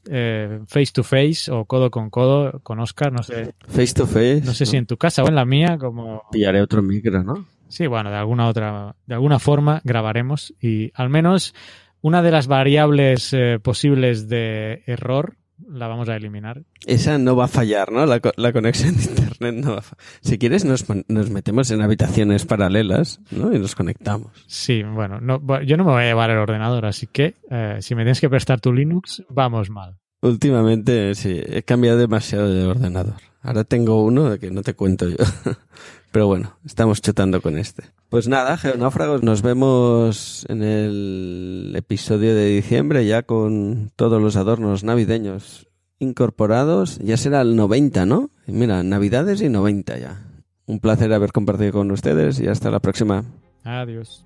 eh, 0.10 0.60
face 0.68 0.92
to 0.94 1.04
face 1.04 1.52
o 1.52 1.66
codo 1.66 1.90
con 1.92 2.10
codo 2.10 2.60
con 2.64 2.80
Oscar, 2.80 3.12
no 3.12 3.24
sé, 3.24 3.54
Face 3.68 3.94
to 3.94 4.06
face. 4.08 4.42
no 4.44 4.54
sé 4.54 4.66
si 4.66 4.78
en 4.78 4.86
tu 4.86 4.98
casa 4.98 5.24
o 5.24 5.28
en 5.28 5.36
la 5.36 5.46
mía, 5.46 5.78
como 5.80 6.24
Pillaré 6.32 6.62
otro 6.62 6.82
micro, 6.82 7.24
¿no? 7.24 7.46
Sí, 7.68 7.88
bueno, 7.88 8.10
de 8.10 8.18
alguna 8.18 8.48
otra, 8.48 8.96
de 9.06 9.14
alguna 9.16 9.40
forma 9.40 9.82
grabaremos 9.84 10.54
y 10.60 10.92
al 10.94 11.10
menos 11.10 11.54
una 12.02 12.22
de 12.22 12.32
las 12.32 12.48
variables 12.48 13.32
eh, 13.34 13.60
posibles 13.62 14.28
de 14.28 14.84
error 14.88 15.38
la 15.70 15.88
vamos 15.88 16.10
a 16.10 16.16
eliminar. 16.16 16.64
Esa 16.86 17.18
no 17.18 17.36
va 17.36 17.46
a 17.46 17.48
fallar, 17.48 17.92
¿no? 17.92 18.06
La, 18.06 18.20
co- 18.20 18.32
la 18.38 18.52
conexión 18.54 18.96
de 18.96 19.04
internet 19.04 19.56
no 19.56 19.72
va 19.74 19.80
a 19.80 19.82
fallar. 19.82 20.04
Si 20.22 20.38
quieres, 20.38 20.66
nos, 20.66 20.86
nos 21.08 21.30
metemos 21.30 21.70
en 21.72 21.82
habitaciones 21.82 22.46
paralelas, 22.46 23.20
¿no? 23.32 23.54
Y 23.54 23.60
nos 23.60 23.76
conectamos. 23.76 24.32
Sí, 24.48 24.84
bueno, 24.84 25.20
no, 25.22 25.40
yo 25.64 25.78
no 25.78 25.84
me 25.86 25.92
voy 25.92 26.04
a 26.04 26.06
llevar 26.08 26.30
el 26.30 26.38
ordenador, 26.38 26.86
así 26.86 27.08
que 27.08 27.36
eh, 27.50 27.78
si 27.82 27.96
me 27.96 28.04
tienes 28.04 28.22
que 28.22 28.30
prestar 28.30 28.60
tu 28.62 28.74
Linux, 28.74 29.24
vamos 29.30 29.70
mal. 29.70 29.98
Últimamente, 30.22 31.16
sí, 31.16 31.42
he 31.46 31.64
cambiado 31.64 31.98
demasiado 31.98 32.48
de 32.54 32.66
ordenador. 32.66 33.16
Ahora 33.42 33.64
tengo 33.64 34.04
uno 34.04 34.38
que 34.38 34.52
no 34.52 34.62
te 34.62 34.76
cuento 34.76 35.08
yo. 35.10 35.16
Pero 36.12 36.28
bueno, 36.28 36.58
estamos 36.66 37.02
chutando 37.02 37.42
con 37.42 37.58
este. 37.58 37.84
Pues 38.10 38.28
nada, 38.28 38.58
geonáufragos, 38.58 39.24
nos 39.24 39.42
vemos 39.42 40.46
en 40.50 40.62
el 40.62 41.74
episodio 41.76 42.36
de 42.36 42.48
diciembre 42.48 43.06
ya 43.06 43.24
con 43.24 43.92
todos 43.96 44.22
los 44.22 44.36
adornos 44.36 44.84
navideños 44.84 45.68
incorporados. 46.00 47.00
Ya 47.00 47.16
será 47.16 47.42
el 47.42 47.56
90, 47.56 48.06
¿no? 48.06 48.30
Mira, 48.48 48.84
Navidades 48.84 49.42
y 49.42 49.48
90 49.48 49.98
ya. 50.00 50.26
Un 50.66 50.80
placer 50.80 51.14
haber 51.14 51.32
compartido 51.32 51.72
con 51.72 51.92
ustedes 51.92 52.40
y 52.40 52.48
hasta 52.48 52.72
la 52.72 52.80
próxima. 52.80 53.24
Adiós. 53.64 54.26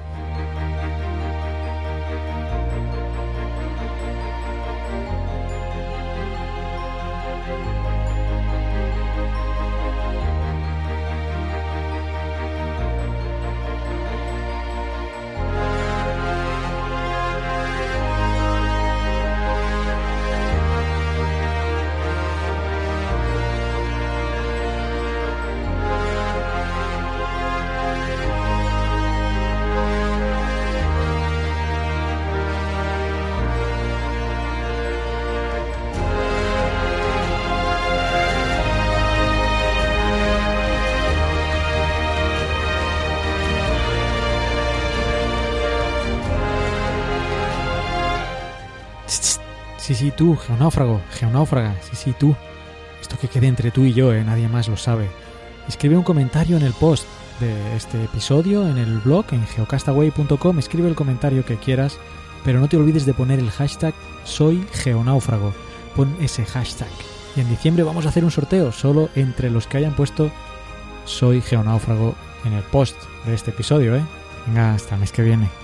Sí, 50.01 50.11
tú, 50.11 50.35
geonáufrago, 50.35 50.99
geonáufraga, 51.11 51.75
sí, 51.83 51.95
sí, 51.95 52.15
tú. 52.17 52.35
Esto 52.99 53.17
que 53.19 53.27
quede 53.27 53.45
entre 53.45 53.69
tú 53.69 53.83
y 53.83 53.93
yo, 53.93 54.11
eh, 54.13 54.23
nadie 54.23 54.47
más 54.47 54.67
lo 54.67 54.75
sabe. 54.75 55.07
Escribe 55.67 55.95
un 55.95 56.03
comentario 56.03 56.57
en 56.57 56.63
el 56.63 56.73
post 56.73 57.05
de 57.39 57.75
este 57.75 58.03
episodio, 58.03 58.67
en 58.67 58.79
el 58.79 58.97
blog, 58.97 59.25
en 59.31 59.45
geocastaway.com, 59.45 60.57
escribe 60.57 60.89
el 60.89 60.95
comentario 60.95 61.45
que 61.45 61.57
quieras, 61.57 61.99
pero 62.43 62.59
no 62.59 62.67
te 62.67 62.77
olvides 62.77 63.05
de 63.05 63.13
poner 63.13 63.37
el 63.37 63.51
hashtag 63.51 63.93
soy 64.23 64.65
geonáufrago. 64.71 65.53
Pon 65.95 66.15
ese 66.19 66.45
hashtag. 66.45 66.89
Y 67.35 67.41
en 67.41 67.49
diciembre 67.49 67.83
vamos 67.83 68.07
a 68.07 68.09
hacer 68.09 68.23
un 68.23 68.31
sorteo 68.31 68.71
solo 68.71 69.09
entre 69.15 69.51
los 69.51 69.67
que 69.67 69.77
hayan 69.77 69.95
puesto 69.95 70.31
soy 71.05 71.41
geonáufrago 71.41 72.15
en 72.43 72.53
el 72.53 72.63
post 72.63 72.95
de 73.25 73.35
este 73.35 73.51
episodio, 73.51 73.95
¿eh? 73.95 74.03
Venga, 74.47 74.73
hasta 74.73 74.95
el 74.95 75.01
mes 75.01 75.11
que 75.11 75.21
viene. 75.21 75.60